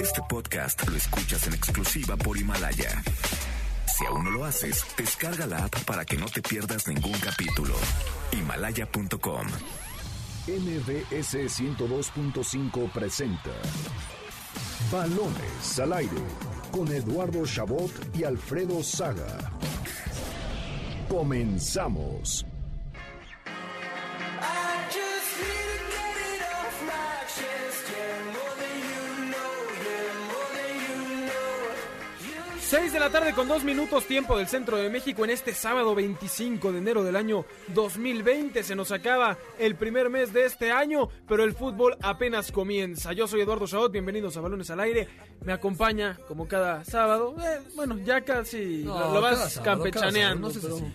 Este 0.00 0.20
podcast 0.28 0.88
lo 0.88 0.96
escuchas 0.96 1.46
en 1.46 1.54
exclusiva 1.54 2.16
por 2.16 2.36
Himalaya. 2.36 3.02
Si 3.86 4.06
aún 4.06 4.24
no 4.24 4.30
lo 4.30 4.44
haces, 4.44 4.84
descarga 4.96 5.46
la 5.46 5.64
app 5.64 5.84
para 5.84 6.04
que 6.04 6.16
no 6.16 6.26
te 6.26 6.40
pierdas 6.40 6.86
ningún 6.86 7.18
capítulo. 7.18 7.74
Himalaya.com. 8.32 9.46
MBS 10.46 11.34
102.5 11.60 12.90
presenta 12.92 13.50
Balones 14.90 15.78
al 15.78 15.92
aire 15.92 16.22
con 16.70 16.88
Eduardo 16.88 17.44
Chabot 17.44 17.90
y 18.16 18.24
Alfredo 18.24 18.82
Saga. 18.82 19.52
Comenzamos. 21.08 22.47
Seis 32.68 32.92
de 32.92 33.00
la 33.00 33.08
tarde 33.08 33.32
con 33.32 33.48
dos 33.48 33.64
minutos 33.64 34.04
tiempo 34.04 34.36
del 34.36 34.46
centro 34.46 34.76
de 34.76 34.90
México 34.90 35.24
en 35.24 35.30
este 35.30 35.54
sábado 35.54 35.94
25 35.94 36.70
de 36.70 36.78
enero 36.78 37.02
del 37.02 37.16
año 37.16 37.46
2020. 37.68 38.62
Se 38.62 38.74
nos 38.76 38.92
acaba 38.92 39.38
el 39.58 39.74
primer 39.74 40.10
mes 40.10 40.34
de 40.34 40.44
este 40.44 40.70
año, 40.70 41.08
pero 41.26 41.44
el 41.44 41.54
fútbol 41.54 41.96
apenas 42.02 42.52
comienza. 42.52 43.14
Yo 43.14 43.26
soy 43.26 43.40
Eduardo 43.40 43.66
Chabot, 43.66 43.90
bienvenidos 43.90 44.36
a 44.36 44.42
Balones 44.42 44.68
al 44.70 44.80
Aire. 44.80 45.08
Me 45.44 45.54
acompaña 45.54 46.18
como 46.28 46.46
cada 46.46 46.84
sábado. 46.84 47.34
Eh, 47.42 47.60
bueno, 47.74 47.96
ya 48.04 48.20
casi 48.20 48.82
No, 48.84 49.14
lo, 49.14 49.20
vas 49.22 49.54
sábado, 49.54 49.62
campechaneando. 49.64 50.50
sábado, 50.50 50.68
no 50.68 50.78
sé 50.78 50.84
pero- 50.84 50.90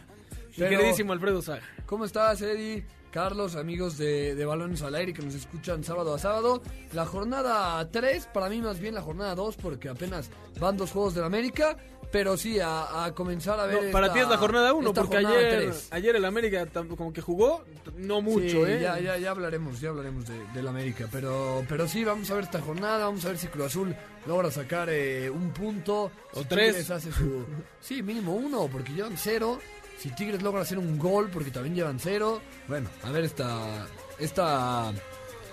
si- 0.52 0.60
pero- 0.60 0.70
queridísimo 0.70 1.12
Alfredo 1.14 1.42
Saga. 1.42 1.64
¿Cómo 1.88 2.06
estás, 2.06 2.40
Eddie? 2.44 2.86
Carlos, 3.14 3.56
amigos 3.56 4.00
de, 4.00 4.34
de 4.34 4.44
Balones 4.44 4.82
al 4.82 4.96
Aire 4.96 5.14
que 5.14 5.22
nos 5.22 5.36
escuchan 5.36 5.84
sábado 5.84 6.16
a 6.16 6.18
sábado. 6.20 6.64
La 6.94 7.06
jornada 7.06 7.88
3, 7.92 8.28
para 8.34 8.50
mí 8.50 8.60
más 8.60 8.80
bien 8.80 8.96
la 8.96 9.04
jornada 9.04 9.36
2, 9.36 9.56
porque 9.58 9.88
apenas 9.88 10.32
van 10.60 10.78
dos 10.78 10.90
juegos 10.92 11.14
del 11.14 11.24
América. 11.24 11.78
Pero 12.12 12.38
sí, 12.38 12.60
a, 12.60 13.06
a 13.06 13.14
comenzar 13.14 13.60
a 13.60 13.66
ver. 13.68 13.86
No, 13.86 13.92
para 13.92 14.12
ti 14.14 14.20
es 14.20 14.28
la 14.28 14.38
jornada 14.38 14.74
1, 14.74 14.88
esta 14.90 15.02
porque 15.02 15.16
jornada 15.18 15.38
ayer, 15.38 15.62
tres. 15.64 15.88
ayer 15.92 16.16
el 16.16 16.26
América 16.26 16.68
como 16.96 17.14
que 17.14 17.22
jugó, 17.22 17.64
no 17.98 18.22
mucho, 18.22 18.66
Sí, 18.66 18.72
¿eh? 18.72 18.80
Ya, 18.82 19.00
ya, 19.00 19.18
ya 19.18 19.32
hablaremos, 19.32 19.80
ya 19.80 19.90
hablaremos 19.90 20.26
de, 20.28 20.36
del 20.54 20.68
América. 20.68 21.08
Pero, 21.12 21.64
pero 21.70 21.88
sí, 21.88 22.04
vamos 22.04 22.30
a 22.32 22.36
ver 22.36 22.44
esta 22.46 22.62
jornada, 22.62 23.06
vamos 23.06 23.26
a 23.26 23.30
ver 23.30 23.38
si 23.38 23.48
Cruz 23.48 23.68
Azul 23.68 23.96
logra 24.28 24.50
sacar 24.52 24.90
eh, 24.90 25.30
un 25.30 25.52
punto. 25.54 26.12
O 26.34 26.42
si 26.42 26.46
tres. 26.46 26.68
Tigres 26.70 26.92
hace 26.92 27.12
su. 27.12 27.46
Sí, 27.80 28.02
mínimo 28.04 28.34
uno, 28.36 28.68
porque 28.72 28.92
llevan 28.94 29.18
cero. 29.18 29.60
Si 29.98 30.10
Tigres 30.16 30.42
logra 30.42 30.62
hacer 30.62 30.78
un 30.78 30.98
gol, 30.98 31.30
porque 31.32 31.52
también 31.52 31.76
llevan 31.76 32.00
cero. 32.00 32.42
Bueno, 32.68 32.90
a 33.04 33.12
ver 33.12 33.24
esta. 33.24 33.88
Esta. 34.20 34.92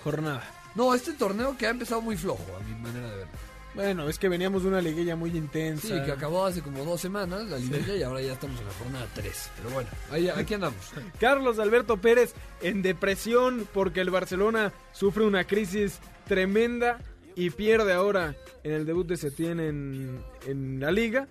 Jornada. 0.03 0.43
No, 0.75 0.93
este 0.93 1.13
torneo 1.13 1.57
que 1.57 1.67
ha 1.67 1.69
empezado 1.69 2.01
muy 2.01 2.17
flojo, 2.17 2.45
a 2.55 2.63
mi 2.63 2.75
manera 2.75 3.09
de 3.09 3.15
verlo. 3.17 3.51
Bueno, 3.73 4.09
es 4.09 4.19
que 4.19 4.27
veníamos 4.27 4.63
de 4.63 4.69
una 4.69 4.81
liguilla 4.81 5.15
muy 5.15 5.29
intensa. 5.29 5.87
Sí, 5.87 5.93
que 6.05 6.11
acabó 6.11 6.45
hace 6.45 6.61
como 6.61 6.83
dos 6.83 6.99
semanas 6.99 7.45
la 7.47 7.57
liguilla 7.57 7.95
y 7.95 8.03
ahora 8.03 8.21
ya 8.21 8.33
estamos 8.33 8.59
en 8.59 8.65
la 8.65 8.73
jornada 8.73 9.07
3. 9.13 9.51
Pero 9.57 9.69
bueno, 9.69 9.89
ahí, 10.11 10.27
aquí 10.35 10.55
andamos. 10.55 10.79
Carlos 11.19 11.57
Alberto 11.57 11.97
Pérez 11.97 12.33
en 12.61 12.81
depresión 12.81 13.67
porque 13.73 14.01
el 14.01 14.09
Barcelona 14.09 14.73
sufre 14.91 15.23
una 15.23 15.45
crisis 15.45 15.99
tremenda 16.27 16.99
y 17.45 17.49
pierde 17.49 17.93
ahora 17.93 18.35
en 18.63 18.71
el 18.73 18.85
debut 18.85 19.07
de 19.07 19.17
Setién 19.17 19.59
en, 19.59 20.19
en 20.47 20.79
la 20.79 20.91
liga 20.91 21.27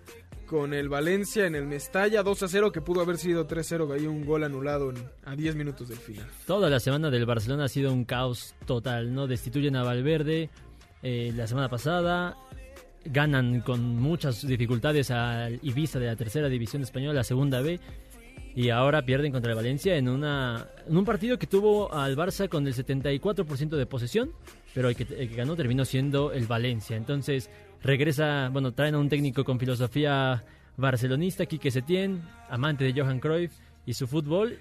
con 0.46 0.74
el 0.74 0.88
Valencia 0.88 1.46
en 1.46 1.54
el 1.54 1.66
Mestalla 1.66 2.22
2 2.24 2.42
a 2.42 2.48
0 2.48 2.72
que 2.72 2.80
pudo 2.80 3.00
haber 3.02 3.18
sido 3.18 3.46
3 3.46 3.64
0 3.68 3.88
ahí 3.92 4.06
un 4.06 4.24
gol 4.24 4.42
anulado 4.42 4.90
en- 4.90 4.96
a 5.24 5.36
10 5.36 5.54
minutos 5.54 5.88
del 5.88 5.98
final. 5.98 6.26
Toda 6.46 6.68
la 6.68 6.80
semana 6.80 7.10
del 7.10 7.24
Barcelona 7.26 7.64
ha 7.64 7.68
sido 7.68 7.92
un 7.92 8.04
caos 8.04 8.54
total, 8.66 9.14
¿no? 9.14 9.26
Destituyen 9.28 9.76
a 9.76 9.84
Valverde 9.84 10.50
eh, 11.02 11.32
la 11.36 11.46
semana 11.46 11.68
pasada, 11.68 12.36
ganan 13.04 13.60
con 13.60 13.80
muchas 13.96 14.46
dificultades 14.46 15.10
al 15.12 15.60
Ibiza 15.62 15.98
de 16.00 16.06
la 16.06 16.16
tercera 16.16 16.48
división 16.48 16.82
española, 16.82 17.14
la 17.14 17.24
segunda 17.24 17.60
B, 17.60 17.78
y 18.56 18.70
ahora 18.70 19.02
pierden 19.02 19.30
contra 19.32 19.52
el 19.52 19.56
Valencia 19.56 19.96
en, 19.96 20.08
una, 20.08 20.66
en 20.86 20.96
un 20.96 21.04
partido 21.04 21.38
que 21.38 21.46
tuvo 21.46 21.94
al 21.94 22.16
Barça 22.16 22.48
con 22.48 22.66
el 22.66 22.74
74% 22.74 23.68
de 23.76 23.86
posesión, 23.86 24.32
pero 24.74 24.88
el 24.88 24.96
que, 24.96 25.02
el 25.02 25.28
que 25.28 25.34
ganó 25.36 25.56
terminó 25.56 25.84
siendo 25.84 26.32
el 26.32 26.46
Valencia. 26.46 26.96
Entonces 26.96 27.50
regresa, 27.82 28.48
bueno, 28.52 28.72
traen 28.72 28.94
a 28.94 28.98
un 28.98 29.08
técnico 29.08 29.44
con 29.44 29.58
filosofía 29.58 30.44
barcelonista, 30.76 31.46
Quique 31.46 31.70
Setién, 31.70 32.22
amante 32.48 32.84
de 32.84 33.00
Johan 33.00 33.20
Cruyff 33.20 33.52
y 33.86 33.94
su 33.94 34.06
fútbol, 34.06 34.58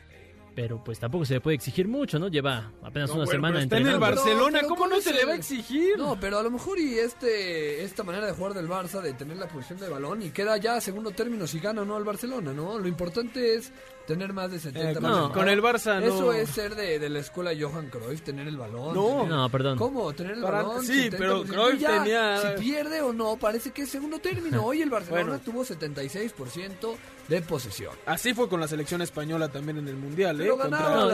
pero 0.55 0.83
pues 0.83 0.99
tampoco 0.99 1.25
se 1.25 1.35
le 1.35 1.41
puede 1.41 1.55
exigir 1.55 1.87
mucho, 1.87 2.19
¿no? 2.19 2.27
Lleva 2.27 2.71
apenas 2.83 3.09
No, 3.09 3.15
una 3.15 3.25
bueno, 3.25 3.31
semana 3.31 3.63
está 3.63 3.77
en 3.77 3.87
el. 3.87 3.99
Barcelona, 3.99 4.61
¿cómo 4.63 4.75
¿cuál 4.75 4.89
no 4.89 5.01
se 5.01 5.13
le 5.13 5.25
va 5.25 5.31
a 5.33 5.35
exigir? 5.35 5.97
No, 5.97 6.19
pero 6.19 6.39
a 6.39 6.43
lo 6.43 6.51
mejor 6.51 6.79
y 6.79 6.97
este 6.97 7.83
esta 7.83 8.03
manera 8.03 8.25
de 8.25 8.33
jugar 8.33 8.53
del 8.53 8.67
Barça, 8.67 9.01
de 9.01 9.13
tener 9.13 9.37
la 9.37 9.47
posición 9.47 9.79
de 9.79 9.87
balón 9.89 10.21
y 10.21 10.31
queda 10.31 10.57
ya 10.57 10.75
a 10.75 10.81
segundo 10.81 11.11
término 11.11 11.47
si 11.47 11.59
gana 11.59 11.83
o 11.83 11.85
no 11.85 11.95
al 11.95 12.03
Barcelona, 12.03 12.51
¿no? 12.51 12.77
Lo 12.77 12.87
importante 12.87 13.55
es 13.55 13.71
tener 14.09 14.33
más 14.33 14.51
de 14.51 14.59
70 14.59 14.89
Eh, 14.91 14.93
con- 14.95 15.03
minutos. 15.03 15.31
con 15.31 15.47
el 15.49 15.61
Barça 15.61 15.99
no. 16.01 16.05
Eso 16.07 16.33
es 16.33 16.49
ser 16.49 16.75
de, 16.75 16.97
de 16.99 17.09
la 17.09 17.19
escuela 17.19 17.51
Johan 17.57 17.89
Cruyff, 17.89 18.21
tener 18.23 18.47
el 18.47 18.57
balón. 18.57 18.95
No. 18.95 19.07
tener- 19.23 19.29
No, 19.29 19.49
perdón. 19.49 19.77
¿Cómo? 19.77 20.11
Tener 20.13 20.33
el 20.33 20.41
Para- 20.41 20.63
balón. 20.63 20.83
sí, 20.83 21.09
70%. 21.09 21.17
pero 21.17 21.43
Cruyff 21.43 21.79
Ya, 21.79 22.03
tenía- 22.03 22.41
Si 22.57 22.61
pierde 22.63 23.01
o 23.01 23.13
no, 23.13 23.37
parece 23.37 23.71
que 23.71 23.83
es 23.83 23.89
segundo 23.89 24.19
término. 24.19 24.65
Hoy 24.65 24.81
el 24.81 24.89
Barcelona 24.89 25.23
Bueno. 25.37 25.41
tuvo 25.45 25.63
76% 25.63 26.97
de 27.27 27.41
posesión. 27.43 27.93
Así 28.07 28.33
fue 28.33 28.49
con 28.49 28.59
la 28.59 28.67
selección 28.67 29.01
española 29.03 29.47
también 29.49 29.77
en 29.77 29.87
el 29.87 29.95
Mundial, 29.95 30.41
¿eh? 30.41 30.45
Pero 30.45 30.57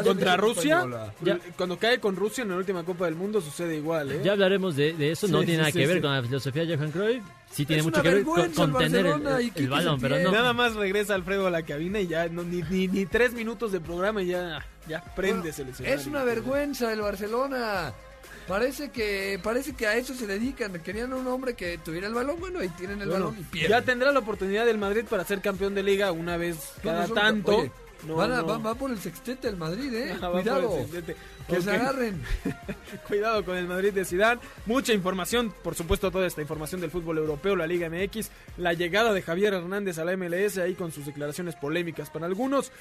Contra, 0.03 0.38
Rusia. 0.38 0.85
Ya. 1.22 1.38
Cuando 1.57 1.78
cae 1.78 2.00
con 2.00 2.16
Rusia 2.16 2.44
en 2.44 2.50
la 2.51 2.55
última 2.55 2.84
Copa 2.85 3.05
del 3.05 3.16
Mundo 3.16 3.41
sucede 3.41 3.75
igual, 3.75 4.11
¿eh? 4.11 4.22
Ya 4.23 4.31
hablaremos 4.31 4.75
de, 4.75 4.94
de 4.94 5.11
eso, 5.11 5.28
no 5.28 5.41
Sí, 5.41 5.47
tiene 5.47 5.57
sí, 5.57 5.57
nada 5.59 5.72
sí, 5.72 5.79
que 5.79 5.88
ver 5.88 6.01
con 6.01 6.11
la 6.13 6.22
filosofía 6.23 6.66
de 6.66 6.78
Johan 6.78 6.91
Cruyff. 6.91 7.23
Sí 7.55 7.66
tiene 7.66 7.79
Es 7.79 7.85
mucho 7.85 8.01
que 8.01 8.09
ver 8.09 8.23
con, 8.25 8.39
el 8.41 8.51
tener 8.51 8.67
el, 8.67 8.73
Barcelona 8.73 9.41
y 9.41 9.45
el 9.45 9.53
Quique 9.53 9.67
balón, 9.69 9.99
pero 10.01 10.16
Setién. 10.16 10.31
no. 10.33 10.38
Nada 10.39 10.51
más 10.51 10.75
regresa 10.75 11.16
Alfredo 11.16 11.47
a 11.47 11.49
la 11.51 11.63
cabina 11.63 12.01
y 12.01 12.07
ya 12.07 12.27
no, 12.27 12.43
ni, 12.43 12.61
ni, 12.63 12.89
ni 12.89 13.05
tres 13.05 13.31
minutos 13.33 13.71
de 13.71 13.79
programa 13.79 14.21
y 14.21 14.27
ya, 14.27 14.66
ya 14.89 15.01
prendes 15.16 15.57
el 15.59 15.69
escenario. 15.69 15.97
Es 15.97 16.05
una 16.05 16.25
vergüenza 16.25 16.91
el 16.91 16.99
Barcelona. 16.99 17.93
Parece 18.47 18.89
que 18.91 19.39
parece 19.41 19.73
que 19.73 19.88
a 19.88 19.95
eso 19.95 20.13
se 20.13 20.27
dedican. 20.27 20.73
Querían 20.83 21.13
un 21.13 21.25
hombre 21.27 21.53
que 21.55 21.77
tuviera 21.77 22.07
el 22.07 22.13
balón. 22.13 22.35
Bueno, 22.39 22.59
ahí 22.59 22.69
tienen 22.69 23.01
el 23.01 23.07
Bueno, 23.07 23.27
balón 23.27 23.39
y 23.39 23.43
pierden. 23.43 23.72
ya 23.72 23.81
tendrá 23.85 24.11
la 24.11 24.19
oportunidad 24.19 24.66
del 24.66 24.77
Madrid 24.77 25.05
para 25.09 25.23
ser 25.23 25.39
campeón 25.41 25.73
de 25.75 25.81
liga 25.81 26.11
una 26.11 26.35
vez 26.37 26.73
cada 26.83 27.07
tanto. 27.07 27.57
oye, 27.57 27.72
No, 28.07 28.16
van 28.16 28.31
a- 28.33 28.38
no. 28.41 28.47
Va, 28.47 28.57
va 28.57 28.75
por 28.75 28.91
el 28.91 29.00
sextete 29.00 29.47
el 29.47 29.57
Madrid, 29.57 29.94
¿eh? 29.94 30.16
Ah, 30.22 30.29
Cuidado. 30.31 30.85
Que 31.47 31.61
se 31.61 31.72
agarren. 31.72 32.22
Cuidado 33.07 33.44
con 33.45 33.56
el 33.57 33.67
Madrid 33.67 33.94
de 33.94 34.06
Zidane. 34.06 34.41
Mucha 34.66 34.94
información, 34.94 35.53
por 35.63 35.75
supuesto, 35.75 36.11
toda 36.11 36.28
esta 36.28 36.41
información 36.41 36.81
del 36.81 36.91
fútbol 36.91 37.17
europeo, 37.19 37.55
la 37.55 37.67
Liga 37.67 37.89
MX, 37.89 38.29
la 38.57 38.73
llegada 38.73 39.13
de 39.13 39.22
Javier 39.22 39.53
Hernández 39.53 39.97
a 40.00 40.05
la 40.05 40.16
MLS, 40.17 40.57
ahí 40.57 40.73
con 40.75 40.91
sus 40.91 41.05
declaraciones 41.05 41.55
polémicas 41.55 42.09
para 42.09 42.25
algunos. 42.25 42.72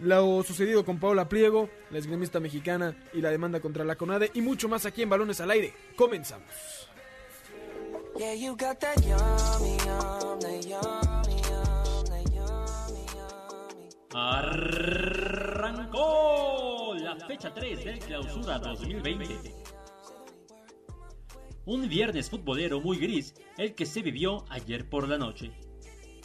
Lo 0.00 0.44
sucedido 0.44 0.84
con 0.84 1.00
Paula 1.00 1.28
Pliego, 1.28 1.68
la 1.90 1.98
esgrimista 1.98 2.38
mexicana 2.38 2.94
y 3.12 3.20
la 3.20 3.30
demanda 3.30 3.58
contra 3.60 3.84
la 3.84 3.96
CONADE 3.96 4.30
y 4.34 4.42
mucho 4.42 4.68
más 4.68 4.86
aquí 4.86 5.02
en 5.02 5.10
Balones 5.10 5.40
al 5.40 5.50
Aire. 5.50 5.74
Comenzamos. 5.96 6.46
Yeah, 8.16 8.34
you 8.34 8.56
got 8.56 8.78
that 8.80 8.96
yummy, 9.02 9.76
yum, 9.84 10.40
that 10.40 10.62
yummy, 10.64 10.70
yum, 10.70 11.17
Arrancó 14.20 16.02
la 16.98 17.14
fecha 17.24 17.54
3 17.54 17.84
del 17.84 18.00
Clausura 18.00 18.58
2020. 18.58 19.54
Un 21.66 21.88
viernes 21.88 22.28
futbolero 22.28 22.80
muy 22.80 22.98
gris, 22.98 23.32
el 23.56 23.76
que 23.76 23.86
se 23.86 24.02
vivió 24.02 24.44
ayer 24.50 24.90
por 24.90 25.06
la 25.06 25.18
noche. 25.18 25.52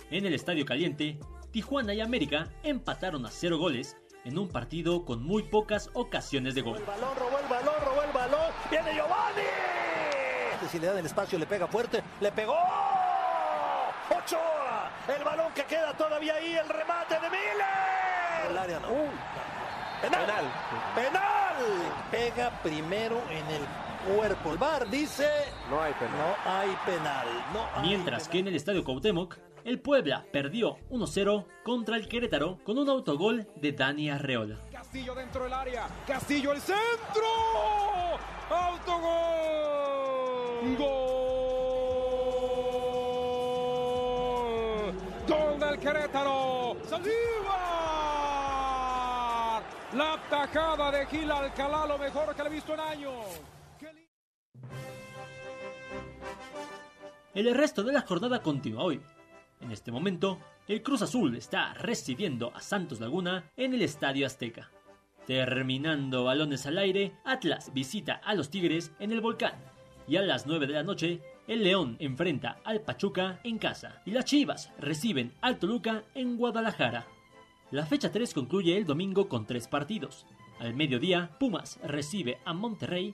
En 0.09 0.25
el 0.25 0.33
Estadio 0.33 0.65
Caliente, 0.65 1.19
Tijuana 1.51 1.93
y 1.93 2.01
América 2.01 2.51
empataron 2.63 3.27
a 3.27 3.29
cero 3.29 3.59
goles 3.59 3.95
en 4.25 4.39
un 4.39 4.49
partido 4.49 5.05
con 5.05 5.21
muy 5.21 5.43
pocas 5.43 5.91
ocasiones 5.93 6.55
de 6.55 6.61
gol. 6.61 6.83
balón, 6.87 7.15
robó 7.15 7.37
el 7.37 7.47
balón, 7.47 7.75
robó 7.85 8.01
el 8.01 8.11
balón. 8.11 8.51
Viene 8.71 8.95
Giovanni. 8.95 9.43
Si 10.71 10.79
le 10.79 10.87
dan 10.87 10.97
el 10.97 11.05
espacio, 11.05 11.37
le 11.37 11.45
pega 11.45 11.67
fuerte. 11.67 12.01
Le 12.19 12.31
pegó. 12.31 12.57
Ochoa. 14.09 14.62
El 15.07 15.23
balón 15.23 15.51
que 15.53 15.63
queda 15.63 15.93
todavía 15.93 16.35
ahí. 16.35 16.55
El 16.55 16.69
remate 16.69 17.15
de 17.15 17.29
Miller. 17.29 18.49
El 18.49 18.57
área 18.57 18.79
no. 18.79 18.87
penal. 20.01 20.45
penal. 20.95 21.55
Pega 22.09 22.49
primero 22.61 23.21
en 23.29 23.45
el 23.47 24.15
cuerpo. 24.15 24.51
El 24.51 24.57
bar 24.57 24.89
dice. 24.89 25.27
No 25.69 25.81
hay 25.81 25.93
penal. 25.93 26.17
No 26.17 26.51
hay 26.51 26.77
penal. 26.85 27.27
No 27.53 27.67
hay 27.75 27.87
Mientras 27.89 28.27
que 28.29 28.39
en 28.39 28.47
el 28.47 28.55
Estadio 28.55 28.83
Cuauhtémoc, 28.83 29.37
el 29.65 29.79
Puebla 29.79 30.25
perdió 30.31 30.77
1-0 30.89 31.45
contra 31.63 31.95
el 31.97 32.07
Querétaro 32.07 32.59
con 32.63 32.77
un 32.77 32.89
autogol 32.89 33.47
de 33.55 33.71
Dani 33.71 34.09
Arreola. 34.09 34.59
Castillo 34.71 35.15
dentro 35.15 35.43
del 35.43 35.53
área. 35.53 35.87
Castillo 36.07 36.53
el 36.53 36.61
centro. 36.61 37.25
Autogol. 38.49 39.03
Gol. 40.77 41.22
Gol 45.27 45.59
del 45.59 45.79
Querétaro. 45.79 46.77
Saldívar. 46.85 47.13
La 49.95 50.19
tajada 50.29 50.91
de 50.91 51.05
Gil 51.05 51.31
Alcalá, 51.31 51.85
lo 51.85 51.97
mejor 51.97 52.35
que 52.35 52.43
le 52.43 52.49
he 52.49 52.51
visto 52.51 52.73
en 52.73 52.79
años. 52.79 53.41
El 57.33 57.53
resto 57.55 57.83
de 57.83 57.93
la 57.93 58.01
jornada 58.01 58.41
continúa 58.41 58.83
hoy. 58.83 59.01
En 59.61 59.71
este 59.71 59.91
momento, 59.91 60.39
el 60.67 60.83
Cruz 60.83 61.01
Azul 61.01 61.35
está 61.35 61.73
recibiendo 61.73 62.51
a 62.53 62.61
Santos 62.61 62.99
Laguna 62.99 63.51
en 63.55 63.73
el 63.73 63.81
Estadio 63.81 64.25
Azteca. 64.25 64.69
Terminando 65.25 66.25
balones 66.25 66.65
al 66.65 66.77
aire, 66.77 67.15
Atlas 67.23 67.71
visita 67.73 68.15
a 68.23 68.35
los 68.35 68.49
Tigres 68.49 68.91
en 68.99 69.11
el 69.11 69.21
Volcán. 69.21 69.55
Y 70.07 70.17
a 70.17 70.21
las 70.21 70.45
9 70.45 70.67
de 70.67 70.73
la 70.73 70.83
noche, 70.83 71.21
el 71.47 71.63
León 71.63 71.97
enfrenta 71.99 72.59
al 72.63 72.81
Pachuca 72.81 73.39
en 73.43 73.57
casa. 73.57 74.01
Y 74.05 74.11
las 74.11 74.25
Chivas 74.25 74.71
reciben 74.79 75.33
al 75.41 75.59
Toluca 75.59 76.03
en 76.15 76.37
Guadalajara. 76.37 77.05
La 77.71 77.85
fecha 77.85 78.11
3 78.11 78.33
concluye 78.33 78.77
el 78.77 78.85
domingo 78.85 79.27
con 79.27 79.45
tres 79.45 79.67
partidos. 79.67 80.25
Al 80.59 80.73
mediodía, 80.73 81.31
Pumas 81.39 81.79
recibe 81.83 82.39
a 82.45 82.53
Monterrey. 82.53 83.13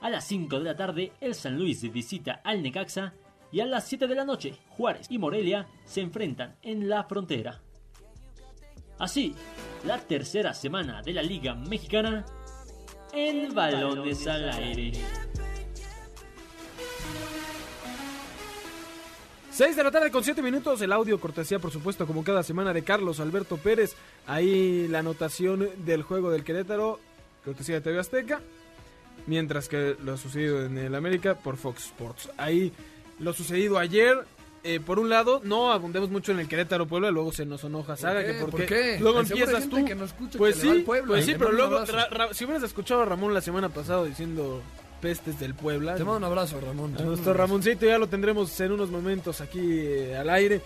A 0.00 0.10
las 0.10 0.24
5 0.26 0.58
de 0.58 0.64
la 0.64 0.76
tarde, 0.76 1.12
el 1.20 1.34
San 1.34 1.58
Luis 1.58 1.82
visita 1.92 2.40
al 2.44 2.62
Necaxa. 2.62 3.14
Y 3.52 3.60
a 3.60 3.66
las 3.66 3.86
7 3.86 4.06
de 4.06 4.14
la 4.14 4.24
noche, 4.24 4.54
Juárez 4.70 5.06
y 5.10 5.18
Morelia 5.18 5.68
se 5.84 6.00
enfrentan 6.00 6.56
en 6.62 6.88
la 6.88 7.04
frontera. 7.04 7.60
Así, 8.98 9.34
la 9.84 9.98
tercera 9.98 10.52
semana 10.52 11.02
de 11.02 11.12
la 11.12 11.22
Liga 11.22 11.54
Mexicana 11.54 12.24
en 13.12 13.54
balones 13.54 14.26
al 14.26 14.50
aire. 14.50 14.92
6 19.58 19.74
de 19.74 19.82
la 19.82 19.90
tarde 19.90 20.12
con 20.12 20.22
7 20.22 20.40
minutos, 20.40 20.80
el 20.82 20.92
audio 20.92 21.18
cortesía 21.18 21.58
por 21.58 21.72
supuesto 21.72 22.06
como 22.06 22.22
cada 22.22 22.44
semana 22.44 22.72
de 22.72 22.84
Carlos 22.84 23.18
Alberto 23.18 23.56
Pérez, 23.56 23.96
ahí 24.28 24.86
la 24.86 25.00
anotación 25.00 25.68
del 25.84 26.02
juego 26.04 26.30
del 26.30 26.44
Querétaro, 26.44 27.00
cortesía 27.44 27.74
de 27.74 27.80
TV 27.80 27.98
Azteca, 27.98 28.40
mientras 29.26 29.68
que 29.68 29.96
lo 30.04 30.16
sucedido 30.16 30.64
en 30.64 30.78
el 30.78 30.94
América 30.94 31.34
por 31.34 31.56
Fox 31.56 31.86
Sports. 31.86 32.30
Ahí 32.36 32.72
lo 33.18 33.32
sucedido 33.32 33.78
ayer, 33.78 34.18
eh, 34.62 34.78
por 34.78 35.00
un 35.00 35.08
lado, 35.08 35.40
no 35.42 35.72
abundemos 35.72 36.08
mucho 36.08 36.30
en 36.30 36.38
el 36.38 36.46
Querétaro 36.46 36.86
Puebla, 36.86 37.10
luego 37.10 37.32
se 37.32 37.44
nos 37.44 37.64
enoja 37.64 37.96
Saga, 37.96 38.24
que 38.24 38.34
por 38.34 38.50
¿Por 38.50 38.64
qué, 38.64 38.98
luego 39.00 39.18
empiezas 39.18 39.68
tú. 39.68 39.84
que 39.84 39.96
no 39.96 40.04
escucha 40.04 40.38
pues 40.38 40.60
que 40.60 40.68
va 40.68 40.74
sí, 40.74 40.80
Puebla. 40.82 41.06
pues 41.08 41.24
sí, 41.26 41.34
pero 41.36 41.50
luego, 41.50 41.78
abrazo. 41.78 41.92
Ra- 41.94 42.08
Ra- 42.10 42.32
si 42.32 42.44
hubieras 42.44 42.62
escuchado 42.62 43.02
a 43.02 43.06
Ramón 43.06 43.34
la 43.34 43.40
semana 43.40 43.68
pasada 43.70 44.04
diciendo 44.04 44.62
pestes 45.00 45.38
del 45.40 45.54
Puebla. 45.54 45.94
Te 45.96 46.04
mando 46.04 46.18
un 46.18 46.24
abrazo, 46.24 46.60
Ramón. 46.60 46.96
A 46.98 47.02
nuestro 47.02 47.32
Ramoncito 47.34 47.86
ya 47.86 47.98
lo 47.98 48.08
tendremos 48.08 48.58
en 48.60 48.72
unos 48.72 48.90
momentos 48.90 49.40
aquí 49.40 49.60
eh, 49.62 50.16
al 50.16 50.30
aire. 50.30 50.60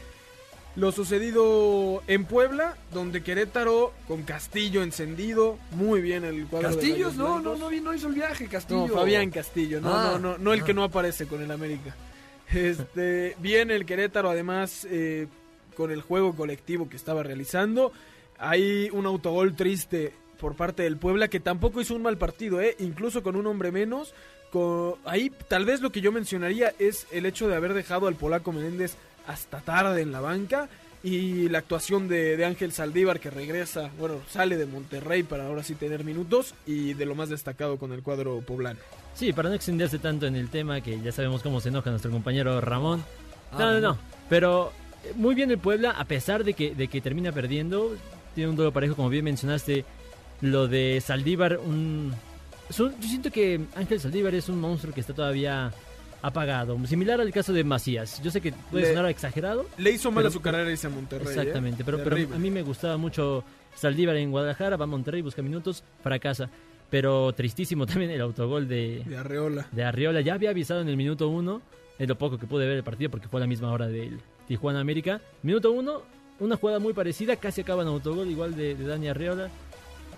Lo 0.74 0.90
sucedido 0.90 2.02
en 2.06 2.24
Puebla, 2.24 2.76
donde 2.92 3.22
Querétaro 3.22 3.92
con 4.08 4.22
Castillo 4.22 4.82
encendido, 4.82 5.58
muy 5.72 6.00
bien 6.00 6.24
el 6.24 6.46
cuadro. 6.46 6.70
de 6.70 6.74
Castillos, 6.76 6.98
Gallos 6.98 7.16
no, 7.16 7.40
no, 7.40 7.56
no, 7.56 7.70
no 7.70 7.94
hizo 7.94 8.08
el 8.08 8.14
viaje, 8.14 8.48
Castillo. 8.48 8.88
No, 8.88 8.94
Fabián 8.94 9.30
Castillo, 9.30 9.82
no, 9.82 9.94
Ah, 9.94 10.12
no, 10.12 10.18
no, 10.18 10.38
no 10.38 10.52
el 10.54 10.64
que 10.64 10.70
ah. 10.70 10.74
no 10.74 10.84
aparece 10.84 11.26
con 11.26 11.42
el 11.42 11.50
América. 11.50 11.94
Este, 12.52 13.34
bien 13.38 13.70
el 13.70 13.86
Querétaro, 13.86 14.28
además, 14.28 14.86
eh, 14.90 15.26
con 15.74 15.90
el 15.90 16.02
juego 16.02 16.34
colectivo 16.34 16.86
que 16.86 16.96
estaba 16.96 17.22
realizando. 17.22 17.92
Hay 18.38 18.90
un 18.92 19.06
autogol 19.06 19.56
triste 19.56 20.12
por 20.42 20.56
parte 20.56 20.82
del 20.82 20.96
Puebla, 20.96 21.28
que 21.28 21.38
tampoco 21.38 21.80
hizo 21.80 21.94
un 21.94 22.02
mal 22.02 22.18
partido, 22.18 22.60
¿eh? 22.60 22.74
incluso 22.80 23.22
con 23.22 23.36
un 23.36 23.46
hombre 23.46 23.70
menos. 23.70 24.12
Con... 24.50 24.96
Ahí 25.04 25.30
tal 25.46 25.64
vez 25.64 25.80
lo 25.80 25.92
que 25.92 26.00
yo 26.00 26.10
mencionaría 26.10 26.74
es 26.80 27.06
el 27.12 27.26
hecho 27.26 27.46
de 27.46 27.54
haber 27.54 27.74
dejado 27.74 28.08
al 28.08 28.16
polaco 28.16 28.50
Menéndez 28.50 28.96
hasta 29.28 29.60
tarde 29.60 30.02
en 30.02 30.10
la 30.10 30.20
banca 30.20 30.68
y 31.04 31.48
la 31.48 31.58
actuación 31.58 32.08
de, 32.08 32.36
de 32.36 32.44
Ángel 32.44 32.72
Saldívar 32.72 33.20
que 33.20 33.30
regresa, 33.30 33.90
bueno, 34.00 34.16
sale 34.28 34.56
de 34.56 34.66
Monterrey 34.66 35.22
para 35.22 35.46
ahora 35.46 35.62
sí 35.62 35.76
tener 35.76 36.02
minutos 36.02 36.54
y 36.66 36.94
de 36.94 37.06
lo 37.06 37.14
más 37.14 37.28
destacado 37.28 37.76
con 37.78 37.92
el 37.92 38.02
cuadro 38.02 38.40
poblano. 38.40 38.80
Sí, 39.14 39.32
para 39.32 39.48
no 39.48 39.54
extenderse 39.54 40.00
tanto 40.00 40.26
en 40.26 40.34
el 40.34 40.48
tema, 40.48 40.80
que 40.80 41.00
ya 41.00 41.12
sabemos 41.12 41.42
cómo 41.42 41.60
se 41.60 41.68
enoja 41.68 41.90
nuestro 41.90 42.10
compañero 42.10 42.60
Ramón. 42.60 43.04
Ah, 43.52 43.58
No, 43.58 43.66
no, 43.66 43.72
no. 43.74 43.80
Ramón. 43.80 43.98
Pero 44.28 44.72
eh, 45.04 45.12
muy 45.14 45.36
bien 45.36 45.52
el 45.52 45.58
Puebla, 45.58 45.92
a 45.92 46.04
pesar 46.04 46.42
de 46.42 46.54
que, 46.54 46.74
de 46.74 46.88
que 46.88 47.00
termina 47.00 47.30
perdiendo. 47.30 47.94
Tiene 48.34 48.50
un 48.50 48.56
duelo 48.56 48.72
parejo, 48.72 48.96
como 48.96 49.08
bien 49.10 49.24
mencionaste. 49.24 49.84
Lo 50.42 50.68
de 50.68 51.00
Saldívar, 51.00 51.58
un... 51.58 52.12
Yo 52.76 52.90
siento 53.02 53.30
que 53.30 53.60
Ángel 53.76 54.00
Saldívar 54.00 54.34
es 54.34 54.48
un 54.48 54.60
monstruo 54.60 54.92
que 54.94 55.00
está 55.00 55.12
todavía 55.14 55.72
apagado. 56.22 56.78
Similar 56.86 57.20
al 57.20 57.32
caso 57.32 57.52
de 57.52 57.64
Macías. 57.64 58.22
Yo 58.22 58.30
sé 58.30 58.40
que 58.40 58.52
puede 58.70 58.84
Le- 58.88 58.94
sonar 58.94 59.10
exagerado. 59.10 59.66
Le 59.78 59.90
hizo 59.90 60.10
mal 60.10 60.26
a 60.26 60.30
su 60.30 60.40
carrera 60.40 60.70
a 60.70 60.88
Monterrey. 60.88 61.26
¿eh? 61.26 61.30
Exactamente, 61.30 61.84
pero, 61.84 61.98
pero 61.98 62.10
Terrible. 62.16 62.36
a 62.36 62.38
mí 62.38 62.50
me 62.50 62.62
gustaba 62.62 62.96
mucho 62.96 63.44
Saldívar 63.74 64.16
en 64.16 64.30
Guadalajara, 64.30 64.76
va 64.76 64.84
a 64.84 64.86
Monterrey, 64.88 65.22
busca 65.22 65.42
minutos, 65.42 65.82
fracasa. 66.02 66.48
Pero 66.90 67.32
tristísimo 67.32 67.86
también 67.86 68.10
el 68.10 68.20
autogol 68.20 68.68
de, 68.68 69.02
De 69.06 69.16
Arreola. 69.16 69.66
de 69.70 69.84
Arriola. 69.84 70.20
Ya 70.20 70.34
había 70.34 70.50
avisado 70.50 70.80
en 70.80 70.88
el 70.88 70.96
minuto 70.96 71.28
uno, 71.28 71.60
es 71.98 72.08
lo 72.08 72.16
poco 72.16 72.38
que 72.38 72.46
pude 72.46 72.66
ver 72.66 72.76
el 72.78 72.82
partido 72.84 73.10
porque 73.10 73.28
fue 73.28 73.38
a 73.40 73.42
la 73.42 73.46
misma 73.46 73.70
hora 73.72 73.86
del 73.86 74.18
Tijuana 74.48 74.80
América. 74.80 75.20
Minuto 75.42 75.72
uno, 75.72 76.02
una 76.40 76.56
jugada 76.56 76.78
muy 76.78 76.92
parecida, 76.94 77.36
casi 77.36 77.60
acaba 77.60 77.82
en 77.82 77.88
autogol 77.88 78.30
igual 78.30 78.56
de, 78.56 78.74
de 78.74 78.86
Dani 78.86 79.08
Arriola. 79.08 79.48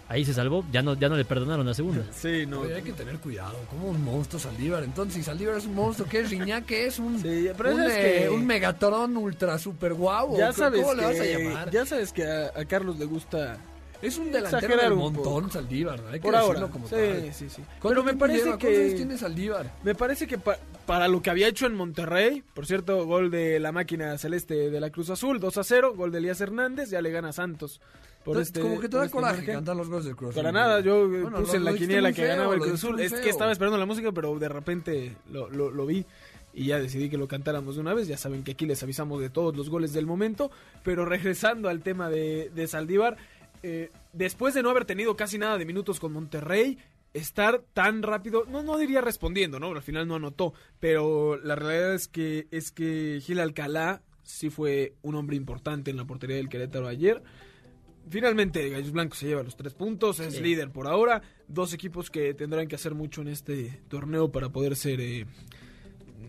Ahí 0.06 0.24
se 0.24 0.34
salvó, 0.34 0.64
ya 0.70 0.82
no, 0.82 0.94
ya 0.94 1.08
no 1.08 1.16
le 1.16 1.24
perdonaron 1.24 1.64
la 1.66 1.72
segunda. 1.74 2.04
Sí, 2.12 2.44
no. 2.46 2.60
Oye, 2.60 2.74
hay 2.74 2.82
que 2.82 2.92
tener 2.92 3.16
cuidado. 3.18 3.54
Como 3.70 3.88
un 3.88 4.04
monstruo 4.04 4.38
Saldívar. 4.38 4.84
Entonces, 4.84 5.14
si 5.14 5.22
Saldívar 5.22 5.56
es 5.56 5.64
un 5.66 5.74
monstruo, 5.74 6.08
¿qué 6.08 6.20
es? 6.20 6.30
Riñaque 6.30 6.86
es 6.86 6.98
un, 6.98 7.18
Sí, 7.20 7.48
pero 7.56 7.74
un, 7.74 7.82
es 7.82 7.92
eh, 7.92 8.20
que- 8.24 8.30
un 8.30 8.46
Megatron 8.46 9.16
ultra 9.16 9.58
super 9.58 9.94
guau. 9.94 10.36
ya 10.36 10.52
sabes 10.52 10.82
¿Cómo 10.82 10.94
le 10.94 11.04
vas 11.06 11.18
a 11.18 11.22
que, 11.22 11.38
llamar? 11.44 11.70
ya 11.70 11.86
sabes 11.86 12.12
que 12.12 12.24
a, 12.26 12.46
a 12.54 12.64
Carlos 12.66 12.98
le 12.98 13.06
gusta 13.06 13.56
Es 14.02 14.18
un 14.18 14.30
delantero 14.30 14.76
del 14.76 14.92
un 14.92 14.98
montón, 14.98 15.44
poco. 15.44 15.50
Saldívar. 15.52 15.98
¿no? 16.00 16.08
Hay 16.08 16.20
que 16.20 16.26
por 16.26 16.36
ahora. 16.36 16.60
decirlo 16.60 16.70
como 16.70 16.86
Sí, 16.88 16.94
tal. 16.96 17.32
sí, 17.34 17.48
sí. 17.48 17.62
¿Cuánto 17.80 17.88
Pero 17.88 18.04
me 18.04 18.14
parece 18.14 18.58
que 18.58 18.90
tiene 18.94 19.16
Saldívar? 19.16 19.72
me 19.82 19.94
parece 19.94 20.26
que 20.26 20.36
pa- 20.36 20.58
para 20.84 21.08
lo 21.08 21.22
que 21.22 21.30
había 21.30 21.48
hecho 21.48 21.64
en 21.64 21.74
Monterrey, 21.74 22.42
por 22.52 22.66
cierto, 22.66 23.06
gol 23.06 23.30
de 23.30 23.58
la 23.58 23.72
máquina 23.72 24.18
celeste 24.18 24.68
de 24.70 24.80
la 24.80 24.90
Cruz 24.90 25.08
Azul, 25.08 25.40
2 25.40 25.56
a 25.56 25.64
0, 25.64 25.94
gol 25.96 26.12
de 26.12 26.18
Elías 26.18 26.42
Hernández, 26.42 26.90
ya 26.90 27.00
le 27.00 27.10
gana 27.10 27.30
a 27.30 27.32
Santos. 27.32 27.80
Por 28.24 28.36
Entonces, 28.36 28.48
este, 28.56 28.60
como 28.62 28.80
que 28.80 28.88
te 28.88 28.96
da 28.96 29.04
este 29.04 29.14
coraje 29.16 29.36
margen. 29.36 29.54
cantar 29.56 29.76
los 29.76 29.88
goles 29.88 30.06
del 30.06 30.16
Cruz 30.16 30.30
Azul. 30.30 30.42
Para 30.42 30.52
nada, 30.52 30.80
yo 30.80 31.04
eh, 31.04 31.22
Bueno, 31.22 31.38
puse 31.40 31.52
lo- 31.52 31.58
en 31.58 31.64
la 31.64 31.74
quiniela 31.74 32.12
que 32.12 32.22
feo, 32.22 32.28
ganaba 32.28 32.54
el 32.54 32.60
Cruz 32.60 32.74
Azul. 32.74 33.00
Es 33.00 33.12
que 33.12 33.28
estaba 33.28 33.52
esperando 33.52 33.76
la 33.78 33.86
música, 33.86 34.12
pero 34.12 34.38
de 34.38 34.48
repente 34.48 35.16
lo, 35.30 35.50
lo- 35.50 35.70
lo 35.70 35.84
vi 35.86 36.06
y 36.54 36.66
ya 36.66 36.78
decidí 36.78 37.10
que 37.10 37.18
lo 37.18 37.28
cantáramos 37.28 37.74
de 37.74 37.82
una 37.82 37.92
vez. 37.94 38.08
Ya 38.08 38.16
saben 38.16 38.42
que 38.44 38.52
aquí 38.52 38.64
les 38.64 38.82
avisamos 38.82 39.20
de 39.20 39.28
todos 39.28 39.54
los 39.56 39.68
goles 39.68 39.92
del 39.92 40.06
momento. 40.06 40.50
Pero 40.82 41.04
regresando 41.04 41.68
al 41.68 41.82
tema 41.82 42.08
de, 42.08 42.50
de 42.54 42.66
Saldívar, 42.66 43.18
eh, 43.62 43.90
después 44.14 44.54
de 44.54 44.62
no 44.62 44.70
haber 44.70 44.84
tenido 44.86 45.16
casi 45.16 45.36
nada 45.38 45.58
de 45.58 45.66
minutos 45.66 46.00
con 46.00 46.12
Monterrey, 46.12 46.78
estar 47.12 47.62
tan 47.74 48.02
rápido, 48.02 48.44
no, 48.48 48.62
no 48.62 48.78
diría 48.78 49.00
respondiendo, 49.02 49.60
¿no? 49.60 49.68
Al 49.70 49.82
final 49.82 50.08
no 50.08 50.14
anotó, 50.16 50.52
pero 50.80 51.36
la 51.36 51.54
realidad 51.56 51.94
es 51.94 52.08
que, 52.08 52.46
es 52.50 52.70
que 52.72 53.20
Gil 53.22 53.38
Alcalá 53.38 54.02
sí 54.22 54.48
fue 54.50 54.94
un 55.02 55.14
hombre 55.14 55.36
importante 55.36 55.90
en 55.90 55.96
la 55.98 56.06
portería 56.06 56.36
del 56.36 56.48
Querétaro 56.48 56.88
ayer. 56.88 57.22
Finalmente, 58.08 58.68
Gallos 58.68 58.92
Blancos 58.92 59.18
se 59.18 59.26
lleva 59.26 59.42
los 59.42 59.56
tres 59.56 59.74
puntos, 59.74 60.20
es 60.20 60.34
Sí. 60.34 60.42
líder 60.42 60.70
por 60.70 60.86
ahora. 60.86 61.22
Dos 61.48 61.72
equipos 61.72 62.10
que 62.10 62.34
tendrán 62.34 62.68
que 62.68 62.74
hacer 62.74 62.94
mucho 62.94 63.22
en 63.22 63.28
este 63.28 63.80
torneo 63.88 64.30
para 64.30 64.50
poder 64.50 64.76
ser 64.76 65.00
eh, 65.00 65.26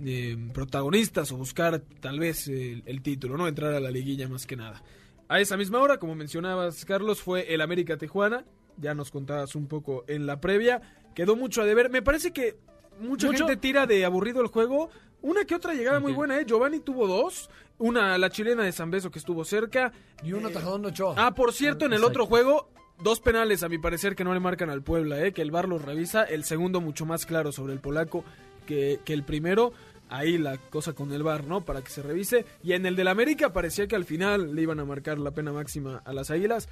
eh, 0.06 0.38
protagonistas 0.54 1.32
o 1.32 1.38
buscar 1.38 1.80
tal 2.00 2.20
vez 2.20 2.48
el, 2.48 2.84
el 2.86 3.02
título, 3.02 3.38
¿no? 3.38 3.48
Entrar 3.48 3.74
a 3.74 3.80
la 3.80 3.92
liguilla 3.92 4.28
más 4.28 4.46
que 4.46 4.56
nada. 4.56 4.84
A 5.28 5.40
esa 5.40 5.58
misma 5.58 5.80
hora, 5.80 5.98
como 5.98 6.16
mencionabas, 6.16 6.86
Carlos, 6.86 7.22
fue 7.22 7.54
el 7.54 7.62
América 7.62 7.98
Tijuana. 7.98 8.46
Ya 8.78 8.94
nos 8.94 9.10
contabas 9.12 9.56
un 9.56 9.68
poco 9.68 10.04
en 10.08 10.26
la 10.28 10.40
previa. 10.42 10.82
Quedó 11.16 11.36
mucho 11.36 11.62
a 11.62 11.66
deber. 11.66 11.90
Me 11.90 12.02
parece 12.02 12.32
que 12.32 12.58
mucha 13.00 13.28
Mucho. 13.28 13.46
gente 13.48 13.58
tira 13.58 13.86
de 13.88 14.06
aburrido 14.06 14.42
el 14.42 14.48
juego. 14.48 14.90
Una 15.22 15.46
que 15.46 15.56
otra 15.56 15.74
llegada 15.74 16.00
muy 16.00 16.14
buena, 16.14 16.40
¿eh? 16.40 16.46
Giovanni 16.46 16.80
tuvo 16.80 17.08
dos. 17.08 17.50
Una, 17.78 18.18
la 18.18 18.30
chilena 18.30 18.64
de 18.64 18.72
San 18.72 18.92
Beso 18.92 19.12
que 19.12 19.20
estuvo 19.20 19.44
cerca. 19.44 19.92
Y 20.24 20.34
un 20.34 20.46
atajadón 20.46 20.84
de 20.84 20.90
Ochoa. 20.90 21.16
Ah, 21.18 21.34
por 21.34 21.52
cierto, 21.54 21.86
en 21.86 21.94
el 21.94 21.98
Exacto. 21.98 22.22
otro 22.22 22.26
juego, 22.28 22.70
dos 23.02 23.20
penales 23.20 23.64
a 23.64 23.70
mi 23.70 23.78
parecer 23.78 24.16
que 24.16 24.24
no 24.24 24.34
le 24.34 24.40
marcan 24.40 24.70
al 24.70 24.82
Puebla, 24.84 25.20
¿eh? 25.26 25.34
que 25.34 25.42
el 25.42 25.52
VAR 25.52 25.68
los 25.68 25.82
revisa. 25.82 26.24
El 26.24 26.44
segundo 26.44 26.80
mucho 26.80 27.06
más 27.06 27.26
claro 27.26 27.52
sobre 27.52 27.74
el 27.74 27.80
polaco 27.80 28.24
que, 28.66 29.00
que 29.04 29.14
el 29.14 29.24
primero. 29.24 29.74
Ahí 30.08 30.38
la 30.38 30.58
cosa 30.58 30.94
con 30.94 31.12
el 31.12 31.24
VAR, 31.24 31.46
¿no? 31.46 31.66
Para 31.66 31.82
que 31.82 31.90
se 31.90 32.04
revise. 32.04 32.46
Y 32.64 32.74
en 32.74 32.86
el 32.86 32.96
del 32.96 33.08
América 33.08 33.52
parecía 33.52 33.88
que 33.88 33.96
al 33.96 34.06
final 34.06 34.54
le 34.56 34.62
iban 34.62 34.80
a 34.80 34.86
marcar 34.86 35.18
la 35.18 35.32
pena 35.32 35.52
máxima 35.52 36.04
a 36.06 36.14
las 36.14 36.30
Águilas. 36.30 36.70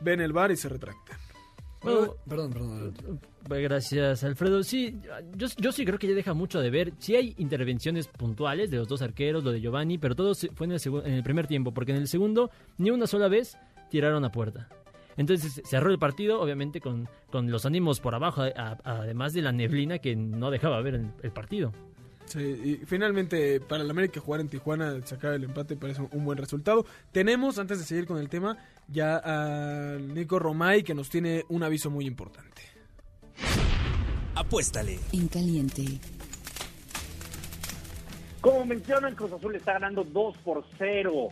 Ven 0.00 0.20
el 0.20 0.32
VAR 0.32 0.52
y 0.52 0.56
se 0.56 0.68
retractan. 0.68 1.18
Bueno, 1.82 2.14
Perdón, 2.28 2.52
perdón. 2.52 2.94
Pues 3.48 3.62
Gracias, 3.62 4.22
Alfredo. 4.24 4.62
Sí, 4.62 4.98
yo, 5.36 5.46
yo 5.58 5.72
sí 5.72 5.84
creo 5.84 5.98
que 5.98 6.08
ya 6.08 6.14
deja 6.14 6.34
mucho 6.34 6.60
de 6.60 6.70
ver. 6.70 6.92
Sí 6.98 7.16
hay 7.16 7.34
intervenciones 7.38 8.06
puntuales 8.06 8.70
de 8.70 8.76
los 8.76 8.86
dos 8.88 9.00
arqueros, 9.02 9.42
lo 9.44 9.50
de 9.50 9.60
Giovanni, 9.60 9.96
pero 9.98 10.14
todo 10.14 10.34
fue 10.34 10.66
en 10.66 10.72
el, 10.72 10.80
en 11.06 11.12
el 11.14 11.22
primer 11.22 11.46
tiempo, 11.46 11.72
porque 11.72 11.92
en 11.92 11.98
el 11.98 12.08
segundo 12.08 12.50
ni 12.78 12.90
una 12.90 13.06
sola 13.06 13.28
vez 13.28 13.56
tiraron 13.90 14.24
a 14.24 14.30
puerta. 14.30 14.68
Entonces 15.16 15.52
se 15.54 15.62
cerró 15.64 15.90
el 15.90 15.98
partido, 15.98 16.40
obviamente 16.40 16.80
con, 16.80 17.08
con 17.30 17.50
los 17.50 17.66
ánimos 17.66 17.98
por 18.00 18.14
abajo, 18.14 18.42
a- 18.42 18.52
a- 18.54 18.78
además 18.84 19.32
de 19.32 19.42
la 19.42 19.52
neblina 19.52 19.98
que 19.98 20.14
no 20.16 20.50
dejaba 20.50 20.80
ver 20.82 20.94
el, 20.94 21.10
el 21.22 21.32
partido. 21.32 21.72
Sí, 22.30 22.38
y 22.38 22.86
finalmente 22.86 23.58
para 23.58 23.82
el 23.82 23.90
América 23.90 24.20
jugar 24.20 24.40
en 24.40 24.48
Tijuana, 24.48 25.04
sacar 25.04 25.34
el 25.34 25.42
empate 25.42 25.76
parece 25.76 26.00
un 26.12 26.24
buen 26.24 26.38
resultado. 26.38 26.86
Tenemos, 27.10 27.58
antes 27.58 27.80
de 27.80 27.84
seguir 27.84 28.06
con 28.06 28.18
el 28.18 28.28
tema, 28.28 28.56
ya 28.86 29.20
a 29.24 29.98
Nico 29.98 30.38
Romay 30.38 30.84
que 30.84 30.94
nos 30.94 31.10
tiene 31.10 31.44
un 31.48 31.64
aviso 31.64 31.90
muy 31.90 32.06
importante. 32.06 32.62
Apuéstale. 34.36 35.00
En 35.12 35.26
caliente. 35.26 35.82
Como 38.40 38.64
mencionan, 38.64 39.16
Cruz 39.16 39.32
Azul 39.32 39.56
está 39.56 39.72
ganando 39.72 40.04
2 40.04 40.36
por 40.44 40.64
0. 40.78 41.30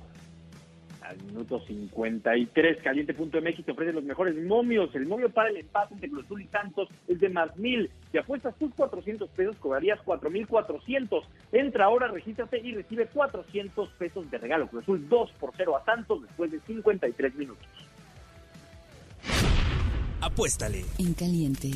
Al 1.09 1.17
minuto 1.25 1.59
53, 1.67 2.83
caliente.mx 2.83 3.65
te 3.65 3.73
ofrece 3.73 3.95
los 3.95 4.05
mejores 4.05 4.37
momios. 4.45 4.95
El 4.95 5.07
momio 5.07 5.31
para 5.31 5.49
el 5.49 5.57
empate 5.57 5.95
entre 5.95 6.11
Cruz 6.11 6.27
Azul 6.27 6.43
y 6.43 6.47
Santos 6.49 6.89
es 7.07 7.19
de 7.19 7.31
más 7.31 7.57
mil. 7.57 7.91
Si 8.13 8.19
apuestas 8.19 8.55
tus 8.57 8.75
400 8.75 9.31
pesos, 9.31 9.57
cobrarías 9.57 9.99
4,400. 10.05 11.25
Entra 11.53 11.87
ahora, 11.87 12.09
regístrate 12.09 12.61
y 12.61 12.75
recibe 12.75 13.07
400 13.07 13.89
pesos 13.93 14.31
de 14.31 14.37
regalo. 14.37 14.69
Cruz 14.69 14.83
Azul 14.83 15.09
2 15.09 15.33
por 15.41 15.53
0 15.57 15.79
a 15.79 15.85
Santos 15.87 16.21
después 16.21 16.51
de 16.51 16.61
53 16.61 17.35
minutos. 17.37 17.67
Apuéstale. 20.21 20.85
En 20.99 21.15
caliente. 21.15 21.71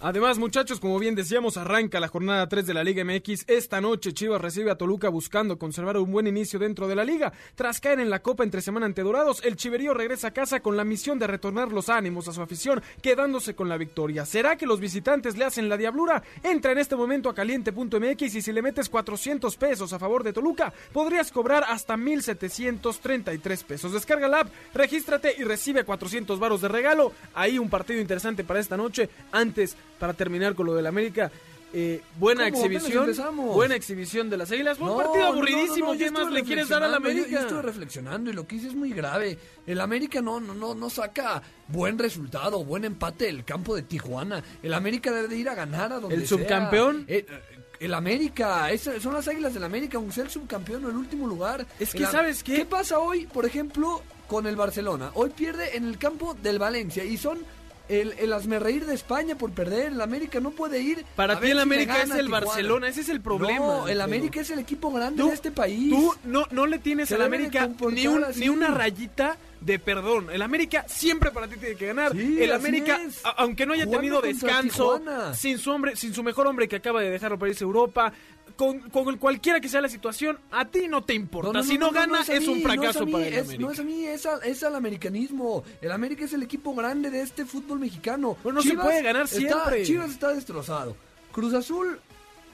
Además, 0.00 0.38
muchachos, 0.38 0.80
como 0.80 0.98
bien 0.98 1.14
decíamos, 1.14 1.56
arranca 1.56 2.00
la 2.00 2.08
jornada 2.08 2.48
3 2.48 2.66
de 2.66 2.74
la 2.74 2.84
Liga 2.84 3.04
MX. 3.04 3.44
Esta 3.46 3.80
noche 3.80 4.12
Chivas 4.12 4.40
recibe 4.40 4.70
a 4.70 4.76
Toluca 4.76 5.08
buscando 5.08 5.56
conservar 5.56 5.96
un 5.96 6.10
buen 6.10 6.26
inicio 6.26 6.58
dentro 6.58 6.88
de 6.88 6.96
la 6.96 7.04
liga. 7.04 7.32
Tras 7.54 7.80
caer 7.80 8.00
en 8.00 8.10
la 8.10 8.20
Copa 8.20 8.42
entre 8.42 8.60
semana 8.60 8.86
ante 8.86 9.02
Dorados, 9.02 9.42
el 9.44 9.56
Chiverío 9.56 9.94
regresa 9.94 10.28
a 10.28 10.30
casa 10.32 10.60
con 10.60 10.76
la 10.76 10.84
misión 10.84 11.18
de 11.18 11.28
retornar 11.28 11.72
los 11.72 11.88
ánimos 11.88 12.28
a 12.28 12.32
su 12.32 12.42
afición, 12.42 12.82
quedándose 13.00 13.54
con 13.54 13.68
la 13.68 13.78
victoria. 13.78 14.26
¿Será 14.26 14.56
que 14.56 14.66
los 14.66 14.80
visitantes 14.80 15.36
le 15.38 15.44
hacen 15.44 15.68
la 15.68 15.76
diablura? 15.76 16.22
Entra 16.42 16.72
en 16.72 16.78
este 16.78 16.96
momento 16.96 17.30
a 17.30 17.34
caliente.mx 17.34 18.34
y 18.34 18.42
si 18.42 18.52
le 18.52 18.62
metes 18.62 18.88
400 18.88 19.56
pesos 19.56 19.92
a 19.92 19.98
favor 19.98 20.24
de 20.24 20.32
Toluca, 20.32 20.72
podrías 20.92 21.30
cobrar 21.30 21.64
hasta 21.68 21.96
1,733 21.96 23.64
pesos. 23.64 23.92
Descarga 23.92 24.28
la 24.28 24.40
app, 24.40 24.48
regístrate 24.74 25.34
y 25.38 25.44
recibe 25.44 25.84
400 25.84 26.38
varos 26.38 26.60
de 26.60 26.68
regalo. 26.68 27.12
Ahí 27.32 27.58
un 27.58 27.70
partido 27.70 28.00
interesante 28.00 28.44
para 28.44 28.60
esta 28.60 28.76
noche. 28.76 29.08
Antes 29.32 29.76
para 29.98 30.12
terminar 30.14 30.54
con 30.54 30.66
lo 30.66 30.74
del 30.74 30.86
América. 30.86 31.30
Eh, 31.76 32.02
buena 32.20 32.46
exhibición, 32.46 33.10
buena 33.52 33.74
exhibición 33.74 34.30
de 34.30 34.36
las 34.36 34.48
Águilas. 34.52 34.78
Fue 34.78 34.88
un 34.88 34.96
partido 34.96 35.24
no, 35.24 35.32
aburridísimo. 35.32 35.92
no, 35.92 35.98
¿Qué 35.98 36.08
más 36.08 36.30
le 36.30 36.44
quieres 36.44 36.68
dar 36.68 36.84
a 36.84 36.86
la 36.86 36.98
reflexionando, 36.98 37.08
yo- 37.08 37.24
América? 37.24 37.30
Yo, 37.40 37.46
estuve 37.48 37.62
reflexionando 37.62 38.30
y 38.30 38.32
lo 38.32 38.46
que 38.46 38.54
hice 38.56 38.68
es 38.68 38.74
muy 38.76 38.92
grave. 38.92 39.36
El 39.66 39.80
América 39.80 40.20
no, 40.22 40.38
no, 40.38 40.54
no, 40.54 40.76
no 40.76 40.88
saca 40.88 41.42
buen 41.66 41.98
resultado, 41.98 42.62
buen 42.64 42.84
empate 42.84 43.24
del 43.24 43.44
campo 43.44 43.74
de 43.74 43.82
Tijuana. 43.82 44.40
El 44.62 44.72
América 44.72 45.10
debe 45.10 45.26
de 45.26 45.36
ir 45.36 45.48
a 45.48 45.56
ganar 45.56 45.92
a 45.92 45.98
donde 45.98 46.14
¿El 46.14 46.28
sea. 46.28 46.38
subcampeón? 46.38 47.06
Eh, 47.08 47.26
eh, 47.28 47.40
el 47.80 47.92
América, 47.92 48.70
es- 48.70 48.88
son 49.02 49.12
las 49.14 49.26
Águilas 49.26 49.52
del 49.52 49.64
América, 49.64 49.96
aunque 49.98 50.12
sea 50.14 50.22
el 50.24 50.30
subcampeón 50.30 50.84
o 50.84 50.90
el 50.90 50.96
último 50.96 51.26
lugar. 51.26 51.66
Es 51.80 51.90
que, 51.90 52.04
El 52.04 52.06
¿sabes 52.06 52.44
qué? 52.44 52.54
¿Qué 52.54 52.64
pasa 52.66 53.00
hoy, 53.00 53.26
por 53.26 53.46
ejemplo, 53.46 54.00
con 54.28 54.46
el 54.46 54.54
Barcelona? 54.54 55.10
Hoy 55.14 55.30
pierde 55.30 55.76
en 55.76 55.88
el 55.88 55.98
campo 55.98 56.34
del 56.40 56.60
Valencia 56.60 57.02
y 57.04 57.16
son 57.16 57.38
el, 57.88 58.12
el 58.18 58.60
reír 58.60 58.86
de 58.86 58.94
España 58.94 59.36
por 59.36 59.50
perder. 59.52 59.92
El 59.92 60.00
América 60.00 60.40
no 60.40 60.50
puede 60.50 60.80
ir. 60.80 61.04
Para 61.16 61.38
ti 61.40 61.46
el 61.50 61.56
si 61.58 61.62
América 61.62 62.02
es 62.02 62.10
el. 62.10 62.28
Barcelona, 62.28 62.88
ese 62.88 63.02
es 63.02 63.08
el 63.08 63.20
problema. 63.20 63.58
No, 63.58 63.88
el. 63.88 64.00
América 64.00 64.40
es 64.40 64.50
el 64.50 64.58
equipo 64.58 64.90
grande 64.92 65.22
de 65.22 65.32
este 65.34 65.50
país. 65.50 65.90
Tú 65.90 66.14
no, 66.24 66.46
no 66.50 66.66
le 66.66 66.78
tienes 66.78 67.10
al 67.12 67.22
América 67.22 67.68
ni, 67.90 68.06
un- 68.06 68.24
ni 68.36 68.48
una 68.48 68.68
rayita 68.68 69.36
de 69.60 69.78
perdón. 69.78 70.28
El 70.30 70.42
América 70.42 70.84
siempre 70.88 71.30
para 71.30 71.48
ti 71.48 71.56
tiene 71.56 71.74
que 71.76 71.86
ganar. 71.86 72.12
Sí, 72.12 72.42
el 72.42 72.52
América, 72.52 73.00
aunque 73.38 73.64
no 73.64 73.72
haya 73.72 73.84
Jugando 73.86 74.00
tenido 74.00 74.20
descanso, 74.20 75.00
sin 75.34 75.58
su 75.58 75.70
hombre, 75.70 75.96
sin 75.96 76.12
su 76.12 76.22
mejor 76.22 76.46
hombre 76.46 76.68
que 76.68 76.76
acaba 76.76 77.00
de 77.00 77.10
dejarlo 77.10 77.38
para 77.38 77.50
irse 77.50 77.64
a 77.64 77.66
Europa, 77.66 78.12
con, 78.56 78.80
con 78.90 79.08
el- 79.08 79.18
cualquiera 79.18 79.60
que 79.60 79.68
sea 79.68 79.80
la 79.80 79.88
situación, 79.88 80.38
a 80.50 80.64
ti 80.66 80.86
no 80.88 81.02
te 81.02 81.14
importa. 81.14 81.62
si 81.62 81.76
no, 81.78 81.90
gana, 81.90 82.20
es, 82.20 82.46
un 82.48 82.56
mí, 82.58 82.62
fracaso 82.62 82.82
no 82.82 82.88
es 82.90 82.96
a 83.00 83.04
mí, 83.06 83.12
para 83.12 83.26
el 83.26 83.34
es- 83.34 83.40
América. 83.44 83.62
No 83.64 83.70
es 83.72 83.78
a 83.78 83.82
mí, 83.82 84.04
es, 84.06 84.26
a- 84.26 84.38
es 84.44 84.62
al 84.62 84.74
americanismo. 84.76 85.64
El 85.80 85.92
América 85.92 86.24
es 86.24 86.32
el 86.32 86.42
equipo 86.42 86.74
grande 86.74 87.10
de 87.10 87.22
este 87.22 87.44
fútbol 87.44 87.78
mexicano. 87.80 88.36
Bueno, 88.42 88.58
no 88.58 88.62
se 88.62 88.74
puede 88.74 89.02
ganar 89.02 89.24
está- 89.24 89.36
siempre. 89.36 89.82
Chivas 89.84 90.10
está 90.10 90.28
destrozado. 90.28 90.96
Cruz 91.32 91.52
Azul 91.54 91.98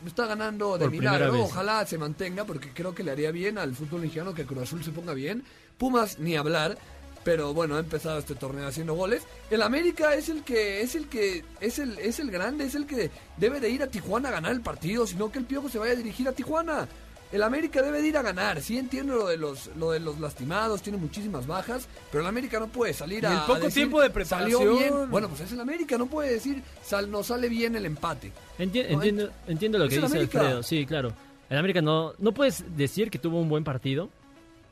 está 0.07 0.27
ganando 0.27 0.79
de 0.79 0.85
Por 0.87 0.91
milagro. 0.91 1.43
Ojalá 1.43 1.85
se 1.87 1.99
mantenga 1.99 2.45
porque 2.45 2.71
creo 2.73 2.95
que 2.95 3.03
le 3.05 3.11
haría 3.11 3.31
bien 3.31 3.59
al 3.59 3.75
fútbol 3.75 4.01
mexicano 4.01 4.33
que 4.35 4.47
Cruz 4.47 4.63
Azul 4.63 4.83
se 4.83 4.91
ponga 4.93 5.13
bien. 5.13 5.45
Pumas 5.77 6.19
ni 6.19 6.37
hablar. 6.37 6.79
Pero 7.23 7.53
bueno, 7.53 7.77
ha 7.77 7.81
empezado 7.81 8.19
este 8.19 8.35
torneo 8.35 8.67
haciendo 8.67 8.95
goles. 8.95 9.23
El 9.51 9.63
América 9.63 10.15
es 10.15 10.29
el 10.31 10.43
que 10.43 10.81
es 10.81 10.95
el 10.95 11.07
que 11.09 11.45
es 11.61 11.79
el 11.79 11.99
es 11.99 12.19
el 12.19 12.31
grande, 12.31 12.65
es 12.65 12.75
el 12.75 12.87
que 12.87 13.11
debe 13.37 13.61
de 13.61 13.69
ir 13.69 13.83
a 13.83 13.89
Tijuana 13.89 14.31
a 14.31 14.33
ganar 14.33 14.53
el 14.53 14.63
partido, 14.63 15.07
sino 15.07 15.31
que 15.31 15.39
el 15.39 15.45
Piojo 15.45 15.69
se 15.69 15.79
vaya 15.79 15.93
a 15.93 15.97
dirigir 15.97 16.27
a 16.29 16.33
Tijuana. 16.33 16.89
El 17.31 17.45
América 17.45 17.81
debe 17.81 18.03
de 18.03 18.09
ir 18.09 18.17
a 18.17 18.23
ganar. 18.23 18.61
Sí 18.61 18.77
entiendo 18.77 19.15
lo 19.15 19.29
de 19.29 19.37
los 19.37 19.71
lo 19.77 19.93
de 19.93 20.01
los 20.01 20.19
lastimados, 20.19 20.83
tiene 20.83 20.99
muchísimas 20.99 21.47
bajas, 21.47 21.87
pero 22.11 22.23
el 22.23 22.27
América 22.27 22.59
no 22.59 22.67
puede 22.69 22.93
salir 22.95 23.23
Y 23.23 23.27
a 23.27 23.33
el 23.35 23.39
poco 23.41 23.53
a 23.53 23.59
decir, 23.61 23.75
tiempo 23.75 24.01
de 24.01 24.25
Salió 24.25 24.59
preparación". 24.59 24.79
bien. 24.99 25.11
Bueno, 25.11 25.29
pues 25.29 25.43
es 25.43 25.53
el 25.53 25.61
América, 25.61 25.97
no 25.99 26.07
puede 26.07 26.33
decir 26.33 26.63
sal, 26.83 27.09
no 27.11 27.23
sale 27.23 27.49
bien 27.49 27.77
el 27.77 27.85
empate. 27.87 28.33
Enti- 28.59 28.83
No, 28.89 28.95
entiendo, 28.95 29.31
entiendo 29.47 29.79
lo 29.79 29.89
que 29.89 30.01
dice. 30.01 30.19
Alfredo. 30.19 30.63
Sí, 30.63 30.87
claro. 30.87 31.13
El 31.51 31.59
América 31.59 31.83
no, 31.83 32.15
no 32.19 32.33
puedes 32.33 32.65
decir 32.77 33.11
que 33.11 33.19
tuvo 33.19 33.39
un 33.41 33.49
buen 33.49 33.63
partido, 33.63 34.09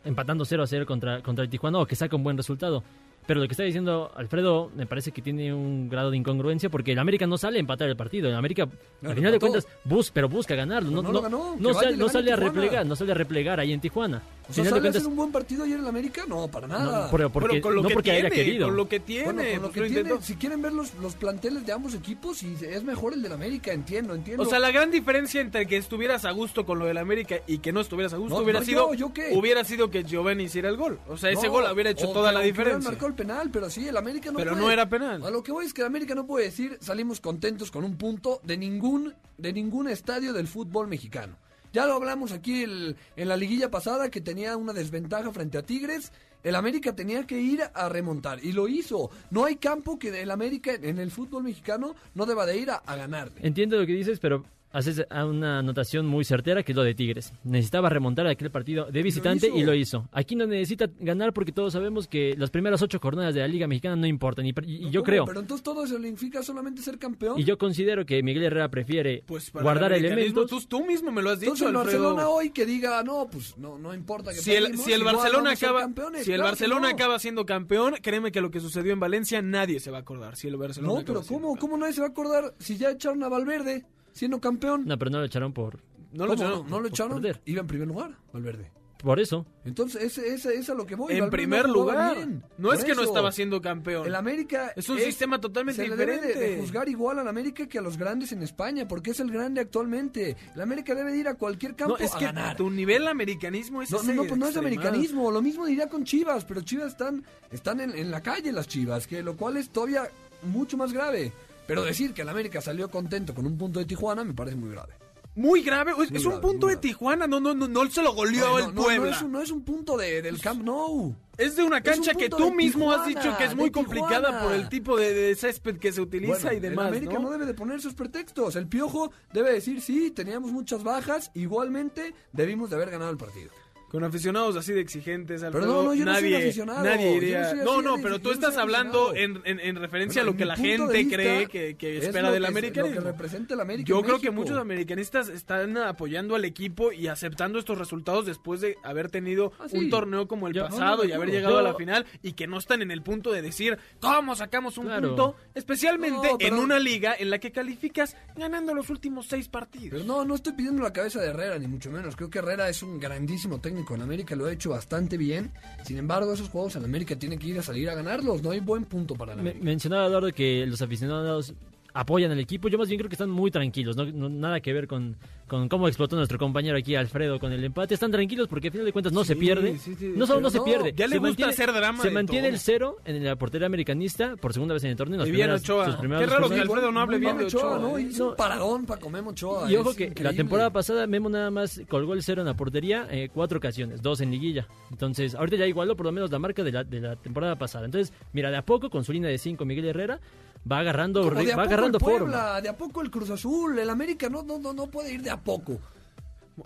empatando 0.04 0.44
0 0.44 0.62
a 0.62 0.66
0 0.66 0.86
contra, 0.86 1.22
contra 1.22 1.44
el 1.44 1.50
Tijuana 1.50 1.78
o 1.80 1.86
que 1.86 1.96
saca 1.96 2.16
un 2.16 2.24
buen 2.24 2.36
resultado. 2.36 2.82
Pero 3.26 3.40
lo 3.40 3.46
que 3.46 3.52
está 3.52 3.62
diciendo 3.62 4.10
Alfredo 4.16 4.70
me 4.74 4.86
parece 4.86 5.12
que 5.12 5.20
tiene 5.20 5.52
un 5.52 5.90
grado 5.90 6.10
de 6.10 6.16
incongruencia 6.16 6.70
porque 6.70 6.92
el 6.92 6.98
América 6.98 7.26
no 7.26 7.36
sale 7.36 7.58
a 7.58 7.60
empatar 7.60 7.86
el 7.88 7.96
partido. 7.96 8.28
El 8.28 8.34
América, 8.34 8.66
No, 9.02 9.10
al 9.10 9.16
final 9.16 9.32
de 9.32 9.38
cuentas, 9.38 9.68
bus, 9.84 10.10
pero 10.10 10.30
busca 10.30 10.54
ganarlo. 10.54 10.90
No, 10.90 11.02
no 11.02 11.28
no 11.28 11.56
no 11.58 12.08
sale 12.08 12.32
a 12.32 12.36
replegar, 12.36 12.86
no 12.86 12.96
sale 12.96 13.12
a 13.12 13.14
replegar 13.14 13.60
ahí 13.60 13.72
en 13.72 13.80
Tijuana. 13.80 14.22
O 14.48 14.52
sea, 14.52 14.64
Final 14.64 14.64
de 14.64 14.70
¿sale 14.70 14.78
a 14.78 14.82
cuentas, 14.82 15.00
hacer 15.02 15.10
un 15.10 15.16
buen 15.16 15.30
partido 15.32 15.64
ayer 15.64 15.74
en 15.76 15.82
el 15.82 15.88
América? 15.88 16.22
No, 16.26 16.48
para 16.48 16.66
nada. 16.66 17.04
no, 17.04 17.10
pero 17.10 17.28
porque, 17.30 17.48
Pero 17.50 17.62
con 17.62 17.74
lo 17.74 17.82
no 17.82 17.88
que 17.88 17.94
porque 17.94 18.10
tiene, 18.12 18.26
haya 18.28 18.34
querido. 18.34 18.66
con 18.68 18.76
lo 18.76 18.88
que 18.88 19.00
tiene, 19.00 19.24
Bueno, 19.24 19.42
con 19.42 19.52
lo 19.52 19.60
pues 19.60 19.72
que 19.74 19.80
lo 19.80 19.86
tiene, 19.86 20.00
intentó. 20.00 20.22
si 20.24 20.34
quieren 20.36 20.62
ver 20.62 20.72
los, 20.72 20.94
los 20.94 21.14
planteles 21.16 21.66
de 21.66 21.72
ambos 21.72 21.92
equipos, 21.94 22.42
y 22.42 22.56
es 22.62 22.82
mejor 22.82 23.12
el 23.12 23.20
del 23.20 23.32
América, 23.32 23.72
entiendo, 23.72 24.14
entiendo. 24.14 24.42
O 24.42 24.46
sea, 24.46 24.58
la 24.58 24.70
gran 24.70 24.90
diferencia 24.90 25.42
entre 25.42 25.66
que 25.66 25.76
estuvieras 25.76 26.24
a 26.24 26.30
gusto 26.30 26.64
con 26.64 26.78
lo 26.78 26.86
del 26.86 26.96
América 26.96 27.36
y 27.46 27.58
que 27.58 27.72
no 27.72 27.80
estuvieras 27.82 28.14
a 28.14 28.16
gusto 28.16 28.36
No, 28.38 28.42
hubiera 28.42 28.60
no, 28.60 28.64
sido 28.66 28.94
yo, 28.94 29.08
¿yo 29.08 29.12
qué? 29.12 29.30
hubiera 29.34 29.64
sido 29.64 29.90
que 29.90 30.02
Giovanni 30.04 30.44
hiciera 30.44 30.70
el 30.70 30.78
gol. 30.78 30.98
O 31.08 31.18
sea, 31.18 31.30
ese 31.30 31.46
No, 31.48 31.52
gol 31.52 31.64
hubiera 31.70 31.90
hecho 31.90 32.08
o 32.08 32.12
toda 32.14 32.30
que- 32.30 32.34
la 32.34 32.40
que 32.40 32.46
diferencia. 32.46 32.90
marcado 32.90 33.08
el 33.08 33.14
penal, 33.14 33.50
pero 33.52 33.68
sí, 33.68 33.86
el 33.86 33.96
América 33.98 34.30
no 34.32 34.38
Pero 34.38 34.52
puede. 34.52 34.62
no 34.64 34.70
era 34.70 34.88
penal. 34.88 35.22
A 35.24 35.30
lo 35.30 35.42
que 35.42 35.52
voy 35.52 35.66
es 35.66 35.74
que 35.74 35.82
el 35.82 35.86
América 35.86 36.14
no 36.14 36.26
puede 36.26 36.46
decir 36.46 36.78
salimos 36.80 37.20
contentos 37.20 37.70
con 37.70 37.84
un 37.84 37.98
punto 37.98 38.40
de 38.44 38.56
ningún, 38.56 39.12
de 39.36 39.52
ningún 39.52 39.88
estadio 39.90 40.32
del 40.32 40.48
fútbol 40.48 40.88
mexicano. 40.88 41.36
Ya 41.72 41.86
lo 41.86 41.94
hablamos 41.94 42.32
aquí 42.32 42.62
el- 42.62 42.96
en 43.16 43.28
la 43.28 43.36
liguilla 43.36 43.70
pasada 43.70 44.10
que 44.10 44.20
tenía 44.20 44.56
una 44.56 44.72
desventaja 44.72 45.30
frente 45.32 45.58
a 45.58 45.62
Tigres. 45.62 46.12
El 46.44 46.54
América 46.54 46.94
tenía 46.94 47.26
que 47.26 47.40
ir 47.40 47.62
a 47.74 47.88
remontar 47.88 48.42
y 48.44 48.52
lo 48.52 48.68
hizo. 48.68 49.10
No 49.30 49.44
hay 49.44 49.56
campo 49.56 49.98
que 49.98 50.22
el 50.22 50.30
América 50.30 50.72
en 50.74 50.98
el 50.98 51.10
fútbol 51.10 51.42
mexicano 51.42 51.94
no 52.14 52.26
deba 52.26 52.46
de 52.46 52.56
ir 52.58 52.70
a, 52.70 52.76
a 52.76 52.96
ganar. 52.96 53.30
Entiendo 53.40 53.76
lo 53.76 53.86
que 53.86 53.92
dices, 53.92 54.18
pero 54.20 54.44
haces 54.70 55.04
a 55.10 55.24
una 55.24 55.58
anotación 55.60 56.06
muy 56.06 56.24
certera 56.24 56.62
que 56.62 56.72
es 56.72 56.76
lo 56.76 56.82
de 56.82 56.94
Tigres. 56.94 57.32
Necesitaba 57.44 57.88
remontar 57.88 58.26
aquel 58.26 58.50
partido 58.50 58.86
de 58.86 59.02
visitante 59.02 59.48
y 59.48 59.64
lo 59.64 59.74
hizo. 59.74 60.08
Aquí 60.12 60.36
no 60.36 60.46
necesita 60.46 60.88
ganar 61.00 61.32
porque 61.32 61.52
todos 61.52 61.72
sabemos 61.72 62.06
que 62.06 62.34
las 62.36 62.50
primeras 62.50 62.82
ocho 62.82 62.98
jornadas 63.00 63.34
de 63.34 63.40
la 63.40 63.48
Liga 63.48 63.66
Mexicana 63.66 63.96
no 63.96 64.06
importan. 64.06 64.46
Y, 64.46 64.50
y 64.50 64.52
No, 64.52 64.90
yo 64.90 65.00
¿cómo? 65.00 65.04
creo, 65.04 65.24
Pero 65.26 65.40
entonces 65.40 65.62
todo 65.64 65.84
eso 65.84 65.94
significa 65.96 66.42
solamente 66.42 66.82
ser 66.82 66.98
campeón. 66.98 67.38
y 67.38 67.44
yo 67.44 67.56
considero 67.58 68.04
que 68.04 68.22
Miguel 68.22 68.44
Herrera 68.44 68.68
prefiere 68.70 69.22
Pues 69.26 69.50
para 69.50 69.62
guardar 69.62 69.92
el 69.92 70.04
elementos. 70.04 70.50
Tú, 70.50 70.60
tú 70.62 70.84
mismo 70.84 71.10
me 71.10 71.22
lo 71.22 71.30
has 71.30 71.40
dicho, 71.40 71.52
Entonces 71.52 71.68
el. 71.68 71.74
Barcelona 71.74 72.28
hoy 72.28 72.50
que 72.50 72.66
diga, 72.66 73.02
no, 73.02 73.28
pues 73.30 73.56
no, 73.58 73.78
no 73.78 73.94
importa 73.94 74.32
que 74.32 74.38
si 74.38 74.52
el, 74.54 74.76
si 74.78 74.92
el 74.92 75.02
Barcelona 75.04 75.52
acaba 75.52 75.80
campeones. 75.80 76.24
si 76.24 76.32
el 76.32 76.36
Claro 76.36 76.50
Barcelona 76.50 76.80
no. 76.88 76.94
acaba 76.94 77.18
siendo 77.18 77.46
campeón, 77.46 77.94
créeme 78.02 78.32
que 78.32 78.40
lo 78.40 78.50
que 78.50 78.60
sucedió 78.60 78.92
en 78.92 79.00
Valencia 79.00 79.40
nadie 79.42 79.80
se 79.80 79.90
va 79.90 79.98
a 79.98 80.00
acordar. 80.00 80.36
Si 80.36 80.48
el 80.48 80.56
Barcelona 80.56 80.92
No, 80.94 81.04
pero 81.04 81.22
¿cómo. 81.22 81.56
¿cómo 81.56 81.76
nadie 81.76 81.92
se 81.94 82.00
va 82.00 82.08
a 82.08 82.10
acordar 82.10 82.54
si 82.58 82.76
ya 82.76 82.90
echaron 82.90 83.22
a 83.22 83.28
Valverde 83.28 83.84
siendo 84.18 84.40
campeón? 84.40 84.84
No, 84.86 84.98
pero 84.98 85.10
no 85.10 85.18
lo 85.18 85.24
echaron 85.24 85.52
por, 85.52 85.78
No 86.12 86.26
lo 86.26 86.32
¿Cómo 86.32 86.42
echaron. 86.42 86.62
no, 86.64 86.68
no 86.70 86.80
lo 86.80 86.88
echaron? 86.88 87.22
perder. 87.22 87.40
Iba 87.44 87.60
en 87.60 87.66
primer 87.66 87.88
lugar, 87.88 88.16
Valverde. 88.32 88.70
por 88.98 89.20
eso. 89.20 89.46
Entonces, 89.64 90.02
ese, 90.02 90.22
ese, 90.34 90.48
ese 90.50 90.58
es 90.58 90.70
a 90.70 90.74
lo 90.74 90.84
que 90.86 90.96
voy. 90.96 91.12
En 91.12 91.20
Valverde 91.20 91.30
primer 91.36 91.66
no 91.68 91.72
lugar. 91.74 92.16
bien. 92.16 92.42
No 92.58 92.72
es 92.72 92.78
Por 92.80 92.86
que 92.88 92.94
no 92.96 93.02
eso, 93.02 93.10
estaba 93.10 93.30
siendo 93.30 93.60
campeón. 93.62 94.06
El 94.06 94.14
América 94.16 94.72
Es 94.74 94.88
un 94.88 94.98
sistema 94.98 95.40
totalmente 95.40 95.82
se 95.82 95.88
le 95.88 95.94
debe 95.96 96.18
de- 96.18 96.26
diferente. 96.28 96.50
de 96.56 96.60
juzgar 96.60 96.88
igual 96.88 97.18
al 97.20 97.28
América 97.28 97.66
que 97.68 97.78
a 97.78 97.82
los 97.82 97.96
grandes 97.96 98.32
en 98.32 98.42
España, 98.42 98.88
porque 98.88 99.10
es 99.12 99.20
el 99.20 99.30
grande 99.30 99.60
actualmente. 99.60 100.36
El 100.54 100.60
América 100.62 100.94
debe 100.96 101.12
de 101.12 101.18
ir 101.18 101.28
a 101.28 101.34
cualquier 101.34 101.76
campo 101.76 101.96
no, 101.98 102.04
es 102.04 102.12
a 102.14 102.18
que 102.18 102.24
ganar. 102.24 102.56
tu 102.56 102.70
nivel 102.70 103.06
americanismo 103.06 103.82
es 103.82 103.90
No, 103.92 103.98
ese 103.98 104.14
no, 104.14 104.22
no, 104.22 104.28
pues 104.28 104.40
no 104.40 104.48
es 104.48 104.56
americanismo. 104.56 105.30
Lo 105.30 105.42
mismo 105.42 105.64
diría 105.66 105.88
con 105.88 106.02
Chivas, 106.04 106.44
pero 106.44 106.62
Chivas 106.62 106.88
están, 106.88 107.22
están 107.52 107.80
en, 107.80 107.90
en 107.96 108.10
la 108.10 108.20
calle 108.22 108.50
las 108.50 108.66
Chivas, 108.66 109.06
que 109.06 109.22
lo 109.22 109.36
cual 109.36 109.58
es 109.58 109.70
todavía 109.70 110.08
mucho 110.42 110.76
más 110.76 110.92
grave. 110.92 111.32
Pero 111.68 111.84
decir 111.84 112.14
que 112.14 112.22
el 112.22 112.28
América 112.30 112.62
salió 112.62 112.90
contento 112.90 113.34
con 113.34 113.44
un 113.46 113.58
punto 113.58 113.78
de 113.78 113.84
Tijuana 113.84 114.24
me 114.24 114.32
parece 114.32 114.56
muy 114.56 114.70
grave. 114.70 114.94
Muy 115.34 115.62
grave, 115.62 115.92
es, 116.02 116.10
Muy 116.10 116.18
es 116.18 116.24
un 116.24 116.40
punto 116.40 116.66
de 116.66 116.72
grave. 116.72 116.88
Tijuana, 116.88 117.26
no, 117.28 117.38
no, 117.38 117.54
no, 117.54 117.68
no 117.68 117.90
se 117.90 118.02
lo 118.02 118.12
goleó 118.14 118.48
No, 118.48 118.58
el 118.58 118.64
no, 118.64 118.72
no, 118.72 118.82
Puebla. 118.82 119.10
No 119.10 119.16
es 119.16 119.22
un, 119.22 119.32
no 119.32 119.42
es 119.42 119.50
un 119.52 119.62
punto 119.62 119.96
de, 119.98 120.22
del 120.22 120.40
Camp 120.40 120.62
Nou. 120.64 121.14
Es 121.36 121.54
de 121.56 121.62
una 121.62 121.76
un 121.76 121.82
cancha 121.82 122.14
que 122.14 122.28
tú 122.30 122.52
mismo 122.52 122.90
has 122.90 123.06
dicho 123.06 123.36
que 123.36 123.44
es 123.44 123.54
muy 123.54 123.70
complicada 123.70 124.28
Tijuana. 124.30 124.42
por 124.42 124.52
el 124.54 124.68
tipo 124.70 124.96
de, 124.96 125.12
de 125.12 125.36
césped 125.36 125.76
que 125.78 125.92
se 125.92 126.00
utiliza 126.00 126.44
Bueno, 126.44 126.56
y 126.56 126.60
demás, 126.60 126.86
el 126.86 126.94
América 126.94 127.12
¿no? 127.12 127.20
¿no? 127.24 127.30
debe 127.30 127.44
de 127.44 127.54
poner 127.54 127.80
sus 127.82 127.94
pretextos. 127.94 128.56
El 128.56 128.66
Piojo 128.66 129.12
debe 129.32 129.52
decir, 129.52 129.82
sí, 129.82 130.10
teníamos 130.10 130.50
muchas 130.50 130.82
bajas, 130.82 131.30
igualmente 131.34 132.14
debimos 132.32 132.70
de 132.70 132.76
haber 132.76 132.90
ganado 132.90 133.10
el 133.10 133.18
partido. 133.18 133.50
Con 133.88 134.04
aficionados 134.04 134.54
así 134.56 134.72
de 134.74 134.80
exigentes, 134.82 135.40
Pero 135.40 135.46
Alfredo, 135.56 135.66
no, 135.66 135.82
no, 135.84 135.94
yo 135.94 136.04
no 136.04 136.14
soy 136.14 136.22
nadie, 136.30 136.36
aficionado, 136.36 136.84
nadie 136.84 137.30
yo 137.30 137.38
no 137.64 137.72
soy 137.72 137.84
No, 137.84 137.94
pero 138.02 138.18
tú 138.20 138.30
estás 138.32 138.56
hablando 138.58 139.14
en, 139.14 139.40
en- 139.44 139.60
en 139.60 139.76
referencia 139.76 140.22
Bueno, 140.22 140.30
a 140.30 140.32
lo 140.32 140.36
que 140.38 140.44
la 140.44 140.56
gente 140.56 141.08
cree 141.08 141.46
que, 141.46 141.76
que 141.76 141.96
es 141.98 142.04
espera 142.04 142.30
del 142.30 142.42
que- 142.42 142.48
americanismo. 142.48 142.96
Lo 142.96 143.02
que 143.02 143.10
representa 143.12 143.54
el 143.54 143.60
América 143.60 143.88
Yo 143.88 144.02
creo 144.02 144.20
que 144.20 144.30
muchos 144.30 144.58
americanistas 144.58 145.30
están 145.30 145.76
apoyando 145.78 146.34
al 146.34 146.44
equipo 146.44 146.92
y 146.92 147.06
aceptando 147.06 147.58
estos 147.58 147.78
resultados 147.78 148.26
después 148.26 148.60
de 148.60 148.76
haber 148.84 149.10
tenido 149.10 149.52
Ah, 149.58 149.68
sí. 149.70 149.78
un 149.78 149.88
torneo 149.88 150.28
como 150.28 150.48
el 150.48 150.54
Yo- 150.54 150.64
pasado 150.68 150.98
no, 150.98 151.02
no, 151.04 151.08
y 151.08 151.12
haber 151.12 151.30
llegado 151.30 151.54
Yo- 151.54 151.58
a 151.60 151.62
la 151.62 151.74
final 151.74 152.04
y 152.22 152.32
que 152.32 152.46
no 152.46 152.58
están 152.58 152.82
en 152.82 152.90
el 152.90 153.00
punto 153.02 153.32
de 153.32 153.40
decir 153.40 153.78
cómo 154.00 154.36
sacamos 154.36 154.76
un 154.76 154.84
Claro. 154.86 155.08
punto, 155.08 155.36
especialmente 155.54 156.28
No, 156.32 156.38
pero- 156.38 156.54
en 156.54 156.60
una 156.62 156.78
liga 156.78 157.14
en 157.18 157.30
la 157.30 157.38
que 157.38 157.52
calificas 157.52 158.16
ganando 158.36 158.74
los 158.74 158.90
últimos 158.90 159.26
seis 159.28 159.48
partidos. 159.48 159.90
Pero 159.92 160.04
no, 160.04 160.24
no 160.26 160.34
estoy 160.34 160.52
pidiendo 160.52 160.82
la 160.82 160.92
cabeza 160.92 161.20
de 161.22 161.28
Herrera, 161.28 161.58
ni 161.58 161.66
mucho 161.68 161.90
menos. 161.90 162.16
Creo 162.16 162.28
que 162.28 162.38
Herrera 162.40 162.68
es 162.68 162.82
un 162.82 163.00
grandísimo 163.00 163.58
técnico 163.60 163.77
en 163.94 164.02
América, 164.02 164.34
lo 164.36 164.46
ha 164.46 164.52
hecho 164.52 164.70
bastante 164.70 165.16
bien. 165.16 165.50
Sin 165.84 165.96
embargo, 165.98 166.32
esos 166.32 166.48
juegos 166.48 166.76
en 166.76 166.84
América 166.84 167.16
tienen 167.18 167.38
que 167.38 167.46
ir 167.48 167.58
a 167.58 167.62
salir 167.62 167.88
a 167.90 167.94
ganarlos. 167.94 168.42
No 168.42 168.50
hay 168.50 168.60
buen 168.60 168.84
punto 168.84 169.14
para 169.14 169.34
la 169.34 169.42
Me- 169.42 169.50
América. 169.50 169.64
mencionaba 169.64 170.06
Eduardo 170.06 170.32
que 170.32 170.64
los 170.66 170.80
aficionados 170.82 171.54
apoyan 171.94 172.30
al 172.30 172.38
equipo. 172.38 172.68
Yo 172.68 172.78
más 172.78 172.88
bien 172.88 172.98
creo 172.98 173.08
que 173.08 173.14
están 173.14 173.30
muy 173.30 173.50
tranquilos, 173.50 173.96
no, 173.96 174.04
no- 174.04 174.28
nada 174.28 174.60
que 174.60 174.72
ver 174.72 174.86
con, 174.86 175.16
con 175.46 175.68
cómo 175.68 175.88
explotó 175.88 176.16
nuestro 176.16 176.38
compañero 176.38 176.76
aquí 176.76 176.94
Alfredo 176.94 177.38
con 177.40 177.52
el 177.52 177.64
empate. 177.64 177.94
Están 177.94 178.10
tranquilos 178.10 178.46
porque 178.48 178.68
al 178.68 178.72
final 178.72 178.86
de 178.86 178.92
cuentas 178.92 179.12
no 179.12 179.24
se 179.24 179.34
pierde. 179.36 179.78
sí, 179.78 179.94
sí, 179.94 180.12
no 180.14 180.26
solo 180.26 180.40
no 180.40 180.50
se 180.50 180.60
pierde. 180.60 180.92
ya 180.94 181.06
le 181.06 181.14
se 181.14 181.18
gusta 181.18 181.28
mantiene, 181.46 181.52
hacer 181.52 181.72
drama 181.72 182.02
Se 182.02 182.10
mantiene 182.10 182.48
todo. 182.48 182.54
el 182.54 182.60
cero 182.60 182.96
en 183.04 183.24
la 183.24 183.36
portería 183.36 183.66
americanista 183.66 184.36
por 184.36 184.52
segunda 184.52 184.74
vez 184.74 184.84
en 184.84 184.90
el 184.90 184.96
torneo. 184.96 185.26
Y 185.26 185.30
bien 185.30 185.50
Ochoa. 185.50 185.86
sus 185.86 185.96
Qué 186.00 186.26
raro 186.26 186.48
que. 186.48 186.60
Alfredo 186.60 186.92
no 186.92 187.00
hable 187.00 187.18
bien 187.18 187.38
de 187.38 187.44
Ochoa. 187.46 187.78
¿no? 187.78 187.98
¿eh? 187.98 188.02
Hizo 188.02 188.24
No. 188.24 188.30
un 188.30 188.36
paradón 188.36 188.86
para 188.86 189.00
comer 189.00 189.22
Ochoa. 189.26 189.70
Y 189.70 189.76
ojo 189.76 189.90
es 189.90 189.96
que 189.96 190.22
la 190.22 190.32
temporada 190.32 190.70
pasada 190.70 191.06
Memo 191.06 191.28
nada 191.28 191.50
más 191.50 191.80
colgó 191.88 192.14
el 192.14 192.22
cero 192.22 192.42
en 192.42 192.46
la 192.46 192.54
portería 192.54 193.06
eh, 193.10 193.30
cuatro 193.32 193.58
ocasiones, 193.58 194.02
dos 194.02 194.20
en 194.20 194.30
liguilla. 194.30 194.66
Entonces, 194.90 195.34
ahorita 195.34 195.56
ya 195.56 195.66
igualó 195.66 195.96
por 195.96 196.06
lo 196.06 196.12
menos 196.12 196.30
la 196.30 196.38
marca 196.38 196.62
de 196.62 196.72
la, 196.72 196.84
de 196.84 197.00
la 197.00 197.16
temporada 197.16 197.56
pasada. 197.56 197.86
Entonces, 197.86 198.12
mira, 198.32 198.50
de 198.50 198.56
a 198.58 198.62
poco 198.62 198.90
con 198.90 199.04
su 199.04 199.12
línea 199.12 199.30
de 199.30 199.38
cinco 199.38 199.64
Miguel 199.64 199.86
Herrera 199.86 200.20
va 200.70 200.78
agarrando, 200.80 201.22
Como 201.22 201.42
de 201.42 201.52
a 201.52 201.56
va 201.56 201.62
poco 201.64 201.74
agarrando 201.74 201.98
el 201.98 202.04
forma. 202.04 202.18
Puebla, 202.18 202.60
de 202.60 202.68
a 202.68 202.76
poco 202.76 203.00
el 203.02 203.10
Cruz 203.10 203.30
Azul, 203.30 203.78
el 203.78 203.90
América 203.90 204.28
no, 204.28 204.42
no, 204.42 204.58
no, 204.58 204.72
no 204.72 204.86
puede 204.88 205.12
ir 205.12 205.22
de 205.22 205.30
a 205.30 205.40
poco. 205.40 205.78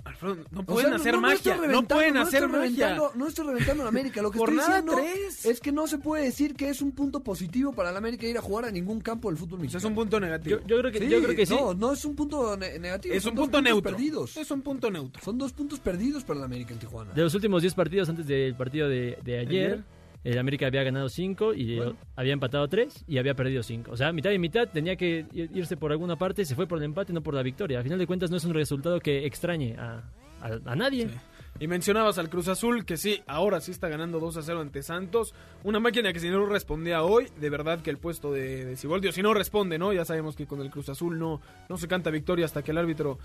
Alfredo, 0.05 0.39
no 0.51 0.61
O 0.61 0.65
pueden 0.65 0.87
sea, 0.89 0.97
hacer 0.97 1.13
no- 1.15 1.21
no 1.21 1.31
estoy 1.31 1.51
magia, 1.53 1.55
no 1.55 1.61
reventando, 1.69 1.95
pueden 1.97 2.15
no 2.15 2.21
hacer 2.23 2.45
estoy 2.45 2.59
magia. 2.61 2.99
No 3.15 3.29
estoy 3.29 3.47
reventando 3.47 3.83
a 3.83 3.85
la 3.85 3.89
América. 3.91 4.23
Lo 4.23 4.31
que 4.31 4.39
estoy 4.39 4.57
diciendo 4.57 4.93
tres. 4.95 5.45
es 5.45 5.61
que 5.61 5.71
no 5.71 5.87
se 5.87 5.99
puede 5.99 6.25
decir 6.25 6.55
que 6.55 6.71
es 6.71 6.81
un 6.81 6.93
punto 6.93 7.21
positivo 7.21 7.75
para 7.75 7.93
la 7.93 7.99
América 7.99 8.27
ir 8.27 8.39
a 8.39 8.41
jugar 8.41 8.65
a 8.65 8.71
ningún 8.71 9.03
campo 9.03 9.29
del 9.29 9.37
fútbol 9.37 9.57
O 9.57 9.57
sea, 9.59 9.63
mexicano. 9.65 9.79
es 9.81 9.85
un 9.85 9.95
punto 9.95 10.19
negativo. 10.19 10.61
Yo, 10.61 10.67
yo 10.67 10.79
creo 10.79 10.93
que, 10.93 10.99
Sí, 10.99 11.09
yo 11.11 11.23
creo 11.23 11.37
que 11.37 11.45
sí. 11.45 11.55
No, 11.55 11.75
no 11.75 11.93
es 11.93 12.03
un 12.07 12.17
punto 12.17 12.57
ne- 12.57 12.79
negativo. 12.79 13.15
es 13.15 13.27
un 13.27 13.35
punto 13.35 13.61
neutro. 13.61 13.91
perdidos. 13.91 14.35
Es 14.39 14.51
un 14.51 14.63
punto 14.63 14.91
neutro. 14.91 15.23
Son 15.23 15.37
dos 15.37 15.53
puntos 15.53 15.79
perdidos 15.79 16.25
para 16.25 16.39
la 16.41 16.47
América 16.47 16.73
en 16.73 16.79
Tijuana. 16.81 17.13
De 17.13 17.21
los 17.21 17.35
últimos 17.35 17.61
10 17.61 17.75
partidos 17.75 18.09
antes 18.09 18.27
del 18.27 18.55
partido 18.55 18.89
de, 18.89 19.19
de 19.23 19.39
ayer, 19.41 19.73
Ayer. 19.73 19.85
El 20.25 20.39
América 20.39 20.67
había 20.67 20.83
ganado 20.83 21.09
5 21.09 21.55
y 21.55 21.77
Bueno. 21.77 21.97
había 22.17 22.33
empatado 22.33 22.69
3 22.69 23.05
y 23.09 23.19
había 23.19 23.35
perdido 23.35 23.63
5. 23.63 23.91
O 23.93 23.97
sea, 23.97 24.13
mitad 24.13 24.31
y 24.31 24.39
mitad 24.39 24.69
tenía 24.69 24.97
que 24.97 25.27
ir- 25.33 25.51
irse 25.55 25.77
por 25.77 25.91
alguna 25.93 26.17
parte, 26.17 26.45
se 26.45 26.55
fue 26.55 26.67
por 26.67 26.79
el 26.79 26.85
empate, 26.85 27.13
no 27.13 27.23
por 27.23 27.35
la 27.35 27.43
victoria. 27.43 27.81
A 27.81 27.83
final 27.83 27.99
de 27.99 28.07
cuentas 28.07 28.31
no 28.31 28.37
es 28.37 28.45
un 28.45 28.55
resultado 28.55 29.01
que 29.01 29.27
extrañe 29.27 29.75
a, 29.79 30.03
a- 30.41 30.61
a 30.65 30.77
nadie. 30.77 31.09
Sí. 31.09 31.15
Y 31.63 31.69
mencionabas 31.69 32.19
al 32.19 32.29
Cruz 32.29 32.49
Azul, 32.49 32.85
que 32.85 32.97
sí, 32.97 33.23
ahora 33.29 33.61
sí 33.61 33.71
está 33.71 33.89
ganando 33.89 34.19
2 34.19 34.37
a 34.37 34.43
0 34.43 34.63
ante 34.63 34.83
Santos. 34.83 35.33
Una 35.63 35.79
máquina 35.79 36.13
que 36.13 36.19
si 36.19 36.29
no 36.29 36.45
respondía 36.45 37.05
hoy, 37.05 37.29
de 37.39 37.51
verdad 37.51 37.83
que 37.83 37.91
el 37.91 37.99
puesto 37.99 38.33
de, 38.33 38.65
de 38.65 38.75
Siboldi, 38.75 39.07
o 39.07 39.13
si 39.13 39.23
no 39.23 39.33
responde, 39.33 39.79
¿no? 39.79 39.93
Ya 39.93 40.05
sabemos 40.05 40.35
que 40.35 40.45
con 40.45 40.61
el 40.61 40.71
Cruz 40.71 40.89
Azul 40.89 41.21
no, 41.21 41.41
no 41.69 41.77
se 41.77 41.87
canta 41.87 42.11
victoria 42.11 42.47
hasta 42.47 42.63
que 42.63 42.73
el 42.73 42.79
árbitro 42.79 43.21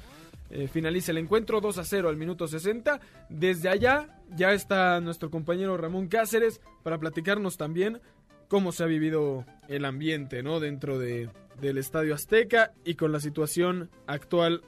eh, 0.51 0.67
finalice 0.67 1.09
el 1.09 1.17
encuentro. 1.17 1.61
2 1.61 1.79
a 1.79 1.83
0 1.83 2.09
al 2.09 2.17
minuto 2.17 2.47
60. 2.47 2.99
Desde 3.29 3.69
allá 3.69 4.21
ya 4.35 4.51
está 4.51 5.01
nuestro 5.01 5.31
compañero 5.31 5.75
Ramón 5.75 6.07
Cáceres 6.07 6.61
para 6.83 6.99
platicarnos 6.99 7.57
también 7.57 8.01
cómo 8.49 8.71
se 8.71 8.83
ha 8.83 8.85
vivido 8.85 9.45
el 9.67 9.83
ambiente, 9.83 10.43
¿no? 10.43 10.59
Dentro 10.59 10.99
de, 10.99 11.31
del 11.59 11.79
Estadio 11.79 12.13
Azteca 12.13 12.71
y 12.85 12.93
con 12.93 13.11
la 13.11 13.19
situación 13.19 13.89
actual 14.05 14.61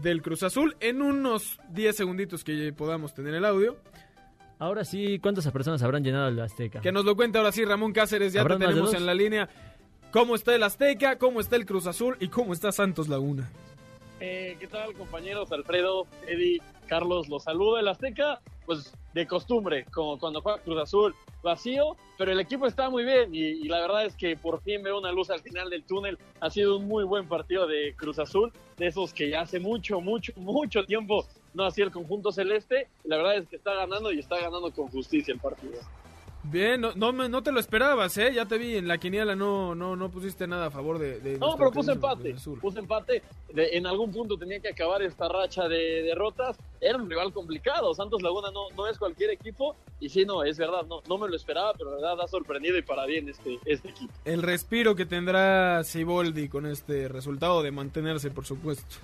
del 0.00 0.22
Cruz 0.22 0.42
Azul. 0.42 0.76
En 0.80 1.02
unos 1.02 1.58
10 1.70 1.94
segunditos 1.94 2.44
que 2.44 2.72
podamos 2.72 3.14
tener 3.14 3.34
el 3.34 3.44
audio. 3.44 3.76
Ahora 4.58 4.84
sí, 4.84 5.18
¿cuántas 5.18 5.50
personas 5.50 5.82
habrán 5.82 6.04
llenado 6.04 6.28
el 6.28 6.40
Azteca? 6.40 6.80
Que 6.80 6.92
nos 6.92 7.04
lo 7.04 7.16
cuente 7.16 7.38
ahora 7.38 7.52
sí 7.52 7.64
Ramón 7.64 7.92
Cáceres, 7.92 8.32
ya 8.32 8.38
te 8.38 8.42
¿Habrán 8.42 8.58
más 8.60 8.68
de 8.68 8.74
tenemos 8.74 8.94
en 8.94 9.06
la 9.06 9.14
línea. 9.14 9.48
¿Cómo 10.12 10.34
está 10.34 10.54
el 10.54 10.62
Azteca? 10.62 11.18
¿Cómo 11.18 11.40
está 11.40 11.56
el 11.56 11.66
Cruz 11.66 11.86
Azul? 11.86 12.16
¿Y 12.20 12.28
cómo 12.28 12.52
está 12.52 12.70
Santos 12.70 13.08
Laguna? 13.08 13.50
Eh, 14.20 14.56
¿Qué 14.60 14.68
tal, 14.68 14.92
compañeros? 14.94 15.50
Alfredo, 15.50 16.06
Eddie, 16.28 16.60
Carlos, 16.86 17.28
los 17.28 17.42
saludo. 17.42 17.78
El 17.78 17.88
Azteca, 17.88 18.40
pues 18.66 18.92
de 19.14 19.26
costumbre, 19.26 19.84
como 19.92 20.18
cuando 20.18 20.40
juega 20.40 20.62
Cruz 20.62 20.80
Azul, 20.80 21.14
vacío, 21.42 21.96
pero 22.16 22.32
el 22.32 22.40
equipo 22.40 22.66
está 22.66 22.88
muy 22.88 23.04
bien 23.04 23.34
y, 23.34 23.40
y 23.40 23.64
la 23.64 23.80
verdad 23.80 24.06
es 24.06 24.16
que 24.16 24.36
por 24.36 24.62
fin 24.62 24.82
veo 24.82 24.98
una 24.98 25.12
luz 25.12 25.30
al 25.30 25.40
final 25.40 25.68
del 25.70 25.84
túnel. 25.84 26.18
Ha 26.40 26.50
sido 26.50 26.78
un 26.78 26.88
muy 26.88 27.04
buen 27.04 27.28
partido 27.28 27.66
de 27.66 27.94
Cruz 27.96 28.18
Azul, 28.18 28.52
de 28.76 28.86
esos 28.86 29.12
que 29.12 29.28
ya 29.30 29.42
hace 29.42 29.60
mucho, 29.60 30.00
mucho, 30.00 30.32
mucho 30.36 30.84
tiempo 30.84 31.26
no 31.54 31.64
hacía 31.64 31.84
el 31.84 31.90
conjunto 31.90 32.32
celeste. 32.32 32.88
La 33.04 33.16
verdad 33.16 33.36
es 33.36 33.48
que 33.48 33.56
está 33.56 33.74
ganando 33.74 34.12
y 34.12 34.18
está 34.18 34.36
ganando 34.36 34.70
con 34.72 34.88
justicia 34.88 35.34
el 35.34 35.40
partido. 35.40 35.80
Bien, 36.44 36.80
no, 36.80 36.92
no, 36.96 37.12
me- 37.12 37.28
no 37.28 37.42
te 37.42 37.52
lo 37.52 37.60
esperabas, 37.60 38.18
¿eh? 38.18 38.32
Ya 38.34 38.46
te 38.46 38.58
vi 38.58 38.76
en 38.76 38.88
la 38.88 38.98
quiniela, 38.98 39.36
no, 39.36 39.74
no, 39.76 39.94
no 39.94 40.10
pusiste 40.10 40.46
nada 40.48 40.66
a 40.66 40.70
favor 40.70 40.98
de... 40.98 41.20
de 41.20 41.38
No, 41.38 41.56
pero 41.56 41.70
puse 41.70 41.92
empate. 41.92 42.34
Puse 42.60 42.80
empate. 42.80 43.22
De- 43.52 43.76
en 43.76 43.86
algún 43.86 44.10
punto 44.10 44.36
tenía 44.36 44.58
que 44.58 44.68
acabar 44.70 45.02
esta 45.02 45.28
racha 45.28 45.68
de 45.68 46.02
derrotas. 46.02 46.56
Era 46.80 46.98
un 46.98 47.08
rival 47.08 47.32
complicado. 47.32 47.94
Santos 47.94 48.22
Laguna 48.22 48.48
no, 48.50 48.70
no 48.76 48.88
es 48.88 48.98
cualquier 48.98 49.30
equipo. 49.30 49.76
Y 50.00 50.08
sí, 50.08 50.24
no, 50.24 50.42
es 50.42 50.58
verdad. 50.58 50.84
No, 50.88 51.00
no 51.08 51.16
me 51.16 51.28
lo 51.28 51.36
esperaba, 51.36 51.74
pero 51.74 51.90
la 51.90 51.96
verdad 52.08 52.24
ha 52.24 52.28
sorprendido 52.28 52.76
y 52.76 52.82
para 52.82 53.06
bien 53.06 53.28
este, 53.28 53.60
este 53.64 53.90
equipo. 53.90 54.12
El 54.24 54.42
respiro 54.42 54.96
que 54.96 55.06
tendrá 55.06 55.84
Siboldi 55.84 56.48
con 56.48 56.66
este 56.66 57.06
resultado 57.06 57.62
de 57.62 57.70
mantenerse, 57.70 58.30
por 58.32 58.44
supuesto. 58.44 58.96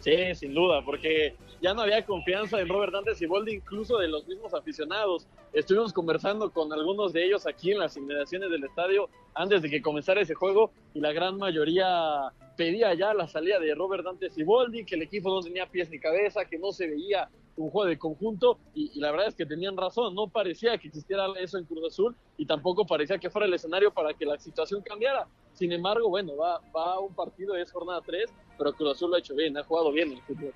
Sí, 0.00 0.34
sin 0.34 0.54
duda, 0.54 0.82
porque 0.84 1.34
ya 1.60 1.74
no 1.74 1.82
había 1.82 2.04
confianza 2.04 2.60
en 2.60 2.68
Robert 2.68 2.92
Dantes 2.92 3.20
y 3.22 3.26
Boldi, 3.26 3.54
incluso 3.54 3.98
de 3.98 4.08
los 4.08 4.26
mismos 4.28 4.54
aficionados. 4.54 5.26
Estuvimos 5.52 5.92
conversando 5.92 6.50
con 6.50 6.72
algunos 6.72 7.12
de 7.12 7.24
ellos 7.24 7.46
aquí 7.46 7.72
en 7.72 7.78
las 7.78 7.96
inmediaciones 7.96 8.50
del 8.50 8.64
estadio 8.64 9.08
antes 9.34 9.62
de 9.62 9.70
que 9.70 9.82
comenzara 9.82 10.20
ese 10.20 10.34
juego 10.34 10.70
y 10.94 11.00
la 11.00 11.12
gran 11.12 11.38
mayoría 11.38 12.32
pedía 12.56 12.94
ya 12.94 13.14
la 13.14 13.26
salida 13.26 13.58
de 13.58 13.74
Robert 13.74 14.04
Dantes 14.04 14.36
y 14.36 14.44
Boldi, 14.44 14.84
que 14.84 14.94
el 14.94 15.02
equipo 15.02 15.30
no 15.30 15.40
tenía 15.40 15.66
pies 15.66 15.90
ni 15.90 15.98
cabeza, 15.98 16.44
que 16.44 16.58
no 16.58 16.72
se 16.72 16.88
veía 16.88 17.28
un 17.56 17.70
juego 17.70 17.88
de 17.88 17.98
conjunto 17.98 18.58
y, 18.74 18.98
la 19.00 19.10
verdad 19.10 19.28
es 19.28 19.34
que 19.34 19.46
tenían 19.46 19.76
razón, 19.76 20.14
no 20.14 20.28
parecía 20.28 20.76
que 20.78 20.88
existiera 20.88 21.26
eso 21.40 21.58
en 21.58 21.64
Cruz 21.64 21.86
Azul 21.86 22.14
y 22.36 22.46
tampoco 22.46 22.86
parecía 22.86 23.18
que 23.18 23.30
fuera 23.30 23.46
el 23.46 23.54
escenario 23.54 23.92
para 23.92 24.12
que 24.14 24.24
la 24.26 24.38
situación 24.38 24.82
cambiara. 24.82 25.26
Sin 25.52 25.72
embargo, 25.72 26.08
bueno, 26.08 26.36
va, 26.36 26.60
va 26.74 26.98
un 27.00 27.14
partido, 27.14 27.56
es 27.56 27.72
jornada 27.72 28.02
3, 28.04 28.32
pero 28.58 28.72
Cruz 28.72 28.92
Azul 28.92 29.10
lo 29.10 29.16
ha 29.16 29.18
hecho 29.18 29.34
bien, 29.34 29.56
ha 29.56 29.64
jugado 29.64 29.90
bien 29.90 30.12
el 30.12 30.20
fútbol. 30.22 30.52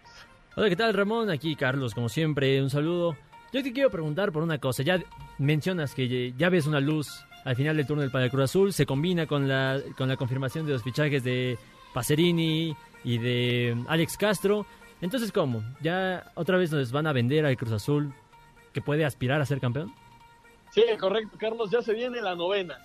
Hola, 0.56 0.68
¿qué 0.68 0.76
tal 0.76 0.92
Ramón? 0.92 1.30
Aquí 1.30 1.56
Carlos, 1.56 1.94
como 1.94 2.08
siempre, 2.08 2.60
un 2.62 2.70
saludo. 2.70 3.16
Yo 3.52 3.62
te 3.62 3.72
quiero 3.72 3.90
preguntar 3.90 4.30
por 4.30 4.42
una 4.42 4.58
cosa. 4.58 4.82
Ya 4.82 5.02
mencionas 5.38 5.94
que 5.94 6.32
ya 6.36 6.48
ves 6.50 6.66
una 6.66 6.80
luz 6.80 7.24
al 7.44 7.56
final 7.56 7.76
del 7.76 7.86
túnel 7.86 8.10
para 8.10 8.24
el 8.24 8.30
Cruz 8.30 8.44
Azul. 8.44 8.72
Se 8.72 8.86
combina 8.86 9.26
con 9.26 9.48
la, 9.48 9.80
con 9.96 10.08
la 10.08 10.16
confirmación 10.16 10.66
de 10.66 10.72
los 10.72 10.82
fichajes 10.82 11.24
de 11.24 11.58
Pacerini 11.92 12.76
y 13.02 13.18
de 13.18 13.76
Alex 13.88 14.16
Castro. 14.16 14.66
Entonces, 15.00 15.32
¿cómo? 15.32 15.62
¿Ya 15.80 16.30
otra 16.34 16.56
vez 16.58 16.70
nos 16.72 16.92
van 16.92 17.06
a 17.06 17.12
vender 17.12 17.46
al 17.46 17.56
Cruz 17.56 17.72
Azul 17.72 18.12
que 18.72 18.80
puede 18.80 19.04
aspirar 19.04 19.40
a 19.40 19.46
ser 19.46 19.60
campeón? 19.60 19.92
Sí, 20.72 20.84
correcto, 20.98 21.36
Carlos, 21.38 21.70
ya 21.70 21.82
se 21.82 21.94
viene 21.94 22.20
la 22.20 22.34
novena. 22.34 22.78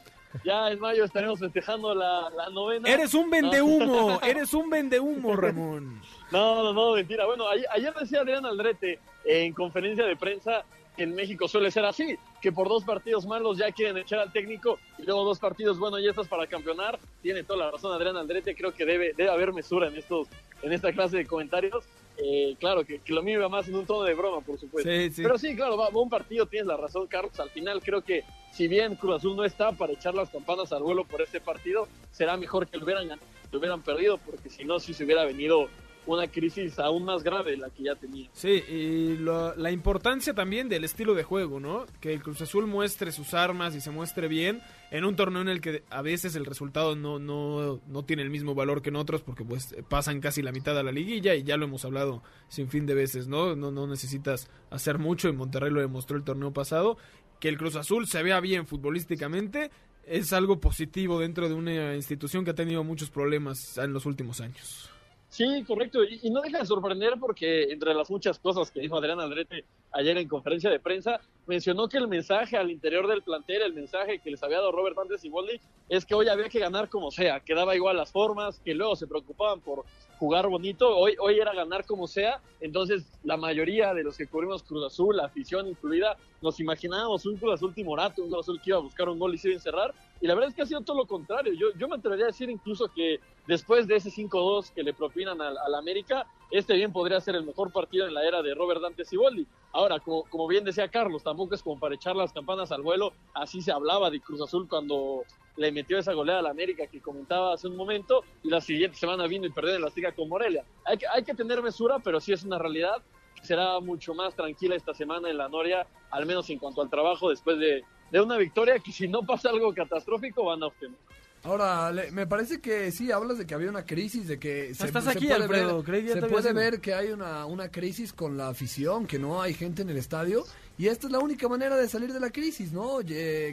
Ya 0.43 0.69
en 0.69 0.79
mayo 0.79 1.05
estaremos 1.05 1.39
festejando 1.39 1.93
la, 1.95 2.29
la 2.29 2.49
novena. 2.49 2.89
Eres 2.89 3.13
un 3.13 3.29
vendehumo, 3.29 3.85
No. 3.85 4.21
eres 4.27 4.53
un 4.53 4.69
vendehumo, 4.69 5.35
Ramón. 5.35 6.01
No, 6.31 6.63
no, 6.63 6.73
no, 6.73 6.93
mentira. 6.95 7.25
Bueno, 7.25 7.47
ayer, 7.47 7.65
ayer 7.71 7.93
decía 7.93 8.21
Adrián 8.21 8.45
Aldrete 8.45 8.99
en 9.23 9.53
conferencia 9.53 10.05
de 10.05 10.15
prensa 10.15 10.65
que 10.97 11.03
en 11.03 11.13
México 11.13 11.47
suele 11.47 11.71
ser 11.71 11.85
así, 11.85 12.17
que 12.41 12.51
por 12.51 12.67
dos 12.69 12.83
partidos 12.83 13.25
malos 13.25 13.57
ya 13.57 13.71
quieren 13.71 13.97
echar 13.97 14.19
al 14.19 14.31
técnico 14.31 14.79
y 14.97 15.03
luego 15.03 15.23
dos 15.25 15.39
partidos 15.39 15.77
buenos 15.77 16.01
ya 16.01 16.09
estás 16.09 16.27
para 16.27 16.47
campeonar. 16.47 16.99
Tiene 17.21 17.43
toda 17.43 17.65
la 17.65 17.71
razón 17.71 17.93
Adrián 17.93 18.17
Aldrete, 18.17 18.55
creo 18.55 18.73
que 18.73 18.85
debe, 18.85 19.13
debe 19.15 19.29
haber 19.29 19.53
mesura 19.53 19.87
en 19.87 19.95
estos 19.95 20.27
en 20.61 20.73
esta 20.73 20.91
clase 20.91 21.17
de 21.17 21.25
comentarios. 21.25 21.85
Eh, 22.17 22.55
claro, 22.59 22.85
que, 22.85 22.99
que 22.99 23.13
lo 23.13 23.21
mío 23.21 23.39
iba 23.39 23.49
más 23.49 23.67
en 23.67 23.75
un 23.75 23.85
tono 23.85 24.03
de 24.03 24.13
broma, 24.13 24.41
por 24.41 24.57
supuesto. 24.57 24.89
Sí, 24.89 25.09
sí. 25.11 25.21
Pero 25.21 25.37
sí, 25.37 25.55
claro, 25.55 25.77
va, 25.77 25.89
va 25.89 26.01
un 26.01 26.09
partido, 26.09 26.45
tienes 26.45 26.67
la 26.67 26.77
razón, 26.77 27.07
Carlos. 27.07 27.37
Al 27.39 27.49
final 27.49 27.81
creo 27.81 28.01
que 28.01 28.23
si 28.53 28.67
bien 28.67 28.95
Cruz 28.95 29.17
Azul 29.17 29.35
no 29.35 29.43
está 29.43 29.73
para 29.73 29.93
echar 29.93 30.13
las 30.15 30.29
campanas 30.29 30.71
al 30.71 30.81
vuelo 30.83 31.03
por 31.03 31.21
este 31.21 31.41
partido, 31.41 31.87
será 32.11 32.37
mejor 32.37 32.67
que 32.67 32.77
lo 32.77 32.85
hubieran, 32.85 33.09
lo 33.51 33.59
hubieran 33.59 33.81
perdido, 33.81 34.17
porque 34.17 34.49
si 34.49 34.63
no, 34.63 34.79
sí 34.79 34.93
se 34.93 35.03
hubiera 35.03 35.25
venido 35.25 35.67
una 36.05 36.27
crisis 36.27 36.77
aún 36.79 37.05
más 37.05 37.23
grave 37.23 37.57
la 37.57 37.69
que 37.69 37.83
ya 37.83 37.95
tenía. 37.95 38.29
Sí, 38.33 38.63
y 38.69 39.17
la 39.17 39.71
importancia 39.71 40.33
también 40.33 40.69
del 40.69 40.83
estilo 40.83 41.13
de 41.13 41.23
juego, 41.23 41.59
¿no? 41.59 41.85
Que 41.99 42.13
el 42.13 42.21
Cruz 42.21 42.41
Azul 42.41 42.67
muestre 42.67 43.11
sus 43.11 43.33
armas 43.33 43.75
y 43.75 43.81
se 43.81 43.91
muestre 43.91 44.27
bien 44.27 44.61
en 44.91 45.05
un 45.05 45.15
torneo 45.15 45.41
en 45.41 45.49
el 45.49 45.61
que 45.61 45.83
a 45.89 46.01
veces 46.01 46.35
el 46.35 46.45
resultado 46.45 46.95
no, 46.95 47.19
no, 47.19 47.81
no 47.87 48.05
tiene 48.05 48.21
el 48.21 48.29
mismo 48.29 48.55
valor 48.55 48.81
que 48.81 48.89
en 48.89 48.95
otros 48.95 49.21
porque 49.21 49.43
pues 49.43 49.75
pasan 49.89 50.21
casi 50.21 50.41
la 50.41 50.51
mitad 50.51 50.77
a 50.77 50.83
la 50.83 50.91
liguilla 50.91 51.35
y 51.35 51.43
ya 51.43 51.57
lo 51.57 51.65
hemos 51.65 51.85
hablado 51.85 52.23
sin 52.47 52.69
fin 52.69 52.85
de 52.85 52.93
veces, 52.93 53.27
¿no? 53.27 53.55
No, 53.55 53.71
no 53.71 53.87
necesitas 53.87 54.49
hacer 54.69 54.99
mucho 54.99 55.29
y 55.29 55.33
Monterrey 55.33 55.71
lo 55.71 55.81
demostró 55.81 56.17
el 56.17 56.23
torneo 56.23 56.53
pasado. 56.53 56.97
Que 57.39 57.49
el 57.49 57.57
Cruz 57.57 57.75
Azul 57.75 58.07
se 58.07 58.23
vea 58.23 58.39
bien 58.39 58.65
futbolísticamente 58.65 59.69
es 60.07 60.33
algo 60.33 60.59
positivo 60.59 61.19
dentro 61.19 61.49
de 61.49 61.55
una 61.55 61.95
institución 61.95 62.45
que 62.45 62.51
ha 62.51 62.55
tenido 62.55 62.83
muchos 62.83 63.09
problemas 63.09 63.77
en 63.77 63.93
los 63.93 64.05
últimos 64.05 64.41
años. 64.41 64.89
Sí, 65.35 65.65
correcto. 65.67 65.99
Y, 66.05 66.29
no 66.29 66.39
deja 66.39 66.59
de 66.59 66.65
sorprender 66.65 67.15
porque 67.19 67.63
entre 67.63 67.93
las 67.93 68.09
muchas 68.09 68.39
cosas 68.39 68.71
que 68.71 68.79
dijo 68.79 68.95
Adrián 68.95 69.19
Aldrete 69.19 69.65
ayer 69.91 70.17
en 70.17 70.29
conferencia 70.29 70.69
de 70.69 70.79
prensa, 70.79 71.19
mencionó 71.45 71.89
que 71.89 71.97
el 71.97 72.07
mensaje 72.07 72.55
al 72.55 72.71
interior 72.71 73.05
del 73.05 73.21
plantel, 73.21 73.61
el 73.63 73.73
mensaje 73.73 74.19
que 74.19 74.31
les 74.31 74.41
había 74.43 74.59
dado 74.59 74.71
Robert 74.71 74.97
Antes 74.97 75.25
y 75.25 75.29
Boldi, 75.29 75.59
es 75.89 76.05
que 76.05 76.15
hoy 76.15 76.29
había 76.29 76.47
que 76.47 76.59
ganar 76.59 76.87
como 76.87 77.11
sea, 77.11 77.41
que 77.41 77.53
daba 77.53 77.75
igual 77.75 77.97
las 77.97 78.13
formas, 78.13 78.61
que 78.63 78.73
luego 78.73 78.95
se 78.95 79.07
preocupaban 79.07 79.59
por 79.59 79.83
jugar 80.19 80.47
bonito, 80.47 80.95
hoy, 80.95 81.15
hoy 81.19 81.37
era 81.37 81.53
ganar 81.53 81.85
como 81.85 82.07
sea, 82.07 82.39
entonces 82.61 83.03
la 83.25 83.35
mayoría 83.35 83.93
de 83.93 84.03
los 84.03 84.15
que 84.15 84.27
cubrimos 84.27 84.63
Cruz 84.63 84.85
Azul, 84.85 85.17
la 85.17 85.25
afición 85.25 85.67
incluida, 85.67 86.15
nos 86.41 86.61
imaginábamos 86.61 87.25
un 87.25 87.35
Cruz 87.35 87.55
Azul 87.55 87.73
timorato, 87.73 88.23
un 88.23 88.29
Cruz 88.29 88.45
Azul 88.45 88.61
que 88.61 88.69
iba 88.69 88.77
a 88.77 88.81
buscar 88.81 89.09
un 89.09 89.19
gol 89.19 89.35
y 89.35 89.37
se 89.37 89.49
iba 89.49 89.55
a 89.55 89.57
encerrar, 89.57 89.93
y 90.21 90.27
la 90.27 90.33
verdad 90.33 90.49
es 90.49 90.55
que 90.55 90.61
ha 90.61 90.65
sido 90.65 90.81
todo 90.81 90.97
lo 90.97 91.05
contrario, 91.05 91.53
yo, 91.53 91.67
yo 91.77 91.87
me 91.87 91.95
atrevería 91.95 92.25
a 92.25 92.27
decir 92.27 92.49
incluso 92.49 92.87
que 92.93 93.19
después 93.47 93.87
de 93.87 93.97
ese 93.97 94.09
5-2 94.09 94.71
que 94.73 94.83
le 94.83 94.93
propinan 94.93 95.41
al, 95.41 95.57
al 95.57 95.75
América, 95.75 96.25
este 96.51 96.75
bien 96.75 96.93
podría 96.93 97.19
ser 97.19 97.35
el 97.35 97.43
mejor 97.43 97.71
partido 97.71 98.07
en 98.07 98.13
la 98.13 98.23
era 98.25 98.41
de 98.41 98.53
Robert 98.53 98.81
Dante 98.81 99.03
Siboldi. 99.03 99.45
Ahora, 99.73 99.99
como, 99.99 100.23
como 100.23 100.47
bien 100.47 100.63
decía 100.63 100.87
Carlos, 100.87 101.23
tampoco 101.23 101.55
es 101.55 101.61
como 101.61 101.79
para 101.79 101.95
echar 101.95 102.15
las 102.15 102.31
campanas 102.31 102.71
al 102.71 102.81
vuelo, 102.81 103.13
así 103.33 103.61
se 103.61 103.71
hablaba 103.71 104.09
de 104.09 104.21
Cruz 104.21 104.41
Azul 104.41 104.67
cuando 104.69 105.23
le 105.57 105.71
metió 105.71 105.97
esa 105.97 106.13
goleada 106.13 106.39
al 106.39 106.47
América 106.47 106.87
que 106.87 107.01
comentaba 107.01 107.53
hace 107.53 107.67
un 107.67 107.75
momento 107.75 108.23
y 108.43 108.49
la 108.49 108.61
siguiente 108.61 108.97
semana 108.97 109.27
vino 109.27 109.45
y 109.45 109.51
perdió 109.51 109.75
en 109.75 109.81
la 109.81 109.91
liga 109.95 110.13
con 110.13 110.29
Morelia. 110.29 110.63
Hay 110.85 110.97
que, 110.97 111.07
hay 111.07 111.23
que 111.23 111.33
tener 111.33 111.61
mesura, 111.61 111.99
pero 111.99 112.19
sí 112.19 112.33
es 112.33 112.43
una 112.43 112.57
realidad. 112.57 113.01
Será 113.41 113.79
mucho 113.79 114.13
más 114.13 114.35
tranquila 114.35 114.75
esta 114.75 114.93
semana 114.93 115.29
en 115.29 115.37
la 115.37 115.49
Noria, 115.49 115.85
al 116.09 116.25
menos 116.25 116.49
en 116.49 116.57
cuanto 116.57 116.81
al 116.81 116.89
trabajo, 116.89 117.29
después 117.29 117.59
de, 117.59 117.83
de 118.19 118.21
una 118.25 118.37
victoria 118.37 118.79
que 118.79 118.91
si 118.91 119.07
no 119.07 119.21
pasa 119.23 119.49
algo 119.49 119.73
catastrófico 119.73 120.45
van 120.45 120.63
a 120.63 120.67
obtener. 120.67 120.97
Ahora, 121.43 121.91
le- 121.91 122.09
me 122.11 122.25
parece 122.25 122.59
que 122.59 122.91
sí, 122.91 123.11
hablas 123.11 123.37
de 123.37 123.45
que 123.45 123.53
había 123.53 123.69
una 123.69 123.85
crisis, 123.85 124.27
de 124.27 124.39
que 124.39 124.73
se, 124.73 124.85
estás 124.87 125.03
se 125.03 125.09
aquí, 125.11 125.27
puede 125.27 125.43
Alfredo, 125.43 125.83
ver, 125.83 125.85
se 126.13 126.21
puede 126.27 126.53
ver 126.53 126.81
que 126.81 126.93
hay 126.95 127.11
una, 127.11 127.45
una 127.45 127.69
crisis 127.69 128.13
con 128.13 128.35
la 128.35 128.47
afición, 128.47 129.05
que 129.05 129.19
no 129.19 129.41
hay 129.41 129.53
gente 129.53 129.83
en 129.83 129.89
el 129.91 129.97
estadio, 129.97 130.43
y 130.77 130.87
esta 130.87 131.05
es 131.05 131.11
la 131.13 131.19
única 131.19 131.47
manera 131.47 131.75
de 131.75 131.87
salir 131.87 132.11
de 132.13 132.19
la 132.19 132.31
crisis, 132.31 132.71
¿no? 132.71 132.97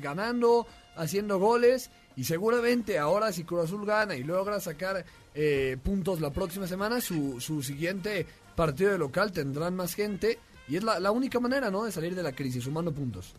Ganando, 0.01 0.67
haciendo 0.97 1.39
goles, 1.39 1.91
y 2.17 2.25
seguramente 2.25 2.99
ahora 2.99 3.31
si 3.33 3.45
Cruz 3.45 3.65
Azul 3.65 3.85
gana 3.85 4.15
y 4.17 4.23
logra 4.25 4.59
sacar 4.61 5.05
eh, 5.35 5.77
puntos 5.83 6.21
la 6.21 6.31
próxima 6.31 6.67
semana, 6.67 7.01
su, 7.03 7.41
su 7.43 7.63
siguiente 7.63 8.27
partido 8.57 8.91
de 8.93 8.99
local 8.99 9.33
tendrán 9.33 9.77
más 9.77 9.93
gente, 9.95 10.39
y 10.67 10.77
es 10.77 10.83
la, 10.83 10.99
la 10.99 11.11
única 11.11 11.41
manera, 11.41 11.71
¿no? 11.71 11.85
De 11.85 11.93
salir 11.93 12.15
de 12.15 12.23
la 12.23 12.33
crisis, 12.33 12.65
sumando 12.65 12.93
puntos. 12.93 13.35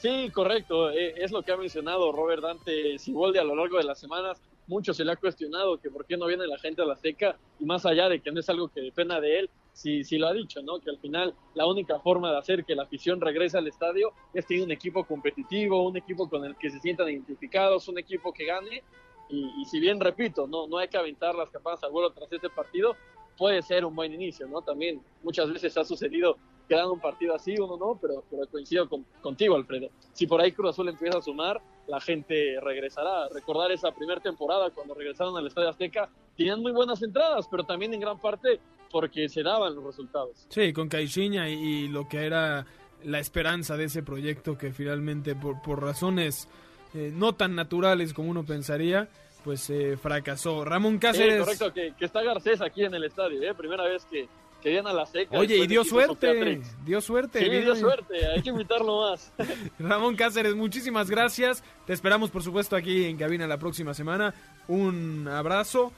Sí, 0.00 0.30
correcto. 0.30 0.90
eh, 0.90 1.14
Es 1.18 1.30
lo 1.30 1.42
que 1.42 1.52
ha 1.52 1.56
mencionado 1.56 2.10
Robert 2.12 2.42
Dante 2.42 2.98
Siboldi 2.98 3.38
a 3.38 3.44
lo 3.44 3.54
largo 3.54 3.76
de 3.76 3.84
las 3.84 3.98
semanas. 4.00 4.40
Mucho 4.66 4.94
se 4.94 5.04
le 5.04 5.12
ha 5.12 5.16
cuestionado 5.16 5.78
que 5.78 5.90
por 5.90 6.06
qué 6.06 6.16
no 6.16 6.26
viene 6.26 6.46
la 6.46 6.58
gente 6.58 6.80
a 6.80 6.84
la 6.86 6.96
seca 6.96 7.36
y 7.58 7.64
más 7.64 7.84
allá 7.84 8.08
de 8.08 8.20
que 8.20 8.30
no 8.30 8.40
es 8.40 8.48
algo 8.48 8.68
que 8.68 8.80
dependa 8.80 9.20
de 9.20 9.40
él, 9.40 9.50
sí, 9.72 10.04
sí 10.04 10.16
lo 10.16 10.28
ha 10.28 10.32
dicho, 10.32 10.62
¿no? 10.62 10.78
Que 10.80 10.90
al 10.90 10.98
final 10.98 11.34
la 11.54 11.66
única 11.66 11.98
forma 11.98 12.30
de 12.30 12.38
hacer 12.38 12.64
que 12.64 12.74
la 12.74 12.84
afición 12.84 13.20
regrese 13.20 13.58
al 13.58 13.66
estadio 13.66 14.12
es 14.32 14.46
tener 14.46 14.62
un 14.64 14.70
equipo 14.70 15.04
competitivo, 15.04 15.86
un 15.86 15.96
equipo 15.96 16.28
con 16.30 16.44
el 16.44 16.56
que 16.56 16.70
se 16.70 16.78
sientan 16.78 17.08
identificados, 17.10 17.88
un 17.88 17.98
equipo 17.98 18.32
que 18.32 18.46
gane. 18.46 18.82
Y, 19.28 19.60
y 19.60 19.64
si 19.66 19.80
bien 19.80 20.00
repito, 20.00 20.46
no, 20.46 20.66
no 20.66 20.78
hay 20.78 20.88
que 20.88 20.96
aventar 20.96 21.34
las 21.34 21.50
campanas 21.50 21.82
al 21.84 21.90
vuelo 21.90 22.10
tras 22.10 22.32
este 22.32 22.48
partido, 22.48 22.96
puede 23.36 23.60
ser 23.62 23.84
un 23.84 23.94
buen 23.94 24.14
inicio, 24.14 24.46
¿no? 24.46 24.62
También 24.62 25.02
muchas 25.22 25.52
veces 25.52 25.76
ha 25.76 25.84
sucedido 25.84 26.36
que 26.70 26.76
dan 26.76 26.88
un 26.88 27.00
partido 27.00 27.34
así, 27.34 27.56
uno 27.58 27.76
no, 27.76 27.98
pero, 28.00 28.22
pero 28.30 28.46
coincido 28.46 28.88
con- 28.88 29.04
contigo, 29.20 29.56
Alfredo. 29.56 29.88
Si 30.12 30.28
por 30.28 30.40
ahí 30.40 30.52
Cruz 30.52 30.70
Azul 30.70 30.88
empieza 30.88 31.18
a 31.18 31.20
sumar, 31.20 31.60
la 31.88 32.00
gente 32.00 32.60
regresará. 32.62 33.28
Recordar 33.28 33.72
esa 33.72 33.90
primera 33.90 34.20
temporada 34.20 34.70
cuando 34.70 34.94
regresaron 34.94 35.36
al 35.36 35.48
Estadio 35.48 35.68
Azteca, 35.70 36.08
tenían 36.36 36.60
muy 36.62 36.70
buenas 36.70 37.02
entradas, 37.02 37.48
pero 37.50 37.64
también 37.64 37.92
en 37.92 37.98
gran 37.98 38.20
parte 38.20 38.60
porque 38.92 39.28
se 39.28 39.42
daban 39.42 39.74
los 39.74 39.82
resultados. 39.82 40.46
Sí, 40.48 40.72
con 40.72 40.88
Caixinha 40.88 41.48
y, 41.48 41.54
y 41.54 41.88
lo 41.88 42.06
que 42.08 42.24
era 42.24 42.64
la 43.02 43.18
esperanza 43.18 43.76
de 43.76 43.84
ese 43.86 44.04
proyecto 44.04 44.56
que 44.56 44.72
finalmente 44.72 45.34
por, 45.34 45.60
por 45.62 45.82
razones 45.82 46.46
eh, 46.94 47.10
no 47.12 47.32
tan 47.34 47.56
naturales 47.56 48.14
como 48.14 48.30
uno 48.30 48.44
pensaría, 48.44 49.08
pues 49.42 49.68
eh, 49.70 49.96
fracasó. 49.96 50.64
Ramón 50.64 50.92
Sí, 50.94 50.98
Cáceres... 51.00 51.40
correcto, 51.40 51.72
que, 51.72 51.94
que 51.98 52.04
está 52.04 52.22
Garcés 52.22 52.60
aquí 52.60 52.84
en 52.84 52.94
el 52.94 53.02
estadio, 53.04 53.42
¿eh? 53.42 53.54
primera 53.54 53.82
vez 53.84 54.04
que, 54.04 54.28
que 54.60 54.70
viene 54.70 54.88
a 54.90 54.92
la 54.92 55.06
seca. 55.06 55.38
Oye, 55.38 55.56
y 55.56 55.66
dio 55.66 55.84
suerte, 55.84 56.60
dio 56.84 57.00
suerte. 57.00 57.40
Sí, 57.40 57.48
dio 57.48 57.76
suerte, 57.76 58.26
hay 58.26 58.42
que 58.42 58.50
invitarlo 58.50 59.10
más. 59.10 59.32
Ramón 59.78 60.16
Cáceres, 60.16 60.54
muchísimas 60.54 61.10
gracias. 61.10 61.62
Te 61.86 61.92
esperamos, 61.92 62.30
por 62.30 62.42
supuesto, 62.42 62.76
aquí 62.76 63.04
en 63.04 63.16
cabina 63.16 63.46
la 63.46 63.58
próxima 63.58 63.94
semana. 63.94 64.34
Un 64.68 65.28
abrazo 65.28 65.92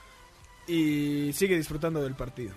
y 0.66 1.32
sigue 1.32 1.56
disfrutando 1.56 2.02
del 2.02 2.14
partido. 2.14 2.54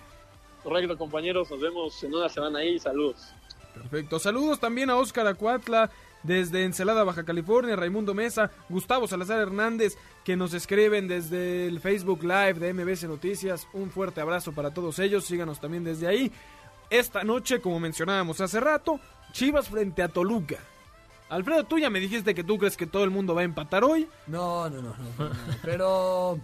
Correcto, 0.62 0.96
compañeros, 0.96 1.50
nos 1.50 1.60
vemos 1.60 2.02
en 2.02 2.14
una 2.14 2.28
semana 2.28 2.60
ahí, 2.60 2.78
saludos. 2.78 3.34
Perfecto. 3.74 4.18
Saludos 4.18 4.58
también 4.58 4.90
a 4.90 4.96
Óscar 4.96 5.26
Acuatla 5.26 5.90
desde 6.22 6.64
Encelada, 6.64 7.04
Baja 7.04 7.24
California, 7.24 7.76
Raimundo 7.76 8.14
Mesa, 8.14 8.50
Gustavo 8.68 9.06
Salazar 9.06 9.40
Hernández, 9.40 9.96
que 10.24 10.36
nos 10.36 10.54
escriben 10.54 11.08
desde 11.08 11.66
el 11.66 11.80
Facebook 11.80 12.22
Live 12.22 12.54
de 12.54 12.72
MBC 12.74 13.04
Noticias. 13.04 13.68
Un 13.72 13.90
fuerte 13.90 14.20
abrazo 14.20 14.52
para 14.52 14.72
todos 14.72 14.98
ellos. 14.98 15.24
Síganos 15.24 15.60
también 15.60 15.84
desde 15.84 16.06
ahí. 16.06 16.32
Esta 16.90 17.24
noche, 17.24 17.60
como 17.60 17.80
mencionábamos 17.80 18.40
hace 18.40 18.60
rato, 18.60 19.00
Chivas 19.32 19.68
frente 19.68 20.02
a 20.02 20.08
Toluca. 20.08 20.56
Alfredo, 21.28 21.64
tú 21.64 21.78
ya 21.78 21.90
me 21.90 21.98
dijiste 21.98 22.34
que 22.34 22.44
tú 22.44 22.56
crees 22.58 22.76
que 22.76 22.86
todo 22.86 23.02
el 23.02 23.10
mundo 23.10 23.34
va 23.34 23.40
a 23.40 23.44
empatar 23.44 23.82
hoy. 23.82 24.08
No, 24.28 24.70
no, 24.70 24.80
no, 24.80 24.94
no, 24.96 25.04
no, 25.18 25.28
no. 25.28 25.34
Pero 25.62 26.38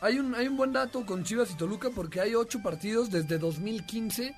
hay 0.00 0.18
un, 0.18 0.34
hay 0.34 0.46
un 0.46 0.56
buen 0.56 0.72
dato 0.72 1.04
con 1.04 1.24
Chivas 1.24 1.50
y 1.50 1.56
Toluca 1.56 1.90
porque 1.94 2.20
hay 2.20 2.34
ocho 2.34 2.62
partidos 2.62 3.10
desde 3.10 3.38
2015 3.38 4.34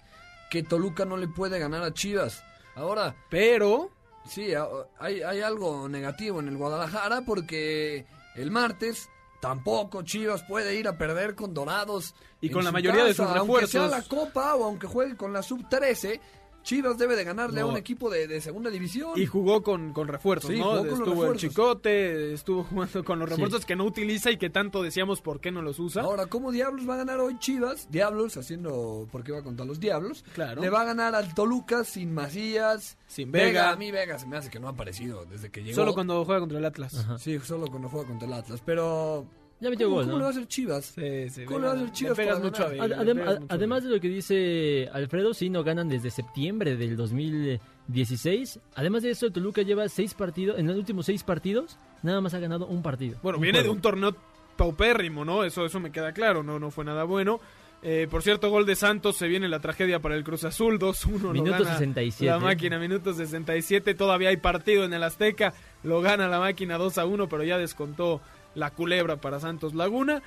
que 0.51 0.63
Toluca 0.63 1.05
no 1.05 1.17
le 1.17 1.29
puede 1.29 1.59
ganar 1.59 1.83
a 1.83 1.93
Chivas. 1.93 2.43
Ahora, 2.75 3.15
pero 3.29 3.91
sí, 4.31 4.53
hay, 4.99 5.23
hay 5.23 5.41
algo 5.41 5.89
negativo 5.89 6.41
en 6.41 6.49
el 6.49 6.57
Guadalajara 6.57 7.23
porque 7.23 8.07
el 8.37 8.51
martes 8.51 9.09
tampoco 9.41 10.03
Chivas 10.03 10.43
puede 10.45 10.77
ir 10.77 10.87
a 10.87 10.97
perder 10.97 11.35
con 11.35 11.53
Dorados. 11.53 12.15
Y 12.41 12.51
con 12.51 12.65
la 12.65 12.73
mayoría 12.73 13.05
de 13.05 13.15
sus 13.15 13.27
Aunque 13.27 13.67
sea 13.67 13.87
refuerzos. 13.87 13.91
la 13.91 14.03
Copa 14.03 14.55
o 14.55 14.65
aunque 14.65 14.87
juegue 14.87 15.17
con 15.17 15.33
la 15.33 15.43
Sub 15.43 15.69
13, 15.69 16.21
Chivas 16.63 16.99
debe 16.99 17.17
de 17.17 17.25
ganarle 17.25 17.61
a 17.63 17.67
un 17.67 17.77
equipo 17.77 18.11
de, 18.11 18.27
de 18.29 18.41
segunda 18.41 18.69
división. 18.71 19.13
Y 19.17 19.27
jugó 19.27 19.63
con, 19.63 19.93
con 19.93 20.09
refuerzos, 20.09 20.51
Sí, 20.51 20.59
¿no? 20.59 20.65
jugó 20.65 20.77
con 20.79 20.87
los 20.89 20.99
estuvo 20.99 21.13
el 21.25 21.31
refuerzos. 21.33 21.51
Chicote, 21.51 22.33
estuvo 22.35 22.65
jugando 22.65 23.05
con 23.05 23.19
los 23.19 23.29
Sí. 23.29 23.35
refuerzos 23.35 23.65
que 23.67 23.77
no 23.77 23.85
utiliza 23.85 24.31
y 24.31 24.37
que 24.37 24.51
tanto 24.51 24.83
decíamos 24.83 25.21
por 25.23 25.41
qué 25.41 25.51
no 25.51 25.63
los 25.63 25.79
usa. 25.79 26.03
Ahora, 26.03 26.27
¿cómo 26.27 26.53
Diablos 26.53 26.89
va 26.89 26.95
a 26.95 26.99
ganar 26.99 27.21
hoy 27.21 27.39
Chivas? 27.39 27.89
Diablos 27.91 28.37
haciendo 28.37 29.09
porque 29.11 29.33
va 29.33 29.43
contra 29.43 29.65
los 29.65 29.81
Diablos. 29.81 30.25
Claro. 30.35 30.61
Le 30.61 30.71
va 30.71 30.83
a 30.83 30.85
ganar 30.85 31.15
al 31.15 31.35
Toluca 31.35 31.85
sin 31.85 32.13
Macías. 32.13 32.99
Sin 33.07 33.33
Vega. 33.33 33.71
A 33.71 33.77
mí 33.77 33.91
Vega 33.91 34.19
se 34.19 34.27
me 34.27 34.37
hace 34.37 34.51
que 34.51 34.61
no 34.61 34.69
ha 34.69 34.71
aparecido 34.73 35.25
desde 35.25 35.51
que 35.51 35.63
llegó. 35.63 35.75
Solo 35.77 35.95
cuando 35.95 36.25
juega 36.25 36.41
contra 36.41 36.59
el 36.59 36.65
Atlas. 36.65 37.07
Sí, 37.19 37.39
solo 37.41 37.67
cuando 37.69 37.89
juega 37.89 38.07
contra 38.07 38.29
el 38.29 38.35
Atlas. 38.35 38.63
Pero. 38.65 39.27
Ya 39.61 39.69
metió 39.71 39.87
¿Cómo, 39.89 39.97
gol, 39.97 40.05
cómo 40.07 40.13
¿no? 40.13 40.19
le 40.19 40.23
va 40.23 40.29
a 40.29 40.31
hacer 40.33 40.47
Chivas? 40.49 40.85
Sí, 40.87 41.29
sí, 41.29 41.45
¿Cómo 41.45 41.59
le 41.61 41.67
va 41.67 41.73
a 41.73 41.77
hacer 41.77 41.93
Chivas? 41.93 42.17
pegas 42.17 42.43
mucho 42.43 42.67
adem- 42.67 43.15
pegas 43.15 43.41
mucho 43.41 43.47
además 43.55 43.85
de 43.85 43.91
lo 43.91 44.01
que 44.01 44.09
dice 44.09 44.89
Alfredo, 44.93 45.35
sí, 45.35 45.51
no 45.51 45.63
ganan 45.63 45.89
desde 45.89 46.11
septiembre 46.11 46.77
del 46.77 46.97
2016. 46.97 48.59
Además 48.75 49.03
de 49.03 49.11
eso, 49.11 49.27
el 49.27 49.33
Toluca 49.33 49.63
lleva 49.63 49.89
seis 49.89 50.15
partidos, 50.15 50.59
en 50.59 50.67
los 50.67 50.77
últimos 50.77 51.07
seis 51.07 51.23
partidos, 51.23 51.79
nada 52.03 52.21
más 52.21 52.35
ha 52.35 52.39
ganado 52.39 52.67
un 52.67 52.83
partido. 52.83 53.19
Bueno, 53.23 53.39
viene 53.39 53.63
de 53.63 53.69
un 53.69 53.81
torneo 53.81 54.15
paupérrimo, 54.57 55.25
¿no? 55.25 55.45
Eso, 55.45 55.65
eso 55.65 55.81
me 55.81 55.91
queda 55.93 56.13
claro, 56.13 56.43
no, 56.43 56.59
no 56.59 56.71
fue 56.71 56.85
nada 56.85 57.05
bueno. 57.05 57.41
Eh, 57.83 58.09
por 58.11 58.23
cierto, 58.23 58.51
gol 58.51 58.67
de 58.67 58.77
Santos, 58.77 59.17
se 59.17 59.27
viene 59.27 59.49
la 59.49 59.61
tragedia 59.61 60.01
para 60.01 60.15
el 60.15 60.23
Cruz 60.23 60.45
Azul, 60.45 60.79
2-1. 60.79 61.21
lo 61.23 61.33
Minuto 61.33 61.53
gana 61.53 61.65
67. 61.79 62.31
La 62.31 62.39
máquina, 62.39 62.79
minuto 62.79 63.15
67, 63.15 63.95
todavía 63.95 64.29
hay 64.29 64.37
partido 64.37 64.85
en 64.85 64.93
el 64.93 65.03
Azteca, 65.03 65.55
lo 65.83 66.03
gana 66.03 66.29
la 66.29 66.39
máquina 66.39 66.79
2-1, 66.79 67.27
pero 67.31 67.43
ya 67.43 67.57
descontó 67.57 68.21
la 68.55 68.71
culebra 68.71 69.17
para 69.17 69.41
Santos 69.41 69.75
Laguna. 69.75 70.23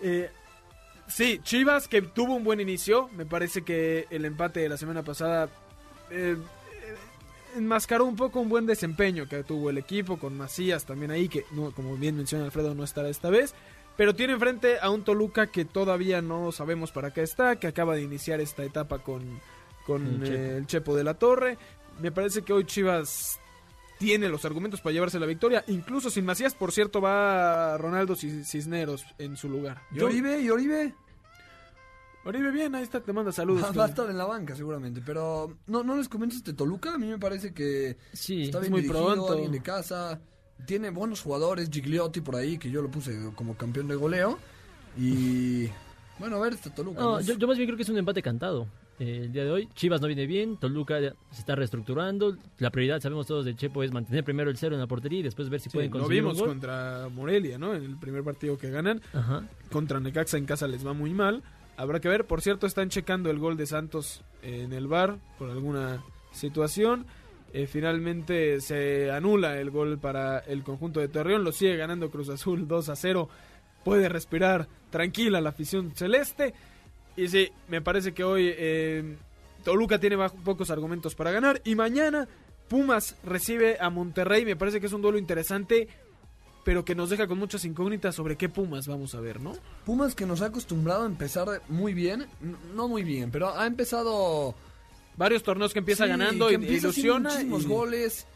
Eh, 0.00 0.30
sí, 1.06 1.40
Chivas, 1.42 1.88
que 1.88 2.02
tuvo 2.02 2.34
un 2.34 2.44
buen 2.44 2.60
inicio, 2.60 3.08
me 3.16 3.26
parece 3.26 3.62
que 3.62 4.06
el 4.10 4.24
empate 4.24 4.60
de 4.60 4.68
la 4.68 4.76
semana 4.76 5.02
pasada 5.02 5.48
eh, 6.10 6.36
eh, 6.36 6.96
enmascaró 7.56 8.04
un 8.04 8.16
poco 8.16 8.40
un 8.40 8.48
buen 8.48 8.66
desempeño 8.66 9.28
que 9.28 9.44
tuvo 9.44 9.70
el 9.70 9.78
equipo, 9.78 10.18
con 10.18 10.36
Macías 10.36 10.84
también 10.84 11.10
ahí, 11.10 11.28
que 11.28 11.44
no, 11.52 11.70
como 11.72 11.96
bien 11.96 12.16
menciona 12.16 12.44
Alfredo 12.44 12.74
no 12.74 12.84
estará 12.84 13.08
esta 13.08 13.30
vez. 13.30 13.54
pero 13.96 14.14
tiene 14.14 14.32
enfrente 14.32 14.78
a 14.80 14.90
un 14.90 15.04
Toluca 15.04 15.48
que 15.48 15.64
todavía 15.64 16.22
no 16.22 16.50
sabemos 16.50 16.92
para 16.92 17.12
qué 17.12 17.22
está, 17.22 17.56
que 17.56 17.66
acaba 17.66 17.94
de 17.94 18.02
iniciar 18.02 18.40
esta 18.40 18.64
etapa 18.64 18.98
con, 18.98 19.40
con 19.86 20.06
El 20.06 20.22
Chepo. 20.22 20.56
el 20.56 20.66
Chepo 20.66 20.96
de 20.96 21.04
la 21.04 21.14
Torre. 21.14 21.58
Me 22.00 22.10
parece 22.10 22.42
que 22.42 22.54
hoy 22.54 22.64
Chivas 22.64 23.38
tiene 24.02 24.28
los 24.28 24.44
argumentos 24.44 24.80
para 24.80 24.92
llevarse 24.92 25.18
la 25.20 25.26
victoria. 25.26 25.64
Incluso 25.68 26.10
sin 26.10 26.24
Macías, 26.24 26.54
por 26.54 26.72
cierto, 26.72 27.00
va 27.00 27.76
Ronaldo 27.78 28.14
Cis- 28.14 28.44
Cisneros 28.44 29.04
en 29.18 29.36
su 29.36 29.48
lugar. 29.48 29.82
¿Y 29.92 30.00
Oribe? 30.00 30.40
¿Y 30.40 30.50
Oribe? 30.50 30.94
Oribe, 32.24 32.50
bien, 32.52 32.74
ahí 32.74 32.84
está, 32.84 33.00
te 33.00 33.12
manda 33.12 33.32
saludos. 33.32 33.64
Va, 33.64 33.72
va 33.72 33.84
a 33.86 33.88
estar 33.88 34.08
en 34.08 34.16
la 34.16 34.24
banca 34.24 34.54
seguramente, 34.54 35.02
pero 35.04 35.56
¿no, 35.66 35.82
no 35.82 35.96
les 35.96 36.08
comentas 36.08 36.38
este 36.38 36.52
Toluca? 36.52 36.94
A 36.94 36.98
mí 36.98 37.06
me 37.08 37.18
parece 37.18 37.52
que 37.52 37.96
Sí, 38.12 38.42
está 38.42 38.58
es 38.58 38.62
bien 38.62 38.72
muy 38.72 38.82
dirigido, 38.82 39.06
pronto. 39.14 39.32
alguien 39.32 39.50
de 39.52 39.60
casa, 39.62 40.20
tiene 40.66 40.90
buenos 40.90 41.20
jugadores, 41.20 41.68
Gigliotti 41.68 42.20
por 42.20 42.36
ahí, 42.36 42.58
que 42.58 42.70
yo 42.70 42.80
lo 42.80 42.90
puse 42.90 43.18
como 43.34 43.56
campeón 43.56 43.88
de 43.88 43.96
goleo, 43.96 44.38
y 44.96 45.68
bueno, 46.20 46.36
a 46.36 46.40
ver 46.40 46.52
este 46.52 46.70
Toluca. 46.70 47.00
No, 47.00 47.10
¿no? 47.12 47.20
yo, 47.22 47.34
yo 47.34 47.46
más 47.48 47.56
bien 47.56 47.66
creo 47.68 47.76
que 47.76 47.82
es 47.82 47.88
un 47.88 47.98
empate 47.98 48.22
cantado. 48.22 48.68
El 48.98 49.32
día 49.32 49.44
de 49.44 49.50
hoy, 49.50 49.68
Chivas 49.74 50.00
no 50.00 50.06
viene 50.06 50.26
bien, 50.26 50.56
Toluca 50.58 51.00
se 51.00 51.40
está 51.40 51.54
reestructurando. 51.56 52.36
La 52.58 52.70
prioridad, 52.70 53.00
sabemos 53.00 53.26
todos, 53.26 53.44
de 53.44 53.56
Chepo 53.56 53.82
es 53.82 53.92
mantener 53.92 54.22
primero 54.24 54.50
el 54.50 54.56
cero 54.56 54.74
en 54.74 54.80
la 54.80 54.86
portería 54.86 55.20
y 55.20 55.22
después 55.22 55.48
ver 55.48 55.60
si 55.60 55.70
Sí, 55.70 55.74
pueden 55.76 55.90
lo 55.90 55.98
conseguir 56.00 56.22
un 56.22 56.28
vimos 56.28 56.38
gol. 56.38 56.48
contra 56.48 57.08
Morelia, 57.12 57.58
¿no? 57.58 57.74
En 57.74 57.82
el 57.84 57.96
primer 57.96 58.22
partido 58.22 58.56
que 58.58 58.70
ganan. 58.70 59.00
Ajá. 59.12 59.44
Contra 59.70 59.98
Necaxa 59.98 60.36
en 60.38 60.44
casa 60.46 60.68
les 60.68 60.86
va 60.86 60.92
muy 60.92 61.12
mal. 61.14 61.42
Habrá 61.76 62.00
que 62.00 62.08
ver. 62.08 62.26
Por 62.26 62.42
cierto, 62.42 62.66
están 62.66 62.90
checando 62.90 63.30
el 63.30 63.38
gol 63.38 63.56
de 63.56 63.66
Santos 63.66 64.22
en 64.42 64.72
el 64.72 64.86
bar 64.86 65.18
por 65.38 65.50
alguna 65.50 66.02
situación. 66.32 67.06
Eh, 67.54 67.66
finalmente 67.66 68.60
se 68.60 69.10
anula 69.10 69.58
el 69.60 69.70
gol 69.70 69.98
para 69.98 70.38
el 70.40 70.62
conjunto 70.62 71.00
de 71.00 71.08
Torreón. 71.08 71.44
Lo 71.44 71.52
sigue 71.52 71.76
ganando 71.76 72.10
Cruz 72.10 72.28
Azul 72.28 72.68
2 72.68 72.88
a 72.88 72.96
0. 72.96 73.28
Puede 73.84 74.08
respirar 74.08 74.68
tranquila 74.90 75.40
la 75.40 75.48
afición 75.50 75.90
celeste. 75.94 76.54
Y 77.16 77.28
sí, 77.28 77.50
me 77.68 77.80
parece 77.82 78.12
que 78.14 78.24
hoy 78.24 78.52
eh, 78.56 79.16
Toluca 79.64 79.98
tiene 80.00 80.16
bajo- 80.16 80.36
pocos 80.44 80.70
argumentos 80.70 81.14
para 81.14 81.30
ganar. 81.30 81.60
Y 81.64 81.74
mañana 81.74 82.26
Pumas 82.68 83.16
recibe 83.24 83.76
a 83.80 83.90
Monterrey. 83.90 84.44
Me 84.44 84.56
parece 84.56 84.80
que 84.80 84.86
es 84.86 84.92
un 84.92 85.02
duelo 85.02 85.18
interesante, 85.18 85.88
pero 86.64 86.84
que 86.84 86.94
nos 86.94 87.10
deja 87.10 87.26
con 87.26 87.38
muchas 87.38 87.64
incógnitas 87.64 88.14
sobre 88.14 88.36
qué 88.36 88.48
Pumas 88.48 88.86
vamos 88.86 89.14
a 89.14 89.20
ver, 89.20 89.40
¿no? 89.40 89.52
Pumas 89.84 90.14
que 90.14 90.24
nos 90.26 90.40
ha 90.42 90.46
acostumbrado 90.46 91.02
a 91.02 91.06
empezar 91.06 91.60
muy 91.68 91.92
bien, 91.92 92.26
no 92.74 92.88
muy 92.88 93.02
bien, 93.02 93.30
pero 93.30 93.54
ha 93.58 93.66
empezado 93.66 94.54
Varios 95.14 95.42
torneos 95.42 95.74
que 95.74 95.80
empieza 95.80 96.04
Sí, 96.04 96.08
ganando 96.10 96.46
que 96.46 96.52
y 96.52 96.54
empieza 96.54 96.86
ilusiona. 96.86 97.28
muchísimos 97.28 97.64
y- 97.64 97.66
goles 97.66 98.26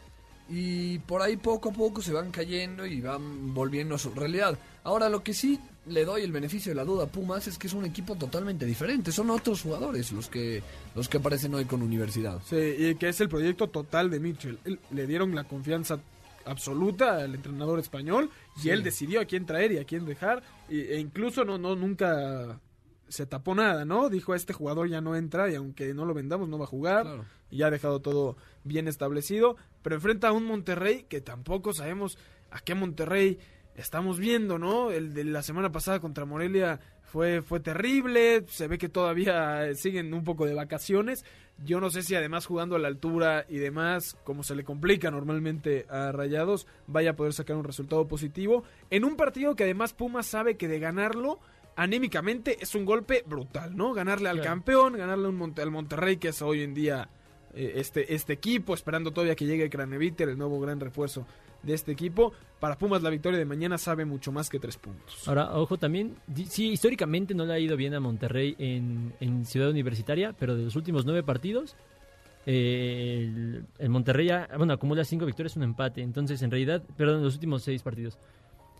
y 0.49 0.99
por 0.99 1.21
ahí 1.21 1.37
poco 1.37 1.69
a 1.69 1.73
poco 1.73 2.01
se 2.01 2.13
van 2.13 2.31
cayendo 2.31 2.85
y 2.85 3.01
van 3.01 3.53
volviendo 3.53 3.95
a 3.95 3.97
su 3.97 4.11
realidad. 4.11 4.57
Ahora 4.83 5.09
lo 5.09 5.21
que 5.23 5.33
sí 5.33 5.59
le 5.87 6.05
doy 6.05 6.21
el 6.23 6.31
beneficio 6.31 6.71
de 6.71 6.75
la 6.75 6.83
duda 6.85 7.05
a 7.05 7.07
Pumas 7.07 7.47
es 7.47 7.57
que 7.57 7.67
es 7.67 7.73
un 7.73 7.85
equipo 7.85 8.15
totalmente 8.15 8.65
diferente, 8.65 9.11
son 9.11 9.29
otros 9.29 9.61
jugadores 9.61 10.11
los 10.11 10.27
que 10.29 10.61
los 10.95 11.07
que 11.09 11.17
aparecen 11.17 11.53
hoy 11.53 11.65
con 11.65 11.81
Universidad. 11.81 12.41
Sí, 12.45 12.55
y 12.55 12.95
que 12.95 13.09
es 13.09 13.19
el 13.21 13.29
proyecto 13.29 13.67
total 13.67 14.09
de 14.09 14.19
Mitchell. 14.19 14.59
Le 14.91 15.07
dieron 15.07 15.33
la 15.35 15.43
confianza 15.45 15.99
absoluta 16.45 17.17
al 17.17 17.35
entrenador 17.35 17.79
español 17.79 18.29
y 18.57 18.61
Sí. 18.61 18.69
él 18.69 18.83
decidió 18.83 19.19
a 19.21 19.25
quién 19.25 19.45
traer 19.45 19.73
y 19.73 19.77
a 19.79 19.83
quién 19.83 20.05
dejar 20.05 20.41
e 20.69 20.97
incluso 20.99 21.43
no 21.43 21.57
no 21.57 21.75
nunca 21.75 22.59
se 23.09 23.25
tapó 23.25 23.55
nada, 23.55 23.85
¿no? 23.85 24.09
Dijo 24.09 24.35
este 24.35 24.53
jugador 24.53 24.89
ya 24.89 25.01
no 25.01 25.15
entra 25.15 25.49
y 25.49 25.55
aunque 25.55 25.93
no 25.93 26.05
lo 26.05 26.13
vendamos 26.13 26.49
no 26.49 26.57
va 26.57 26.65
a 26.65 26.67
jugar 26.67 27.03
Claro. 27.03 27.25
y 27.49 27.57
ya 27.57 27.67
ha 27.67 27.71
dejado 27.71 28.01
todo 28.01 28.37
bien 28.63 28.87
establecido, 28.87 29.55
pero 29.81 29.95
enfrenta 29.95 30.29
a 30.29 30.31
un 30.33 30.45
Monterrey 30.45 31.05
que 31.07 31.21
tampoco 31.21 31.73
sabemos 31.73 32.17
a 32.51 32.59
qué 32.59 32.75
Monterrey 32.75 33.39
estamos 33.75 34.19
viendo, 34.19 34.57
¿no? 34.57 34.91
El 34.91 35.13
de 35.13 35.23
la 35.23 35.43
semana 35.43 35.71
pasada 35.71 35.99
contra 35.99 36.25
Morelia 36.25 36.79
fue, 37.03 37.41
fue 37.41 37.59
terrible, 37.59 38.43
se 38.47 38.67
ve 38.67 38.77
que 38.77 38.89
todavía 38.89 39.73
siguen 39.75 40.13
un 40.13 40.23
poco 40.23 40.45
de 40.45 40.53
vacaciones. 40.55 41.23
Yo 41.63 41.79
no 41.79 41.89
sé 41.89 42.03
si 42.03 42.13
además 42.15 42.45
jugando 42.45 42.75
a 42.75 42.79
la 42.79 42.87
altura 42.89 43.45
y 43.47 43.57
demás, 43.57 44.17
como 44.23 44.43
se 44.43 44.55
le 44.55 44.63
complica 44.63 45.09
normalmente 45.09 45.85
a 45.89 46.11
Rayados, 46.11 46.67
vaya 46.87 47.11
a 47.11 47.15
poder 47.15 47.33
sacar 47.33 47.55
un 47.55 47.63
resultado 47.63 48.07
positivo. 48.07 48.63
En 48.89 49.05
un 49.05 49.15
partido 49.15 49.55
que 49.55 49.63
además 49.63 49.93
Pumas 49.93 50.25
sabe 50.25 50.57
que 50.57 50.67
de 50.67 50.79
ganarlo, 50.79 51.39
anímicamente 51.77 52.57
es 52.59 52.75
un 52.75 52.83
golpe 52.83 53.23
brutal, 53.25 53.77
¿no? 53.77 53.93
Ganarle 53.93 54.27
al 54.27 54.37
Claro. 54.41 54.49
campeón, 54.49 54.93
ganarle 54.97 55.29
un 55.29 55.37
Monte- 55.37 55.61
al 55.61 55.71
Monterrey, 55.71 56.17
que 56.17 56.29
es 56.29 56.41
hoy 56.41 56.61
en 56.63 56.73
día 56.73 57.07
eh, 57.53 57.73
este, 57.77 58.13
este 58.13 58.33
equipo, 58.33 58.73
esperando 58.73 59.11
todavía 59.11 59.35
que 59.35 59.45
llegue 59.45 59.69
Craneviter, 59.69 60.27
el 60.29 60.37
nuevo 60.37 60.59
gran 60.59 60.79
refuerzo 60.79 61.25
de 61.63 61.73
este 61.73 61.91
equipo. 61.91 62.33
Para 62.59 62.77
Pumas 62.77 63.01
la 63.01 63.09
victoria 63.09 63.39
de 63.39 63.45
mañana 63.45 63.77
sabe 63.77 64.05
mucho 64.05 64.31
más 64.31 64.49
que 64.49 64.59
tres 64.59 64.77
puntos. 64.77 65.27
Ahora, 65.27 65.55
ojo 65.57 65.77
también, 65.77 66.15
sí, 66.49 66.69
históricamente 66.69 67.33
no 67.33 67.45
le 67.45 67.53
ha 67.53 67.59
ido 67.59 67.77
bien 67.77 67.93
a 67.93 67.99
Monterrey 67.99 68.55
en, 68.59 69.13
en 69.19 69.45
Ciudad 69.45 69.69
Universitaria, 69.69 70.33
pero 70.37 70.55
de 70.55 70.63
los 70.65 70.75
últimos 70.75 71.05
nueve 71.05 71.23
partidos, 71.23 71.75
eh, 72.45 73.23
el, 73.25 73.65
el 73.77 73.89
Monterrey 73.89 74.27
ya, 74.27 74.47
bueno, 74.57 74.73
acumula 74.73 75.03
cinco 75.03 75.25
victorias, 75.25 75.55
un 75.57 75.63
empate. 75.63 76.01
Entonces, 76.01 76.41
en 76.41 76.51
realidad, 76.51 76.81
perdón, 76.95 77.23
los 77.23 77.33
últimos 77.35 77.63
seis 77.63 77.81
partidos. 77.81 78.17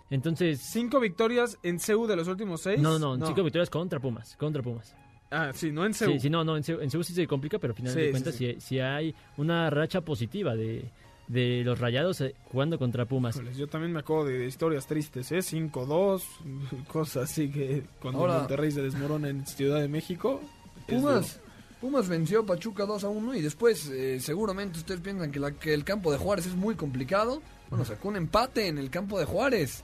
Entonces, 0.09 0.59
Cinco 0.61 0.99
victorias 0.99 1.57
en 1.63 1.79
CEU 1.79 2.07
de 2.07 2.15
los 2.15 2.27
últimos 2.27 2.61
seis. 2.61 2.79
no, 2.79 2.97
no, 2.97 3.17
no, 3.17 3.27
cinco 3.27 3.43
victorias 3.43 3.69
contra 3.69 3.99
Pumas, 3.99 4.35
contra 4.37 4.61
Pumas. 4.63 4.95
Ah, 5.29 5.51
sí, 5.53 5.71
no 5.71 5.85
en 5.85 5.93
CEU. 5.93 6.11
Sí, 6.13 6.19
sí, 6.21 6.29
no, 6.29 6.43
no, 6.45 6.55
en 6.55 6.63
Seúl, 6.63 6.81
en 6.81 6.89
Seúl 6.89 7.03
sí 7.03 7.13
se 7.13 7.27
complica, 7.27 7.59
pero 7.59 7.71
al 7.71 7.75
final 7.77 7.93
Sí, 7.93 7.99
de 7.99 8.11
cuentas 8.11 8.35
sí. 8.35 8.53
sí, 8.53 8.61
sí 8.61 8.79
hay 8.79 9.13
una 9.35 9.69
racha 9.69 9.99
positiva 9.99 10.55
de, 10.55 10.89
de 11.27 11.63
los 11.65 11.79
rayados 11.79 12.21
eh, 12.21 12.33
jugando 12.45 12.79
contra 12.79 13.03
Pumas. 13.05 13.37
Yo 13.57 13.67
también 13.67 13.91
me 13.91 13.99
acuerdo 13.99 14.25
de 14.25 14.45
historias 14.45 14.87
tristes, 14.87 15.29
¿eh? 15.33 15.39
5-2, 15.39 16.21
cosas 16.87 17.29
así 17.29 17.49
que 17.51 17.83
cuando 18.01 18.21
Ahora- 18.21 18.39
Monterrey 18.39 18.71
se 18.71 18.81
desmorona 18.81 19.27
en 19.27 19.45
Ciudad 19.45 19.81
de 19.81 19.89
México. 19.89 20.39
Pumas 20.87 21.41
Pumas 21.81 22.07
venció 22.09 22.39
a 22.39 22.45
Pachuca 22.45 22.85
2 22.87 23.03
a 23.03 23.09
1 23.09 23.35
y 23.35 23.41
después 23.41 23.87
eh, 23.89 24.19
seguramente 24.19 24.79
ustedes 24.79 24.99
piensan 25.01 25.31
que, 25.31 25.39
la, 25.39 25.51
que 25.51 25.73
el 25.75 25.83
campo 25.83 26.11
de 26.11 26.17
Juárez 26.17 26.47
es 26.47 26.55
muy 26.55 26.73
complicado. 26.75 27.41
Bueno, 27.69 27.85
sacó 27.85 28.07
un 28.07 28.15
empate 28.15 28.67
en 28.67 28.77
el 28.79 28.89
campo 28.89 29.19
de 29.19 29.25
Juárez. 29.25 29.83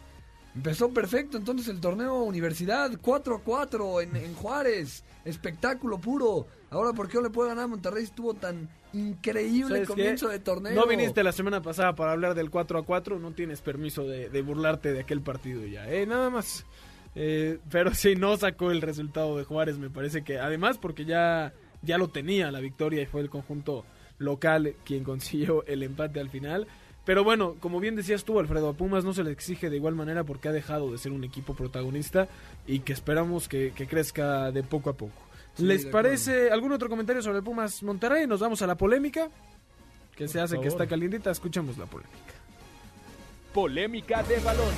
Empezó 0.56 0.90
perfecto 0.94 1.38
entonces 1.38 1.68
el 1.68 1.80
torneo 1.80 2.24
Universidad 2.24 2.92
4 3.02 3.36
a 3.36 3.40
4 3.40 4.02
en, 4.02 4.16
en 4.16 4.34
Juárez. 4.36 5.04
Espectáculo 5.26 6.00
puro. 6.00 6.46
Ahora, 6.70 6.94
¿por 6.94 7.08
qué 7.08 7.16
no 7.16 7.24
le 7.24 7.30
puede 7.30 7.50
ganar 7.50 7.66
a 7.66 7.68
Monterrey? 7.68 8.04
Estuvo 8.04 8.34
tan 8.34 8.70
increíble 8.94 9.70
¿Sabes 9.70 9.82
el 9.82 9.88
comienzo 9.88 10.28
qué? 10.28 10.34
de 10.34 10.40
torneo. 10.40 10.74
No 10.76 10.86
viniste 10.88 11.24
la 11.24 11.32
semana 11.32 11.62
pasada 11.62 11.96
para 11.96 12.12
hablar 12.12 12.36
del 12.36 12.50
4 12.50 12.80
a 12.80 12.84
4, 12.86 13.20
no 13.20 13.32
tienes 13.32 13.62
permiso 13.62 14.04
de, 14.06 14.30
de 14.30 14.42
burlarte 14.42 14.94
de 14.94 15.00
aquel 15.02 15.22
partido 15.22 15.66
ya, 15.66 15.90
¿eh? 15.90 16.06
Nada 16.06 16.30
más. 16.30 16.66
Eh, 17.16 17.60
pero 17.70 17.94
sí, 17.94 18.16
no 18.16 18.38
sacó 18.38 18.72
el 18.72 18.82
resultado 18.82 19.38
de 19.38 19.44
Juárez, 19.44 19.78
me 19.78 19.90
parece 19.90 20.24
que 20.24 20.40
además 20.40 20.78
porque 20.78 21.06
ya, 21.06 21.54
ya 21.82 21.98
lo 21.98 22.10
tenía 22.10 22.52
la 22.52 22.60
victoria 22.60 23.02
y 23.02 23.06
fue 23.06 23.22
el 23.22 23.30
conjunto 23.30 23.86
local 24.18 24.76
quien 24.84 25.04
consiguió 25.04 25.66
el 25.66 25.84
empate 25.84 26.20
al 26.20 26.30
final. 26.30 26.68
Pero 27.06 27.24
bueno, 27.24 27.56
como 27.60 27.80
bien 27.80 27.96
decías 27.96 28.24
tú, 28.24 28.40
Alfredo, 28.40 28.70
a 28.70 28.74
Pumas 28.74 29.04
no 29.04 29.14
se 29.14 29.24
le 29.24 29.32
exige 29.32 29.70
de 29.70 29.76
igual 29.76 29.96
manera 29.96 30.24
porque 30.24 30.48
ha 30.48 30.52
dejado 30.54 30.92
de 30.92 30.98
ser 30.98 31.12
un 31.12 31.24
equipo 31.24 31.54
protagonista 31.54 32.28
y 32.66 32.80
que 32.80 32.94
esperamos 32.94 33.50
que, 33.50 33.74
que 33.76 33.88
crezca 33.88 34.52
de 34.52 34.64
poco 34.64 34.90
a 34.90 34.94
poco. 34.94 35.22
Sí, 35.56 35.64
¿Les 35.64 35.86
parece 35.86 36.50
algún 36.50 36.72
otro 36.72 36.90
comentario 36.90 37.22
sobre 37.22 37.40
el 37.40 37.44
Pumas 37.44 37.84
Monterrey? 37.84 38.26
Nos 38.26 38.40
vamos 38.40 38.62
a 38.62 38.68
la 38.68 38.76
polémica 38.76 39.30
que 40.16 40.28
se 40.28 40.40
hace 40.40 40.60
que 40.60 40.68
está 40.68 40.88
calientita. 40.88 41.30
Escuchemos 41.32 41.78
la 41.78 41.86
polémica. 41.86 42.34
Polémica 43.54 44.24
de 44.24 44.40
balón. 44.40 44.74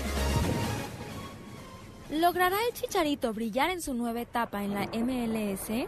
¿Logrará 2.11 2.57
el 2.67 2.73
Chicharito 2.73 3.33
brillar 3.33 3.69
en 3.69 3.81
su 3.81 3.93
nueva 3.93 4.21
etapa 4.21 4.63
en 4.63 4.73
la 4.73 4.85
MLS? 4.87 5.87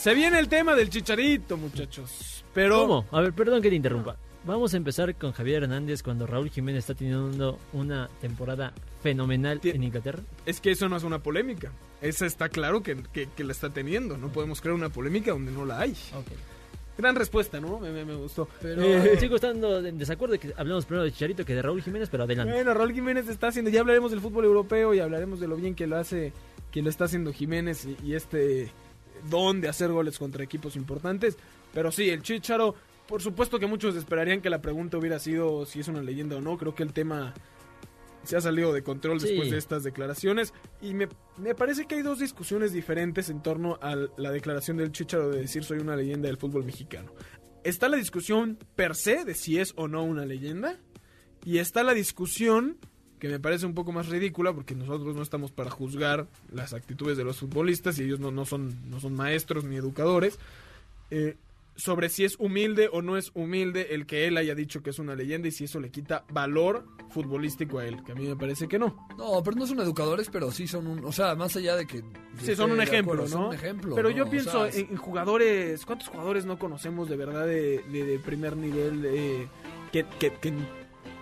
Se 0.00 0.14
viene 0.14 0.38
el 0.38 0.48
tema 0.48 0.74
del 0.74 0.88
chicharito, 0.88 1.56
muchachos. 1.58 2.42
Pero 2.54 2.80
¿Cómo? 2.80 3.06
A 3.12 3.20
ver, 3.20 3.32
perdón 3.34 3.60
que 3.60 3.68
te 3.68 3.74
interrumpa. 3.74 4.16
Vamos 4.44 4.72
a 4.72 4.78
empezar 4.78 5.14
con 5.16 5.32
Javier 5.32 5.64
Hernández 5.64 6.02
cuando 6.02 6.26
Raúl 6.26 6.48
Jiménez 6.48 6.78
está 6.84 6.94
teniendo 6.94 7.58
una 7.74 8.08
temporada 8.22 8.72
fenomenal 9.02 9.60
en 9.62 9.82
Inglaterra. 9.84 10.20
es 10.46 10.60
que 10.62 10.70
eso 10.70 10.88
no 10.88 10.96
es 10.96 11.02
una 11.04 11.18
polémica. 11.22 11.70
Esa 12.00 12.24
está 12.24 12.48
claro 12.48 12.82
que, 12.82 12.96
que- 13.12 13.28
que 13.28 13.44
la 13.44 13.52
está 13.52 13.68
teniendo. 13.68 14.16
No 14.16 14.28
podemos 14.32 14.62
crear 14.62 14.74
una 14.74 14.88
polémica 14.88 15.32
donde 15.32 15.52
no 15.52 15.66
la 15.66 15.80
hay. 15.80 15.94
Gran 16.96 17.14
respuesta, 17.16 17.60
¿no? 17.60 17.78
Me, 17.78 17.90
me- 17.90 18.06
me 18.06 18.14
gustó. 18.14 18.48
Pero- 18.62 18.82
Eh, 18.82 19.18
Sigo 19.20 19.34
estando 19.36 19.84
en 19.84 19.98
desacuerdo 19.98 20.32
de 20.32 20.38
que 20.38 20.54
hablemos 20.56 20.86
primero 20.86 21.04
de 21.04 21.12
Chicharito 21.12 21.44
que 21.44 21.54
de 21.54 21.60
Raúl 21.60 21.82
Jiménez, 21.82 22.08
pero 22.10 22.24
adelante. 22.24 22.54
Bueno, 22.54 22.72
Raúl 22.72 22.94
Jiménez 22.94 23.28
está 23.28 23.48
haciendo, 23.48 23.70
ya 23.70 23.80
hablaremos 23.80 24.10
del 24.10 24.22
fútbol 24.22 24.46
europeo 24.46 24.94
y 24.94 25.00
hablaremos 25.00 25.38
de 25.40 25.48
lo 25.48 25.56
bien 25.56 25.74
que 25.74 25.86
lo 25.86 25.96
hace, 25.98 26.32
que 26.70 26.80
lo 26.80 26.88
está 26.88 27.04
haciendo 27.04 27.30
Jiménez 27.34 27.84
y, 27.84 27.96
y 28.06 28.14
este 28.14 28.70
don 29.28 29.60
de 29.60 29.68
hacer 29.68 29.90
goles 29.90 30.18
contra 30.18 30.42
equipos 30.44 30.76
importantes. 30.76 31.36
Pero 31.74 31.92
sí, 31.92 32.08
el 32.10 32.22
Chicharo, 32.22 32.74
por 33.06 33.22
supuesto 33.22 33.58
que 33.58 33.66
muchos 33.66 33.96
esperarían 33.96 34.40
que 34.40 34.50
la 34.50 34.62
pregunta 34.62 34.98
hubiera 34.98 35.18
sido 35.18 35.66
si 35.66 35.80
es 35.80 35.88
una 35.88 36.02
leyenda 36.02 36.36
o 36.36 36.40
no. 36.40 36.56
Creo 36.58 36.74
que 36.74 36.82
el 36.82 36.92
tema 36.92 37.34
se 38.24 38.36
ha 38.36 38.40
salido 38.40 38.72
de 38.72 38.82
control 38.82 39.20
Sí. 39.20 39.28
después 39.28 39.50
de 39.50 39.56
estas 39.58 39.82
declaraciones 39.82 40.52
y 40.82 40.92
me, 40.92 41.08
me 41.38 41.54
parece 41.54 41.86
que 41.86 41.94
hay 41.94 42.02
dos 42.02 42.18
discusiones 42.18 42.72
diferentes 42.72 43.30
en 43.30 43.42
torno 43.42 43.78
a 43.80 43.96
la 43.96 44.30
declaración 44.30 44.76
del 44.76 44.92
Chicharo 44.92 45.30
de 45.30 45.40
decir 45.40 45.64
soy 45.64 45.78
una 45.78 45.96
leyenda 45.96 46.28
del 46.28 46.36
fútbol 46.36 46.64
mexicano. 46.64 47.12
Está 47.64 47.88
la 47.88 47.96
discusión 47.96 48.58
per 48.76 48.94
se 48.94 49.24
de 49.24 49.34
si 49.34 49.58
es 49.58 49.72
o 49.76 49.88
no 49.88 50.02
una 50.04 50.24
leyenda 50.26 50.78
Y 51.44 51.58
está 51.58 51.82
la 51.82 51.94
discusión, 51.94 52.76
que 53.20 53.28
me 53.28 53.38
parece 53.38 53.66
un 53.66 53.74
poco 53.74 53.92
más 53.92 54.08
ridícula, 54.08 54.52
porque 54.52 54.74
nosotros 54.74 55.14
no 55.14 55.22
estamos 55.22 55.52
para 55.52 55.70
juzgar 55.70 56.26
las 56.52 56.72
actitudes 56.72 57.16
de 57.18 57.24
los 57.24 57.36
futbolistas 57.38 57.98
y 57.98 58.04
ellos 58.04 58.18
no, 58.18 58.30
no, 58.32 58.44
son, 58.46 58.90
no 58.90 58.98
son 58.98 59.14
maestros 59.14 59.62
ni 59.64 59.76
educadores, 59.76 60.38
eh, 61.10 61.36
sobre 61.76 62.08
si 62.10 62.24
es 62.24 62.36
humilde 62.38 62.90
o 62.92 63.00
no 63.00 63.16
es 63.16 63.30
humilde 63.34 63.94
el 63.94 64.04
que 64.06 64.26
él 64.26 64.36
haya 64.36 64.54
dicho 64.54 64.82
que 64.82 64.90
es 64.90 64.98
una 64.98 65.14
leyenda 65.14 65.48
y 65.48 65.50
si 65.50 65.64
eso 65.64 65.80
le 65.80 65.90
quita 65.90 66.24
valor 66.30 66.84
futbolístico 67.10 67.78
a 67.78 67.86
él, 67.86 68.02
que 68.04 68.12
a 68.12 68.14
mí 68.14 68.26
me 68.26 68.36
parece 68.36 68.68
que 68.68 68.78
no. 68.78 69.06
No, 69.16 69.42
pero 69.42 69.56
no 69.56 69.66
son 69.66 69.80
educadores, 69.80 70.28
pero 70.30 70.50
sí 70.52 70.66
son 70.66 70.86
un. 70.86 71.04
O 71.06 71.12
sea, 71.12 71.34
más 71.36 71.56
allá 71.56 71.76
de 71.76 71.86
que. 71.86 72.02
Sí, 72.42 72.54
son 72.54 72.72
un 72.72 72.78
de 72.78 72.84
ejemplo, 72.84 73.14
acuerdo, 73.14 73.28
son 73.32 73.40
¿no? 73.42 73.48
un 73.48 73.54
ejemplo. 73.54 73.94
Pero 73.96 74.10
¿no? 74.10 74.16
yo 74.16 74.24
O 74.26 74.30
pienso 74.30 74.68
sea, 74.70 74.80
en, 74.80 74.90
en 74.90 74.96
jugadores, 74.96 75.86
¿cuántos 75.86 76.08
jugadores 76.08 76.44
no 76.44 76.58
conocemos 76.58 77.08
de 77.08 77.16
verdad 77.16 77.46
de, 77.46 77.82
de- 77.90 78.04
de 78.04 78.18
primer 78.18 78.56
nivel 78.58 79.02
eh, 79.06 79.48
que, 79.90 80.04
que- 80.18 80.32
que 80.34 80.52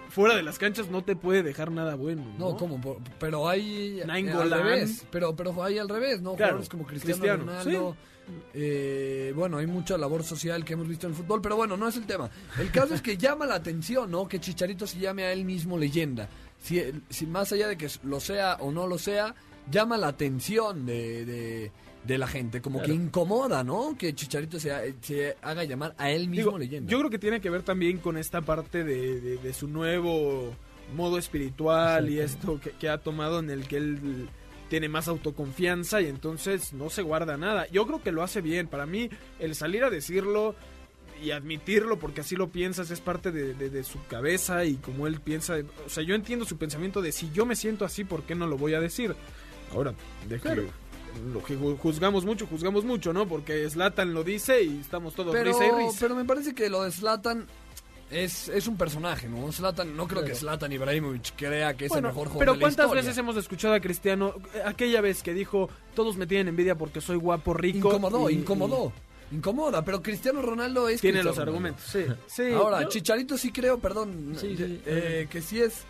fuera 0.08 0.34
de 0.36 0.42
las 0.42 0.58
canchas 0.58 0.88
no 0.90 1.02
te 1.04 1.16
puede 1.16 1.42
dejar 1.42 1.70
nada 1.70 1.94
bueno? 1.94 2.24
No, 2.38 2.50
No. 2.58 2.80
Por- 2.80 2.98
Pero 3.18 3.48
hay. 3.48 4.02
Nainggolan. 4.06 4.52
al 4.52 4.62
revés. 4.64 5.04
Pero, 5.10 5.34
pero 5.36 5.62
hay 5.62 5.78
al 5.78 5.88
revés, 5.88 6.20
¿no? 6.20 6.34
Claro, 6.34 6.52
Jugadores 6.58 6.68
como 6.68 6.86
Cristiano, 6.86 7.16
Cristiano, 7.20 7.44
Ronaldo. 7.44 7.96
eh, 8.54 9.32
bueno, 9.34 9.58
hay 9.58 9.66
mucha 9.66 9.96
labor 9.98 10.22
social 10.22 10.64
que 10.64 10.74
hemos 10.74 10.88
visto 10.88 11.06
en 11.06 11.12
el 11.12 11.16
fútbol, 11.18 11.40
pero 11.40 11.56
bueno, 11.56 11.76
no 11.76 11.88
es 11.88 11.96
el 11.96 12.06
tema. 12.06 12.30
El 12.58 12.70
caso 12.70 12.94
es 12.94 13.02
que 13.02 13.16
llama 13.18 13.46
la 13.46 13.54
atención, 13.56 14.10
¿no? 14.10 14.28
Que 14.28 14.40
Chicharito 14.40 14.86
se 14.86 14.98
llame 14.98 15.24
a 15.24 15.32
él 15.32 15.44
mismo 15.44 15.78
leyenda. 15.78 16.28
Si, 16.60 16.82
si 17.08 17.26
más 17.26 17.52
allá 17.52 17.68
de 17.68 17.76
que 17.76 17.88
lo 18.02 18.20
sea 18.20 18.56
o 18.60 18.72
no 18.72 18.86
lo 18.86 18.98
sea, 18.98 19.34
llama 19.70 19.96
la 19.96 20.08
atención 20.08 20.86
de, 20.86 21.24
de, 21.24 21.72
de 22.08 22.18
la 22.18 22.26
gente. 22.26 22.60
Como 22.60 22.82
que 22.82 22.92
incomoda, 22.92 23.62
¿no? 23.62 23.94
Que 23.96 24.14
Chicharito 24.14 24.58
se, 24.58 24.94
se 25.00 25.36
haga 25.42 25.62
llamar 25.64 25.94
a 25.98 26.10
él 26.10 26.28
mismo 26.28 26.46
Digo, 26.52 26.58
leyenda. 26.58 26.90
Yo 26.90 26.98
creo 26.98 27.10
que 27.10 27.18
tiene 27.18 27.40
que 27.40 27.50
ver 27.50 27.62
también 27.62 27.98
con 27.98 28.16
esta 28.16 28.40
parte 28.40 28.82
de, 28.82 29.20
de- 29.20 29.36
de 29.36 29.52
su 29.52 29.68
nuevo 29.68 30.54
modo 30.96 31.18
espiritual 31.18 32.08
y 32.10 32.18
esto 32.18 32.58
que, 32.60 32.70
que 32.70 32.88
ha 32.88 32.98
tomado 32.98 33.38
en 33.40 33.50
el 33.50 33.68
que 33.68 33.76
él 33.76 34.28
tiene 34.70 34.88
más 34.88 35.06
autoconfianza 35.08 36.00
y 36.00 36.06
entonces 36.06 36.72
no 36.72 36.90
se 36.90 37.02
guarda 37.02 37.36
nada. 37.36 37.66
Yo 37.70 37.86
creo 37.86 38.02
que 38.02 38.10
lo 38.12 38.22
hace 38.22 38.40
bien. 38.40 38.66
Para 38.68 38.86
mí, 38.86 39.08
el 39.38 39.54
salir 39.54 39.84
a 39.84 39.90
decirlo 39.90 40.54
y 41.22 41.32
admitirlo 41.32 41.98
porque 41.98 42.20
así 42.22 42.36
lo 42.36 42.48
piensas 42.48 42.90
es 42.90 43.00
parte 43.00 43.32
de, 43.32 43.52
de- 43.54 43.70
de 43.70 43.84
su 43.84 43.98
cabeza 44.06 44.64
y 44.64 44.76
como 44.76 45.06
él 45.06 45.20
piensa. 45.20 45.56
O 45.86 45.90
sea, 45.90 46.02
yo 46.04 46.14
entiendo 46.14 46.44
su 46.46 46.56
pensamiento 46.56 47.02
de 47.02 47.12
si 47.12 47.30
yo 47.32 47.44
me 47.44 47.54
siento 47.56 47.84
así, 47.84 48.04
¿por 48.04 48.22
qué 48.22 48.34
no 48.34 48.46
lo 48.46 48.56
voy 48.56 48.72
a 48.74 48.80
decir? 48.80 49.14
Ahora, 49.74 49.92
de 50.28 50.36
que 50.36 50.40
Claro. 50.40 50.62
Lo 51.32 51.42
que 51.42 51.58
ju- 51.58 51.76
juzgamos 51.78 52.24
mucho, 52.24 52.46
juzgamos 52.46 52.84
mucho, 52.84 53.12
¿no? 53.12 53.26
Porque 53.28 53.68
Slatan 53.68 54.14
lo 54.14 54.24
dice 54.24 54.62
y 54.62 54.78
estamos 54.80 55.14
todos 55.14 55.32
pero, 55.32 55.52
risa 55.52 55.66
y 55.66 55.70
risa. 55.70 55.96
pero 56.00 56.14
me 56.14 56.24
parece 56.24 56.54
que 56.54 56.68
lo 56.70 56.82
de 56.84 56.90
Zlatan 56.92 57.46
es, 58.10 58.48
es 58.48 58.66
un 58.66 58.76
personaje, 58.76 59.28
¿no? 59.28 59.50
Zlatan, 59.52 59.96
no 59.96 60.06
creo 60.06 60.20
Claro. 60.22 60.26
que 60.28 60.34
Zlatan 60.38 60.72
Ibrahimovic 60.72 61.34
crea 61.36 61.74
que 61.74 61.86
es 61.86 61.88
Bueno, 61.90 62.08
el 62.08 62.14
mejor 62.14 62.28
jugador 62.28 62.38
pero 62.40 62.52
de 62.52 62.58
la 62.58 62.60
¿cuántas 62.62 62.84
historia. 62.86 63.02
veces 63.02 63.18
hemos 63.18 63.36
escuchado 63.36 63.74
a 63.74 63.80
Cristiano 63.80 64.34
eh, 64.54 64.62
aquella 64.64 65.00
vez 65.00 65.22
que 65.22 65.34
dijo 65.34 65.68
todos 65.94 66.16
me 66.16 66.26
tienen 66.26 66.48
envidia 66.48 66.74
porque 66.76 67.00
soy 67.00 67.16
guapo, 67.16 67.52
rico? 67.54 67.88
Incomodó, 67.88 68.30
y- 68.30 68.34
incomodó. 68.34 68.92
Incomoda, 69.30 69.84
pero 69.84 70.00
Cristiano 70.02 70.40
Ronaldo 70.40 70.88
es 70.88 71.02
Tiene 71.02 71.20
Cristiano 71.20 71.28
los 71.28 71.36
Ronaldo. 71.36 71.68
argumentos, 71.68 71.84
sí, 71.92 72.04
sí. 72.48 72.50
Ahora, 72.54 72.82
Yo- 72.84 72.88
Chicharito 72.88 73.36
sí 73.36 73.52
creo, 73.52 73.78
perdón, 73.78 74.34
Sí, 74.40 74.56
sí. 74.56 74.80
eh, 74.86 75.26
que 75.28 75.42
sí 75.42 75.60
es... 75.60 75.82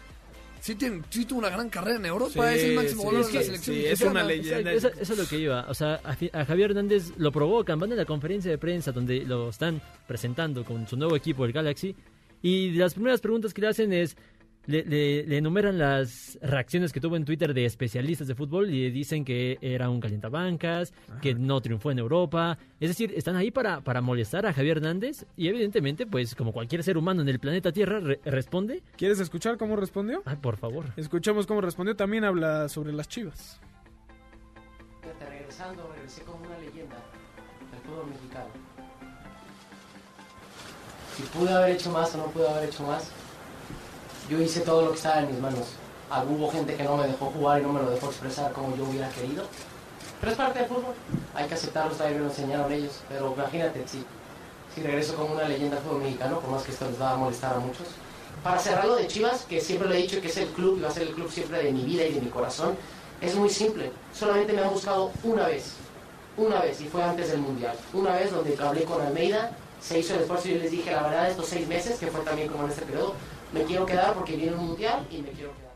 Sí, 0.61 0.75
tiene, 0.75 1.03
sí 1.11 1.25
tuvo 1.25 1.39
una 1.41 1.51
gran 1.51 1.69
carrera 1.69 1.97
en 1.97 2.07
Europa, 2.07 2.53
Sí, 2.53 2.59
es 2.59 2.65
el 2.65 2.75
máximo 2.75 3.03
goleador 3.05 3.33
de 3.33 3.39
la 3.39 3.45
selección 3.45 3.77
sí, 3.77 3.87
es 3.87 4.01
una 4.01 4.23
leyenda. 4.23 4.73
Eso, 4.73 4.89
eso 4.89 5.13
es 5.13 5.19
lo 5.19 5.27
que 5.27 5.39
iba. 5.39 5.67
O 5.69 5.75
sea, 5.75 6.01
a 6.05 6.45
Javier 6.45 6.71
Hernández 6.71 7.13
lo 7.17 7.33
provocan, 7.33 7.79
van 7.79 7.93
a 7.93 7.97
la 7.97 8.05
conferencia 8.05 8.51
de 8.51 8.59
prensa 8.59 8.93
donde 8.93 9.25
lo 9.25 9.51
están 9.51 9.81
presentando 10.07 10.65
con 10.65 10.87
su 10.87 10.97
nuevo 10.97 11.17
equipo, 11.17 11.45
el 11.45 11.53
Galaxy. 11.53 11.95
Y 12.43 12.71
las 12.73 12.95
primeras 12.95 13.21
preguntas 13.21 13.53
que 13.53 13.63
le 13.63 13.69
hacen 13.69 13.93
es, 13.93 14.17
le, 14.69 14.85
le- 14.85 15.25
le 15.27 15.37
enumeran 15.39 15.79
las 15.79 16.39
reacciones 16.43 16.93
que 16.93 17.01
tuvo 17.01 17.17
en 17.17 17.25
Twitter 17.25 17.53
de 17.55 17.65
especialistas 17.65 18.29
de 18.29 18.35
fútbol 18.35 18.71
y 18.73 18.91
dicen 18.91 19.25
que 19.25 19.59
era 19.61 19.89
un 19.91 19.99
calientabancas, 19.99 20.93
que 21.21 21.35
no 21.35 21.61
triunfó 21.61 21.91
en 21.91 21.99
Europa. 21.99 22.59
Es 22.79 22.91
decir, 22.91 23.13
están 23.17 23.35
ahí 23.35 23.51
para, 23.51 23.81
para 23.81 24.01
molestar 24.01 24.47
a 24.47 24.53
Javier 24.53 24.77
Hernández 24.77 25.25
y 25.37 25.49
evidentemente, 25.49 26.07
pues 26.07 26.35
como 26.35 26.53
cualquier 26.53 26.83
ser 26.85 26.97
humano 26.99 27.23
en 27.23 27.29
el 27.29 27.41
planeta 27.41 27.73
Tierra, 27.73 27.99
re- 27.99 28.21
responde. 28.25 28.83
¿Quieres 28.97 29.19
escuchar 29.21 29.57
cómo 29.59 29.75
respondió? 29.75 30.23
Ay, 30.27 30.37
por 30.37 30.57
favor. 30.59 30.85
Escuchamos 30.97 31.47
cómo 31.47 31.61
respondió. 31.63 31.97
También 31.97 32.25
habla 32.25 32.69
sobre 32.69 32.93
las 32.93 33.09
chivas. 33.09 33.59
Regresando, 35.19 35.91
regresé 35.95 36.23
como 36.23 36.45
una 36.47 36.59
leyenda 36.59 36.97
del 37.73 37.81
fútbol 37.81 38.07
mexicano. 38.11 38.51
Si 41.17 41.23
pude 41.37 41.51
haber 41.51 41.71
hecho 41.75 41.91
más 41.91 42.15
o 42.15 42.19
no 42.19 42.27
pude 42.27 42.49
haber 42.49 42.69
hecho 42.69 42.85
más, 42.85 43.11
yo 44.29 44.41
hice 44.41 44.61
todo 44.61 44.83
lo 44.83 44.91
que 44.91 44.97
estaba 44.97 45.21
en 45.21 45.29
mis 45.29 45.41
manos. 45.41 45.67
Ah, 46.11 46.25
Hubo 46.29 46.51
gente 46.51 46.75
que 46.75 46.83
no 46.85 46.97
me 46.97 47.07
dejó 47.07 47.27
jugar 47.27 47.61
y 47.61 47.63
no 47.63 47.73
me 47.73 47.83
lo 47.83 47.91
dejó 47.91 48.07
expresar 48.07 48.53
como 48.53 48.77
yo 48.77 48.85
hubiera 48.85 49.09
querido. 49.11 49.45
Pero 50.21 50.33
es 50.33 50.39
parte 50.39 50.59
del 50.59 50.69
fútbol. 50.69 50.95
Hay 51.35 51.47
que 51.47 51.55
aceptarlo, 51.55 51.95
también 51.95 52.19
me 52.19 52.25
lo 52.25 52.31
enseñaron 52.31 52.73
ellos. 52.73 53.01
Pero 53.09 53.35
imagínate, 53.37 53.87
si, 53.87 54.05
si 54.75 54.83
regreso 54.83 55.15
como 55.15 55.35
una 55.35 55.49
leyenda 55.49 55.77
fútbol 55.79 56.03
mexicano, 56.03 56.41
por 56.41 56.51
más 56.51 56.63
que 56.63 56.73
esto 56.73 56.87
les 56.87 57.01
va 57.01 57.13
a 57.13 57.17
molestar 57.17 57.55
a 57.55 57.59
muchos. 57.59 57.87
Para 58.43 58.59
cerrar 58.59 58.87
lo 58.87 58.97
de 58.97 59.07
Chivas, 59.07 59.45
que 59.49 59.61
siempre 59.61 59.89
lo 59.89 59.95
he 59.95 59.99
dicho 59.99 60.21
que 60.21 60.29
es 60.29 60.37
el 60.37 60.49
club 60.49 60.79
y 60.79 60.83
va 60.83 60.89
a 60.89 60.93
ser 60.93 61.03
el 61.05 61.15
club 61.15 61.31
siempre 61.31 61.63
de 61.63 61.73
mi 61.73 61.83
vida 61.83 62.05
y 62.05 62.15
de 62.15 62.21
mi 62.21 62.29
corazón, 62.29 62.77
es 63.21 63.35
muy 63.35 63.51
simple. 63.51 63.91
Solamente 64.15 64.53
me 64.53 64.63
han 64.63 64.71
buscado 64.71 65.11
una 65.25 65.47
vez. 65.47 65.73
Una 66.37 66.61
vez, 66.61 66.81
y 66.81 66.85
fue 66.85 67.03
antes 67.03 67.31
del 67.31 67.41
Mundial. 67.41 67.77
Una 67.93 68.15
vez 68.15 68.31
donde 68.31 68.57
hablé 68.63 68.85
con 68.85 69.03
Almeida, 69.03 69.51
se 69.81 69.99
hizo 69.99 70.15
el 70.15 70.21
esfuerzo 70.21 70.49
y 70.49 70.55
yo 70.55 70.59
les 70.59 70.71
dije, 70.71 70.93
la 70.93 71.03
verdad, 71.03 71.31
estos 71.31 71.47
seis 71.47 71.67
meses, 71.67 71.99
que 71.99 72.07
fue 72.07 72.21
también 72.21 72.49
como 72.49 72.65
en 72.65 72.71
este 72.71 72.83
periodo, 72.83 73.15
me 73.53 73.63
quiero 73.65 73.87
quedar 73.87 74.15
porque 74.15 74.37
viene 74.37 74.57
un 74.57 74.67
Mundial 74.69 75.07
y 75.11 75.19
me 75.19 75.31
quiero 75.31 75.55
quedar. 75.55 75.69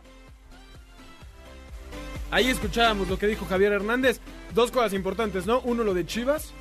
Ahí 2.31 2.49
escuchábamos 2.49 3.09
lo 3.09 3.19
que 3.19 3.27
dijo 3.27 3.45
Javier 3.45 3.73
Hernández. 3.73 4.21
Dos 4.55 4.71
cosas 4.71 4.95
importantes, 4.95 5.47
¿no? 5.47 5.61
Uno, 5.61 5.85
lo 5.85 5.93
de 5.93 6.07
Chivas, 6.07 6.53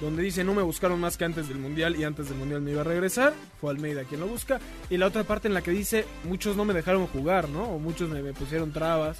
donde 0.00 0.22
dice 0.22 0.44
no 0.44 0.52
me 0.52 0.62
buscaron 0.62 1.00
más 1.00 1.16
que 1.16 1.24
antes 1.24 1.48
del 1.48 1.58
Mundial 1.58 1.96
y 1.96 2.04
antes 2.04 2.28
del 2.28 2.36
Mundial 2.36 2.60
me 2.60 2.72
iba 2.72 2.82
a 2.82 2.84
regresar. 2.84 3.32
Fue 3.60 3.70
Almeida 3.70 4.04
quien 4.04 4.20
lo 4.20 4.26
busca. 4.26 4.60
Y 4.90 4.98
la 4.98 5.06
otra 5.06 5.24
parte 5.24 5.48
en 5.48 5.54
la 5.54 5.62
que 5.62 5.70
dice 5.70 6.04
muchos 6.24 6.56
no 6.56 6.66
me 6.66 6.74
dejaron 6.74 7.06
jugar, 7.06 7.48
¿no? 7.48 7.64
O 7.64 7.78
muchos 7.78 8.10
me, 8.10 8.22
me 8.22 8.34
pusieron 8.34 8.72
trabas, 8.72 9.18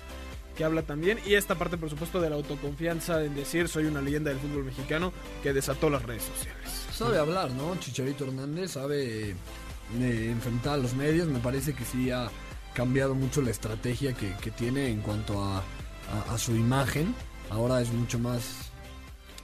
que 0.56 0.64
habla 0.64 0.82
también. 0.82 1.18
Y 1.24 1.34
esta 1.34 1.54
parte, 1.54 1.78
por 1.78 1.88
supuesto, 1.88 2.20
de 2.20 2.28
la 2.28 2.36
autoconfianza 2.36 3.24
en 3.24 3.34
decir 3.34 3.68
soy 3.68 3.84
una 3.86 4.02
leyenda 4.02 4.30
del 4.30 4.38
fútbol 4.38 4.64
mexicano 4.64 5.14
que 5.42 5.52
desató 5.52 5.88
las 5.88 6.02
redes 6.02 6.24
sociales. 6.24 6.86
Sabe 6.92 7.18
hablar, 7.18 7.50
¿no? 7.52 7.74
Chicharito 7.76 8.24
Hernández 8.24 8.72
sabe 8.72 9.34
eh, 10.00 10.28
enfrentar 10.30 10.74
a 10.74 10.76
los 10.78 10.94
medios. 10.94 11.28
Me 11.28 11.38
parece 11.38 11.74
que 11.74 11.84
sí 11.84 12.10
ha 12.10 12.28
cambiado 12.74 13.14
mucho 13.14 13.40
la 13.42 13.50
estrategia 13.50 14.12
que, 14.12 14.32
que 14.40 14.50
tiene 14.50 14.88
en 14.90 15.00
cuanto 15.00 15.42
a, 15.42 15.58
a- 15.58 16.34
a 16.34 16.38
su 16.38 16.54
imagen. 16.54 17.14
Ahora 17.50 17.80
es 17.80 17.90
mucho 17.92 18.18
más... 18.18 18.70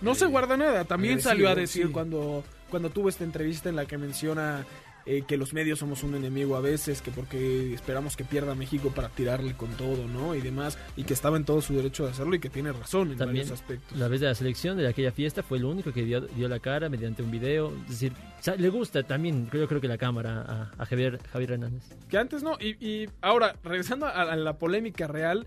No 0.00 0.14
se 0.14 0.26
guarda 0.26 0.56
nada. 0.56 0.84
También 0.84 1.20
salió 1.20 1.48
a 1.48 1.54
decir 1.54 1.86
sí. 1.86 1.92
cuando, 1.92 2.42
cuando 2.70 2.90
tuvo 2.90 3.08
esta 3.08 3.22
entrevista 3.24 3.68
en 3.68 3.76
la 3.76 3.86
que 3.86 3.96
menciona 3.98 4.66
eh, 5.06 5.22
que 5.26 5.36
los 5.36 5.52
medios 5.52 5.78
somos 5.80 6.02
un 6.02 6.14
enemigo 6.14 6.56
a 6.56 6.60
veces, 6.60 7.02
que 7.02 7.10
porque 7.10 7.74
esperamos 7.74 8.16
que 8.16 8.24
pierda 8.24 8.54
México 8.54 8.90
para 8.94 9.08
tirarle 9.08 9.54
con 9.54 9.70
todo, 9.70 10.06
¿no? 10.08 10.34
Y 10.34 10.40
demás, 10.40 10.78
y 10.96 11.04
que 11.04 11.12
estaba 11.14 11.36
en 11.36 11.44
todo 11.44 11.60
su 11.60 11.74
derecho 11.74 12.04
de 12.04 12.10
hacerlo 12.12 12.34
y 12.34 12.38
que 12.40 12.48
tiene 12.50 12.72
razón 12.72 13.10
en 13.12 13.18
También 13.18 13.44
varios 13.46 13.60
aspectos. 13.60 13.98
la 13.98 14.08
vez 14.08 14.20
de 14.20 14.26
la 14.28 14.34
selección 14.34 14.76
de 14.76 14.86
aquella 14.88 15.12
fiesta 15.12 15.42
fue 15.42 15.58
el 15.58 15.64
único 15.64 15.92
que 15.92 16.04
dio, 16.04 16.20
dio 16.20 16.48
la 16.48 16.58
cara 16.60 16.88
mediante 16.88 17.22
un 17.22 17.30
video. 17.30 17.72
Es 17.88 18.00
decir, 18.00 18.12
le 18.58 18.68
gusta 18.68 19.02
también, 19.02 19.48
yo 19.52 19.66
creo 19.68 19.80
que 19.80 19.88
la 19.88 19.98
cámara 19.98 20.42
a, 20.76 20.82
a 20.82 20.86
Javier, 20.86 21.18
Javier 21.32 21.52
Hernández. 21.52 21.84
Que 22.08 22.18
antes 22.18 22.42
no. 22.42 22.56
Y, 22.60 22.76
y 22.84 23.08
ahora, 23.20 23.56
regresando 23.64 24.06
a, 24.06 24.10
a 24.22 24.36
la 24.36 24.58
polémica 24.58 25.06
real, 25.06 25.46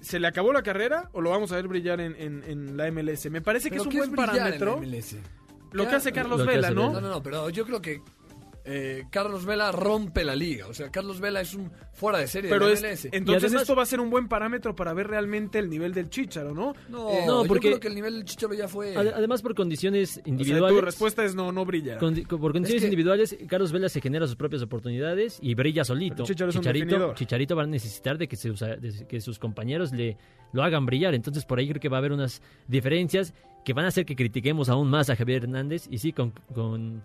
¿se 0.00 0.20
le 0.20 0.26
acabó 0.28 0.52
la 0.52 0.62
carrera 0.62 1.08
o 1.12 1.20
lo 1.20 1.30
vamos 1.30 1.50
a 1.52 1.56
ver 1.56 1.68
brillar 1.68 2.00
en, 2.00 2.14
en- 2.16 2.44
en 2.46 2.76
la 2.76 2.90
MLS? 2.90 3.30
Me 3.30 3.40
parece 3.40 3.70
que 3.70 3.78
¿Pero 3.78 3.88
es 3.90 3.94
un 3.94 3.98
buen 3.98 4.10
brillar 4.12 4.28
en 4.30 4.36
la 4.36 4.58
parámetro. 4.58 4.76
MLS? 4.80 5.16
Lo 5.72 5.82
que 5.84 5.90
¿Qué- 5.90 5.96
hace 5.96 6.12
Carlos 6.12 6.46
Vela, 6.46 6.68
hace 6.68 6.74
¿no? 6.76 6.92
No, 6.92 7.00
no, 7.00 7.08
no, 7.08 7.22
pero 7.22 7.50
yo 7.50 7.66
creo 7.66 7.82
que 7.82 8.00
eh, 8.66 9.04
Carlos 9.10 9.46
Vela 9.46 9.70
rompe 9.72 10.24
la 10.24 10.34
liga. 10.34 10.66
O 10.66 10.74
sea, 10.74 10.90
Carlos 10.90 11.20
Vela 11.20 11.40
es 11.40 11.54
un 11.54 11.70
fuera 11.92 12.18
de 12.18 12.26
serie 12.26 12.50
Pero 12.50 12.66
de 12.66 12.72
es, 12.74 12.82
MLS. 12.82 13.04
entonces 13.12 13.44
además- 13.44 13.62
esto 13.62 13.76
va 13.76 13.84
a 13.84 13.86
ser 13.86 14.00
un 14.00 14.10
buen 14.10 14.28
parámetro 14.28 14.74
para 14.74 14.92
ver 14.92 15.06
realmente 15.06 15.58
el 15.58 15.70
nivel 15.70 15.94
del 15.94 16.10
Chicharo, 16.10 16.52
¿no? 16.52 16.74
No, 16.88 17.10
Eh, 17.10 17.22
no, 17.26 17.42
yo 17.42 17.48
porque- 17.48 17.68
creo 17.68 17.80
que 17.80 17.88
el 17.88 17.94
nivel 17.94 18.14
del 18.14 18.24
Chicharo 18.24 18.52
ya 18.54 18.68
fue... 18.68 18.94
Ade- 18.96 19.12
Además, 19.14 19.40
por 19.40 19.54
condiciones 19.54 20.10
o 20.10 20.14
sea, 20.14 20.22
individuales. 20.26 20.78
tu 20.78 20.84
respuesta 20.84 21.24
es 21.24 21.34
no, 21.34 21.52
no 21.52 21.64
brilla. 21.64 21.98
Por 21.98 22.52
condiciones 22.52 22.82
que- 22.82 22.86
individuales, 22.86 23.36
Carlos 23.48 23.72
Vela 23.72 23.88
se 23.88 24.00
genera 24.00 24.26
sus 24.26 24.36
propias 24.36 24.60
oportunidades 24.62 25.38
y 25.40 25.54
brilla 25.54 25.84
solito. 25.84 26.24
Chicharo 26.24 26.50
Chicharito, 27.14 27.56
va 27.56 27.62
a 27.62 27.66
necesitar 27.66 28.18
de 28.18 28.28
que, 28.28 28.36
sus, 28.36 28.60
de 28.60 29.06
que 29.08 29.20
sus 29.20 29.38
compañeros 29.38 29.92
le 29.92 30.16
lo 30.52 30.62
hagan 30.62 30.86
brillar. 30.86 31.14
Entonces, 31.14 31.44
por 31.44 31.58
ahí 31.58 31.68
creo 31.68 31.80
que 31.80 31.88
va 31.88 31.96
a 31.96 32.00
haber 32.00 32.12
unas 32.12 32.40
diferencias 32.68 33.32
que 33.64 33.72
van 33.72 33.84
a 33.84 33.88
hacer 33.88 34.06
que 34.06 34.16
critiquemos 34.16 34.68
aún 34.68 34.88
más 34.88 35.10
a 35.10 35.16
Javier 35.16 35.42
Hernández. 35.44 35.86
Y 35.90 35.98
sí, 35.98 36.12
con, 36.12 36.30
con- 36.54 37.02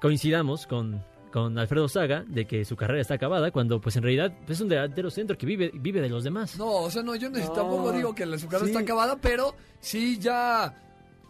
coincidamos 0.00 0.66
con, 0.66 1.02
con 1.32 1.58
Alfredo 1.58 1.88
Saga 1.88 2.24
de 2.26 2.46
que 2.46 2.64
su 2.64 2.76
carrera 2.76 3.00
está 3.00 3.14
acabada, 3.14 3.50
cuando 3.50 3.80
pues 3.80 3.96
en 3.96 4.02
realidad 4.02 4.32
es 4.48 4.60
un 4.60 4.68
delantero 4.68 5.10
centro 5.10 5.36
que 5.36 5.46
vive, 5.46 5.70
vive 5.74 6.00
de 6.00 6.08
los 6.08 6.24
demás. 6.24 6.56
No, 6.58 6.66
o 6.82 6.90
sea, 6.90 7.02
no, 7.02 7.14
yo 7.16 7.30
No. 7.30 7.38
tampoco 7.52 7.92
digo 7.92 8.14
que 8.14 8.26
la 8.26 8.38
su 8.38 8.46
carrera 8.46 8.66
Sí. 8.66 8.70
está 8.72 8.80
acabada, 8.82 9.16
pero 9.20 9.54
sí 9.80 10.18
ya 10.18 10.74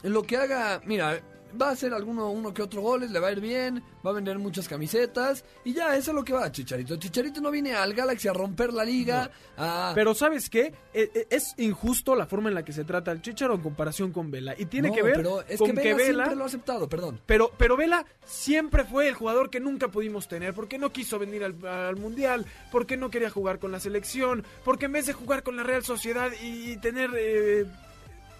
en 0.02 0.12
lo 0.12 0.22
que 0.22 0.36
haga, 0.36 0.80
mira, 0.84 1.20
va 1.60 1.68
a 1.68 1.72
hacer 1.72 1.92
alguno 1.94 2.30
uno 2.30 2.52
que 2.54 2.62
otro 2.62 2.80
goles, 2.82 3.10
le 3.10 3.18
va 3.20 3.28
a 3.28 3.32
ir 3.32 3.40
bien, 3.40 3.82
va 4.04 4.10
a 4.10 4.14
vender 4.14 4.38
muchas 4.38 4.68
camisetas 4.68 5.44
y 5.64 5.72
ya, 5.72 5.96
eso 5.96 6.10
es 6.10 6.14
lo 6.14 6.24
que 6.24 6.32
va 6.32 6.50
Chicharito. 6.52 6.96
Chicharito 6.96 7.40
no 7.40 7.50
viene 7.50 7.74
al 7.74 7.94
Galaxy 7.94 8.28
a 8.28 8.32
romper 8.32 8.72
la 8.72 8.84
liga, 8.84 9.30
a... 9.56 9.92
Pero 9.94 10.14
¿sabes 10.14 10.48
qué? 10.50 10.72
E- 10.94 11.10
e- 11.14 11.26
Es 11.30 11.54
injusto 11.58 12.14
la 12.14 12.26
forma 12.26 12.48
en 12.48 12.54
la 12.54 12.64
que 12.64 12.72
se 12.72 12.84
trata 12.84 13.10
al 13.10 13.22
Chicharo 13.22 13.54
en 13.54 13.60
comparación 13.62 14.12
con 14.12 14.30
Vela. 14.30 14.54
Y 14.58 14.66
tiene 14.66 14.88
No, 14.88 14.94
que 14.94 15.02
ver 15.02 15.16
pero 15.16 15.42
es 15.48 15.58
con 15.58 15.68
que 15.74 15.82
que 15.82 15.94
Vela 15.94 15.96
Vela... 15.96 16.14
siempre 16.24 16.36
lo 16.36 16.44
ha 16.44 16.46
aceptado, 16.46 16.88
perdón. 16.88 17.20
Pero, 17.26 17.50
pero 17.56 17.76
Vela 17.76 18.04
siempre 18.24 18.84
fue 18.84 19.08
el 19.08 19.14
jugador 19.14 19.50
que 19.50 19.60
nunca 19.60 19.88
pudimos 19.88 20.28
tener, 20.28 20.54
porque 20.54 20.78
no 20.78 20.90
quiso 20.92 21.18
venir 21.18 21.44
al, 21.44 21.66
al 21.66 21.96
Mundial, 21.96 22.46
porque 22.70 22.96
no 22.96 23.10
quería 23.10 23.30
jugar 23.30 23.58
con 23.58 23.72
la 23.72 23.80
selección, 23.80 24.44
porque 24.64 24.86
en 24.86 24.92
vez 24.92 25.06
de 25.06 25.12
jugar 25.12 25.42
con 25.42 25.56
la 25.56 25.62
Real 25.62 25.84
Sociedad 25.84 26.30
y, 26.42 26.72
y 26.72 26.76
tener 26.78 27.10
eh, 27.16 27.64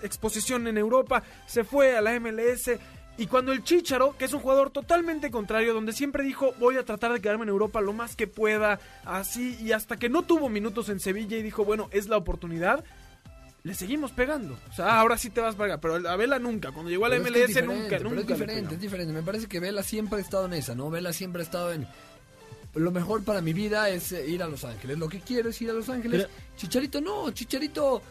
exposición 0.03 0.67
en 0.67 0.79
Europa, 0.79 1.23
se 1.47 1.65
fue 1.65 1.97
a 1.97 2.01
la 2.01 2.19
MLS. 2.21 2.71
Y 3.19 3.27
cuando 3.27 3.53
el 3.53 3.65
Chicharo, 3.65 4.17
que 4.17 4.27
es 4.27 4.33
un 4.33 4.41
jugador 4.41 4.71
totalmente 4.71 5.31
contrario, 5.31 5.73
donde 5.73 5.93
siempre 5.93 6.23
dijo 6.23 6.53
voy 6.59 6.77
a 6.77 6.85
tratar 6.85 7.13
de 7.13 7.21
quedarme 7.21 7.45
en 7.45 7.49
Europa 7.49 7.81
lo 7.81 7.93
más 7.93 8.15
que 8.15 8.27
pueda, 8.27 8.79
así, 9.05 9.57
y 9.61 9.73
hasta 9.73 9.97
que 9.97 10.09
no 10.09 10.23
tuvo 10.23 10.49
minutos 10.49 10.89
en 10.91 11.01
Sevilla 11.01 11.37
y 11.37 11.43
dijo, 11.43 11.65
bueno, 11.65 11.89
es 11.93 12.09
la 12.09 12.19
oportunidad, 12.19 12.85
le 13.67 13.75
seguimos 13.75 14.13
pegando. 14.13 14.57
O 14.71 14.73
sea, 14.73 15.01
ahora 15.01 15.19
sí 15.19 15.31
te 15.31 15.41
vas 15.41 15.57
para 15.57 15.75
acá, 15.75 15.81
pero 15.81 16.09
a 16.09 16.17
Vela 16.17 16.39
nunca, 16.39 16.71
cuando 16.73 16.91
llegó 16.91 17.07
a 17.07 17.09
la 17.09 17.17
Pero 17.17 17.27
es 17.27 17.33
MLS 17.33 17.39
que 17.39 17.43
es 17.43 17.49
diferente, 17.49 17.75
nunca, 17.75 17.97
pero 17.97 18.11
nunca. 18.11 18.21
es 18.21 18.27
diferente, 18.27 18.75
es 18.75 18.81
diferente. 18.81 19.13
Me 19.13 19.23
parece 19.23 19.47
que 19.49 19.61
Vela 19.61 19.83
siempre 19.83 20.19
ha 20.19 20.23
estado 20.23 20.47
en 20.47 20.53
esa, 20.53 20.75
¿no? 20.75 20.91
Vela 20.91 21.13
siempre 21.13 21.43
ha 21.43 21.45
estado 21.45 21.73
en. 21.73 21.87
Lo 22.75 22.91
mejor 22.93 23.25
para 23.25 23.41
mi 23.41 23.55
vida 23.55 23.89
es 23.89 24.13
eh, 24.13 24.25
ir 24.29 24.43
a 24.43 24.47
Los 24.47 24.65
Ángeles. 24.65 24.99
Lo 24.99 25.09
que 25.09 25.21
quiero 25.21 25.49
es 25.49 25.61
ir 25.63 25.71
a 25.71 25.73
Los 25.73 25.89
Ángeles. 25.89 26.29
Chicharito 26.57 27.01
no, 27.01 27.31
Chicharito 27.31 28.03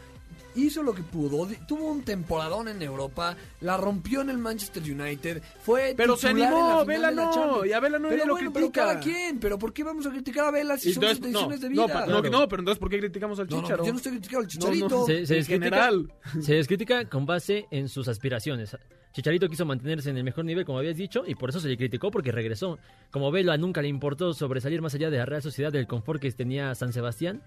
hizo 0.54 0.82
lo 0.82 0.94
que 0.94 1.02
pudo. 1.02 1.46
Tuvo 1.68 1.90
un 1.90 2.02
temporadón 2.02 2.68
en 2.68 2.80
Europa. 2.80 3.36
La 3.60 3.76
rompió 3.76 4.22
en 4.22 4.30
el 4.30 4.38
Manchester 4.38 4.82
United. 4.82 5.42
Fue 5.60 5.94
Pero 5.96 6.16
se 6.16 6.28
animó, 6.28 6.84
Vela 6.86 7.10
no, 7.10 7.64
y 7.64 7.72
a 7.72 7.80
Vela 7.80 7.98
no, 7.98 8.08
pero 8.08 8.24
lo 8.26 8.32
bueno, 8.34 8.52
pero 8.52 8.66
critica. 8.66 8.86
cada 8.86 9.00
quien. 9.00 9.38
Pero 9.38 9.58
¿por 9.58 9.72
qué 9.72 9.84
vamos 9.84 10.06
a 10.06 10.10
criticar 10.10 10.46
a 10.46 10.50
Vela 10.50 10.78
si 10.78 10.92
son 10.94 11.04
Entonces, 11.04 11.18
sus 11.18 11.32
decisiones 11.32 11.60
de 11.60 11.68
vida? 11.68 12.06
No, 12.06 12.22
no, 12.22 12.30
no, 12.30 12.48
pero 12.48 12.60
entonces 12.62 12.78
¿por 12.78 12.88
qué 12.88 12.98
criticamos 12.98 13.38
al 13.38 13.48
No, 13.48 13.56
no, 13.56 13.62
Chicharo? 13.62 13.84
yo 13.84 13.92
no 13.92 13.96
estoy 13.98 14.12
criticando 14.12 14.40
al 14.44 14.46
Chicharito. 14.48 14.88
no, 14.88 15.06
Se, 15.06 15.26
se 15.26 15.34
en 15.34 15.38
les 15.40 15.46
critica, 15.46 15.64
general. 15.76 16.12
se 16.40 16.54
les 16.54 16.66
critica 16.66 17.04
con 17.08 17.26
base 17.26 17.66
en 17.70 17.88
sus 17.88 18.08
aspiraciones. 18.08 18.76
Chicharito 19.12 19.48
quiso 19.48 19.64
mantenerse 19.64 20.10
en 20.10 20.18
el 20.18 20.24
mejor 20.24 20.44
nivel, 20.44 20.64
como 20.66 20.78
habías 20.78 20.96
dicho, 20.96 21.24
y 21.26 21.34
por 21.34 21.48
eso 21.50 21.58
se 21.60 21.68
le 21.68 21.76
criticó 21.78 22.10
porque 22.10 22.32
regresó. 22.32 22.78
Como 23.10 23.30
Vela 23.30 23.56
nunca 23.56 23.80
le 23.82 23.88
importó 23.88 24.34
sobresalir 24.34 24.82
más 24.82 24.94
allá 24.94 25.08
de 25.10 25.16
la 25.18 25.24
Real 25.26 25.40
Sociedad 25.42 25.72
del 25.72 25.86
confort 25.86 26.20
que 26.20 26.30
tenía 26.32 26.74
San 26.74 26.92
Sebastián, 26.92 27.42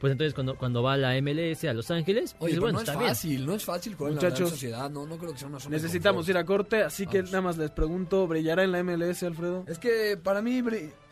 pues 0.00 0.10
entonces 0.12 0.34
cuando, 0.34 0.56
cuando 0.56 0.82
va 0.82 0.94
a 0.94 0.96
la 0.96 1.20
MLS 1.20 1.64
a 1.64 1.72
Los 1.74 1.90
Ángeles, 1.90 2.34
Oye, 2.40 2.52
pero 2.54 2.62
bueno, 2.62 2.78
no 2.78 2.82
es 2.82 2.88
está 2.88 2.98
bien. 2.98 3.08
fácil, 3.10 3.46
no 3.46 3.54
es 3.54 3.64
fácil 3.64 3.96
en 4.00 4.14
la 4.16 4.34
Sociedad. 4.36 4.90
No, 4.90 5.06
no 5.06 5.18
creo 5.18 5.32
que 5.32 5.38
sea 5.38 5.48
una 5.48 5.60
zona 5.60 5.76
Necesitamos 5.76 6.28
ir 6.28 6.36
a 6.36 6.44
corte, 6.44 6.82
así 6.82 7.06
que 7.06 7.22
nada 7.22 7.42
más 7.42 7.58
les 7.58 7.70
pregunto, 7.70 8.26
¿brillará 8.26 8.64
en 8.64 8.72
la 8.72 8.82
MLS, 8.82 9.22
Alfredo? 9.22 9.64
Es 9.68 9.78
que 9.78 10.16
para 10.20 10.42
mí... 10.42 10.62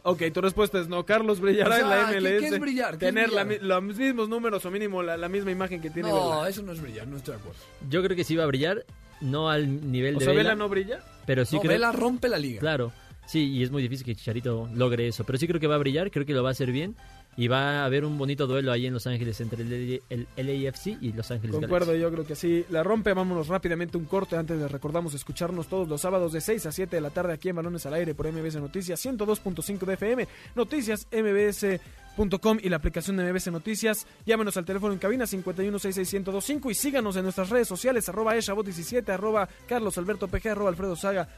Ok, 0.05 0.22
tu 0.32 0.41
respuesta 0.41 0.80
es 0.80 0.89
no. 0.89 1.05
Carlos, 1.05 1.39
¿brillará 1.41 1.68
O 1.70 1.78
sea, 1.78 1.82
en 1.84 1.91
la 1.91 2.11
¿qué- 2.11 2.20
MLS? 2.20 2.41
qué 2.41 2.47
es 2.55 2.61
brillar? 2.61 2.99
¿Qué 2.99 3.09
es 3.09 3.14
Tener 3.14 3.30
la 3.30 3.45
brillar? 3.45 3.62
mi- 3.62 3.68
los 3.68 3.82
mismos 3.99 4.28
números 4.30 4.64
o 4.64 4.70
mínimo 4.70 5.03
la, 5.03 5.16
la 5.18 5.28
misma 5.28 5.51
imagen 5.51 5.82
que 5.82 5.91
tiene 5.91 6.09
No, 6.09 6.30
Vela. 6.36 6.49
eso 6.49 6.62
no 6.62 6.72
es 6.72 6.80
brillar, 6.80 7.07
no 7.07 7.18
estoy 7.18 7.34
de 7.34 7.41
acuerdo. 7.41 7.61
Yo 7.91 8.03
creo 8.03 8.16
que 8.16 8.24
sí 8.24 8.34
va 8.34 8.45
a 8.45 8.47
brillar, 8.47 8.86
no 9.20 9.51
al 9.51 9.91
nivel 9.93 10.16
O 10.16 10.18
de 10.20 10.24
sea, 10.24 10.32
Vela, 10.32 10.51
Vela 10.51 10.55
no 10.55 10.68
brilla. 10.70 11.01
pero 11.26 11.45
sí 11.45 11.57
no, 11.57 11.61
creo... 11.61 11.72
Vela 11.72 11.93
rompe 11.93 12.28
la 12.30 12.39
liga. 12.39 12.61
Claro, 12.61 12.91
sí, 13.26 13.51
y 13.53 13.62
es 13.62 13.70
muy 13.70 13.82
difícil 13.82 14.07
que 14.07 14.14
Chicharito 14.14 14.70
logre 14.72 15.09
eso, 15.09 15.24
pero 15.24 15.36
sí 15.36 15.47
creo 15.47 15.61
que 15.61 15.66
va 15.66 15.74
a 15.74 15.78
brillar, 15.78 16.11
creo 16.11 16.24
que 16.24 16.32
lo 16.32 16.43
va 16.43 16.51
a 16.51 16.53
hacer 16.53 16.72
bien, 16.72 16.97
y 17.39 17.47
va 17.47 17.82
a 17.82 17.84
haber 17.84 18.05
un 18.05 18.18
bonito 18.18 18.49
duelo 18.49 18.72
ahí 18.72 18.86
en 18.86 18.93
Los 18.93 19.07
Ángeles 19.07 19.41
entre 19.41 19.62
el, 19.62 20.26
LAFC 20.36 20.99
y 21.01 21.12
Los 21.12 21.30
Ángeles 21.30 21.55
Concuerdo, 21.55 21.95
yo 21.95 22.11
creo 22.11 22.26
que 22.26 22.34
sí. 22.34 22.66
La 22.68 22.82
rompe, 22.82 23.12
vámonos 23.12 23.47
rápidamente 23.47 23.97
un 23.97 24.07
corte. 24.07 24.34
Antes 24.34 24.59
de 24.59 24.66
recordamos 24.66 25.14
escucharnos 25.14 25.68
todos 25.68 25.86
los 25.86 26.01
sábados 26.01 26.32
de 26.32 26.41
6 26.41 26.66
a 26.66 26.72
7 26.72 26.97
de 26.97 27.01
la 27.01 27.11
tarde 27.11 27.32
aquí 27.32 27.49
en 27.49 27.55
Balones 27.55 27.86
al 27.86 27.95
Aire 27.95 28.12
por 28.16 28.26
MBS 28.26 28.57
Noticias 28.57 29.07
102.5 29.07 29.86
de 29.86 29.95
FM, 29.95 30.28
Noticias 30.57 31.07
MBS.com 31.12 32.59
y 32.61 32.68
la 32.70 32.76
aplicación 32.76 33.16
de 33.16 33.32
MBS 33.32 33.53
Noticias. 33.53 34.09
Llámenos 34.26 34.57
al 34.57 34.64
teléfono 34.64 34.93
en 34.93 34.99
cabina 34.99 35.24
51661025 35.24 36.72
y 36.72 36.74
síganos 36.74 37.14
en 37.14 37.22
nuestras 37.22 37.51
redes 37.51 37.68
sociales 37.68 38.09
arroba 38.09 38.34
eshabot17, 38.34 39.09
arroba 39.11 39.49
Carlos 39.68 39.97
Alberto 39.97 40.26
PG, 40.26 40.49
arroba 40.49 40.70
Alfredo 40.70 40.97
Saga, 40.97 41.28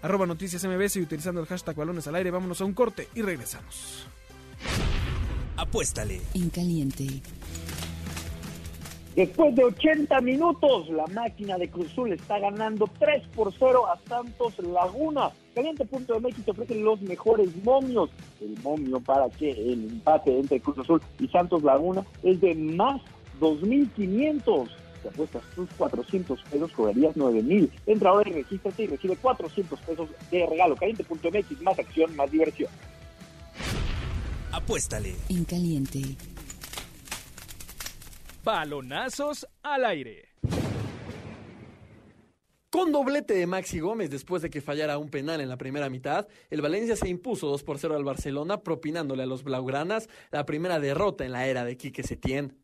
arroba 0.00 0.24
Noticias 0.24 0.64
MBS 0.64 0.96
y 0.96 1.02
utilizando 1.02 1.42
el 1.42 1.46
hashtag 1.46 1.76
Balones 1.76 2.06
al 2.06 2.14
Aire. 2.14 2.30
Vámonos 2.30 2.58
a 2.62 2.64
un 2.64 2.72
corte 2.72 3.08
y 3.14 3.20
regresamos. 3.20 4.06
Apuéstale. 5.56 6.20
En 6.34 6.50
caliente. 6.50 7.06
Después 9.14 9.54
de 9.54 9.64
80 9.64 10.20
minutos, 10.22 10.88
la 10.88 11.06
máquina 11.08 11.58
de 11.58 11.68
Cruzul 11.68 12.12
está 12.14 12.38
ganando 12.38 12.88
3 12.98 13.22
por 13.34 13.52
0 13.52 13.86
a 13.86 13.98
Santos 14.08 14.58
Laguna. 14.60 15.30
Caliente.mx 15.54 16.44
te 16.44 16.50
ofrece 16.50 16.74
los 16.76 17.02
mejores 17.02 17.50
momios. 17.62 18.08
El 18.40 18.58
momio 18.62 19.00
para 19.00 19.28
que 19.28 19.50
el 19.50 19.90
empate 19.90 20.38
entre 20.38 20.60
Cruz 20.60 20.78
Azul 20.78 21.02
y 21.18 21.28
Santos 21.28 21.62
Laguna 21.62 22.06
es 22.22 22.40
de 22.40 22.54
más 22.54 23.02
2.500. 23.38 24.68
Si 25.02 25.08
apuestas 25.08 25.42
tus 25.54 25.68
400 25.76 26.42
pesos, 26.44 26.72
cobrarías 26.72 27.14
9.000. 27.14 27.70
Entra 27.86 28.10
ahora 28.10 28.30
y 28.30 28.32
regístrate 28.32 28.84
y 28.84 28.86
recibe 28.86 29.16
400 29.16 29.78
pesos 29.80 30.08
de 30.30 30.46
regalo. 30.46 30.74
Caliente.mx, 30.76 31.60
más 31.60 31.78
acción, 31.78 32.16
más 32.16 32.30
diversión. 32.30 32.70
Apuéstale. 34.52 35.14
En 35.30 35.44
caliente. 35.46 36.00
Balonazos 38.44 39.46
al 39.62 39.86
aire. 39.86 40.28
Con 42.68 42.92
doblete 42.92 43.32
de 43.32 43.46
Maxi 43.46 43.80
Gómez 43.80 44.10
después 44.10 44.42
de 44.42 44.50
que 44.50 44.60
fallara 44.60 44.98
un 44.98 45.08
penal 45.08 45.40
en 45.40 45.48
la 45.48 45.56
primera 45.56 45.88
mitad, 45.88 46.28
el 46.50 46.60
Valencia 46.60 46.96
se 46.96 47.08
impuso 47.08 47.48
2 47.48 47.62
por 47.62 47.78
0 47.78 47.96
al 47.96 48.04
Barcelona, 48.04 48.62
propinándole 48.62 49.22
a 49.22 49.26
los 49.26 49.42
Blaugranas 49.42 50.08
la 50.30 50.44
primera 50.44 50.80
derrota 50.80 51.24
en 51.24 51.32
la 51.32 51.46
era 51.46 51.64
de 51.64 51.78
Quique 51.78 52.02
Setién. 52.02 52.58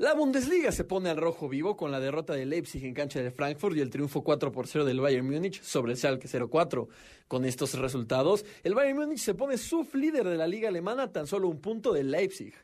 La 0.00 0.14
Bundesliga 0.14 0.72
se 0.72 0.84
pone 0.84 1.10
al 1.10 1.18
rojo 1.18 1.46
vivo 1.46 1.76
con 1.76 1.90
la 1.90 2.00
derrota 2.00 2.32
de 2.32 2.46
Leipzig 2.46 2.86
en 2.86 2.94
cancha 2.94 3.20
de 3.20 3.30
Frankfurt 3.30 3.76
y 3.76 3.80
el 3.80 3.90
triunfo 3.90 4.24
4 4.24 4.50
por 4.50 4.66
0 4.66 4.86
del 4.86 4.98
Bayern 4.98 5.26
Múnich 5.26 5.60
sobre 5.60 5.92
el 5.92 5.98
Schalke 5.98 6.26
04. 6.26 6.88
Con 7.28 7.44
estos 7.44 7.74
resultados, 7.74 8.46
el 8.62 8.74
Bayern 8.74 8.98
Múnich 8.98 9.18
se 9.18 9.34
pone 9.34 9.58
sublíder 9.58 10.26
de 10.26 10.38
la 10.38 10.46
liga 10.46 10.70
alemana 10.70 11.12
tan 11.12 11.26
solo 11.26 11.48
un 11.48 11.60
punto 11.60 11.92
del 11.92 12.10
Leipzig. 12.10 12.54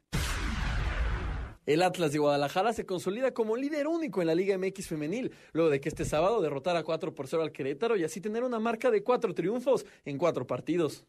El 1.66 1.82
Atlas 1.82 2.12
de 2.12 2.20
Guadalajara 2.20 2.72
se 2.72 2.86
consolida 2.86 3.34
como 3.34 3.54
líder 3.54 3.86
único 3.86 4.22
en 4.22 4.28
la 4.28 4.34
Liga 4.34 4.56
MX 4.56 4.86
femenil, 4.86 5.30
luego 5.52 5.68
de 5.68 5.78
que 5.78 5.90
este 5.90 6.06
sábado 6.06 6.40
derrotara 6.40 6.84
4 6.84 7.14
por 7.14 7.28
0 7.28 7.42
al 7.42 7.52
Querétaro 7.52 7.98
y 7.98 8.04
así 8.04 8.22
tener 8.22 8.44
una 8.44 8.60
marca 8.60 8.90
de 8.90 9.02
cuatro 9.02 9.34
triunfos 9.34 9.84
en 10.06 10.16
cuatro 10.16 10.46
partidos. 10.46 11.04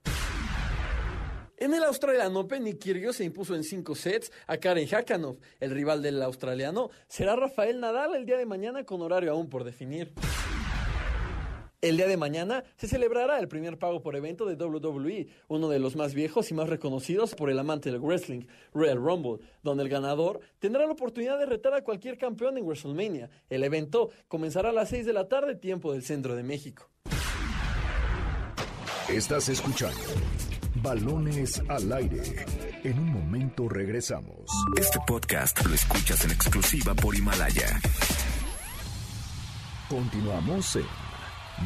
En 1.59 1.73
el 1.73 1.83
Australian 1.83 2.35
Open, 2.35 2.63
Nick 2.63 2.77
Kyrgios 2.77 3.15
se 3.15 3.23
impuso 3.23 3.55
en 3.55 3.63
cinco 3.63 3.95
sets 3.95 4.31
a 4.45 4.57
Karen 4.57 4.87
Hakanov. 4.93 5.39
El 5.59 5.71
rival 5.71 6.03
del 6.03 6.21
australiano 6.21 6.91
será 7.07 7.35
Rafael 7.35 7.79
Nadal 7.79 8.13
el 8.13 8.27
día 8.27 8.37
de 8.37 8.45
mañana 8.45 8.83
con 8.83 9.01
horario 9.01 9.31
aún 9.31 9.49
por 9.49 9.63
definir. 9.63 10.13
El 11.81 11.97
día 11.97 12.07
de 12.07 12.15
mañana 12.15 12.63
se 12.75 12.87
celebrará 12.87 13.39
el 13.39 13.47
primer 13.47 13.79
pago 13.79 14.03
por 14.03 14.15
evento 14.15 14.45
de 14.45 14.53
WWE, 14.53 15.29
uno 15.47 15.69
de 15.69 15.79
los 15.79 15.95
más 15.95 16.13
viejos 16.13 16.51
y 16.51 16.53
más 16.53 16.69
reconocidos 16.69 17.33
por 17.33 17.49
el 17.49 17.57
amante 17.57 17.91
del 17.91 18.01
wrestling, 18.01 18.45
Royal 18.71 18.97
Rumble, 18.97 19.43
donde 19.63 19.81
el 19.81 19.89
ganador 19.89 20.41
tendrá 20.59 20.85
la 20.85 20.91
oportunidad 20.91 21.39
de 21.39 21.47
retar 21.47 21.73
a 21.73 21.83
cualquier 21.83 22.19
campeón 22.19 22.59
en 22.59 22.65
WrestleMania. 22.65 23.31
El 23.49 23.63
evento 23.63 24.11
comenzará 24.27 24.69
a 24.69 24.73
las 24.73 24.89
6 24.89 25.07
de 25.07 25.13
la 25.13 25.27
tarde, 25.27 25.55
tiempo 25.55 25.91
del 25.91 26.03
centro 26.03 26.35
de 26.35 26.43
México. 26.43 26.87
Estás 29.09 29.49
escuchando 29.49 29.97
Balones 30.81 31.61
al 31.69 31.91
aire. 31.91 32.45
En 32.83 32.99
un 32.99 33.11
momento 33.11 33.67
regresamos. 33.67 34.45
Este 34.77 34.99
podcast 35.07 35.65
lo 35.65 35.73
escuchas 35.73 36.23
en 36.25 36.31
exclusiva 36.31 36.93
por 36.93 37.15
Himalaya. 37.15 37.79
Continuamos 39.89 40.75
en 40.75 40.85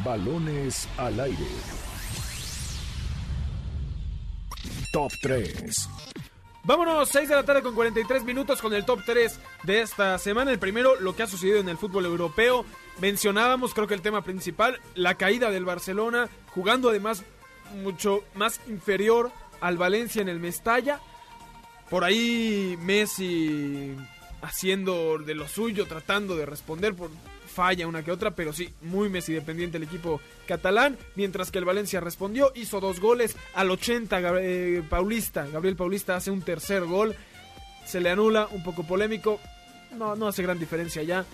Balones 0.02 0.88
al 0.96 1.20
aire. 1.20 1.46
Top 4.92 5.12
3. 5.20 5.88
Vámonos, 6.64 7.08
6 7.08 7.28
de 7.28 7.34
la 7.34 7.44
tarde 7.44 7.62
con 7.62 7.74
43 7.74 8.24
minutos 8.24 8.62
con 8.62 8.72
el 8.72 8.84
top 8.84 9.00
3 9.04 9.38
de 9.64 9.82
esta 9.82 10.16
semana. 10.18 10.52
El 10.52 10.58
primero, 10.58 10.98
lo 11.00 11.14
que 11.14 11.24
ha 11.24 11.26
sucedido 11.26 11.58
en 11.58 11.68
el 11.68 11.76
fútbol 11.76 12.06
europeo. 12.06 12.64
Mencionábamos, 13.00 13.74
creo 13.74 13.86
que 13.86 13.94
el 13.94 14.02
tema 14.02 14.22
principal, 14.22 14.80
la 14.94 15.16
caída 15.16 15.50
del 15.50 15.64
Barcelona, 15.64 16.28
jugando 16.54 16.88
además 16.88 17.24
mucho 17.82 18.24
más 18.34 18.60
inferior 18.68 19.30
al 19.60 19.76
Valencia 19.76 20.22
en 20.22 20.28
el 20.28 20.40
Mestalla. 20.40 21.00
Por 21.90 22.04
ahí 22.04 22.76
Messi 22.80 23.94
haciendo 24.42 25.18
de 25.18 25.34
lo 25.34 25.46
suyo, 25.46 25.86
tratando 25.86 26.36
de 26.36 26.46
responder 26.46 26.94
por 26.94 27.10
falla 27.46 27.86
una 27.86 28.02
que 28.02 28.10
otra, 28.10 28.30
pero 28.34 28.52
sí, 28.52 28.72
muy 28.80 29.08
Messi 29.10 29.32
dependiente 29.34 29.76
el 29.76 29.82
equipo 29.82 30.20
catalán, 30.48 30.96
mientras 31.16 31.50
que 31.50 31.58
el 31.58 31.66
Valencia 31.66 32.00
respondió, 32.00 32.50
hizo 32.54 32.80
dos 32.80 32.98
goles 32.98 33.36
al 33.54 33.70
80 33.70 34.20
Gab- 34.20 34.40
eh, 34.40 34.82
Paulista, 34.88 35.46
Gabriel 35.46 35.76
Paulista 35.76 36.16
hace 36.16 36.30
un 36.30 36.40
tercer 36.40 36.84
gol, 36.86 37.14
se 37.84 38.00
le 38.00 38.08
anula, 38.10 38.48
un 38.50 38.62
poco 38.64 38.84
polémico, 38.84 39.38
no, 39.98 40.16
no 40.16 40.28
hace 40.28 40.42
gran 40.42 40.58
diferencia 40.58 41.02
ya. 41.02 41.26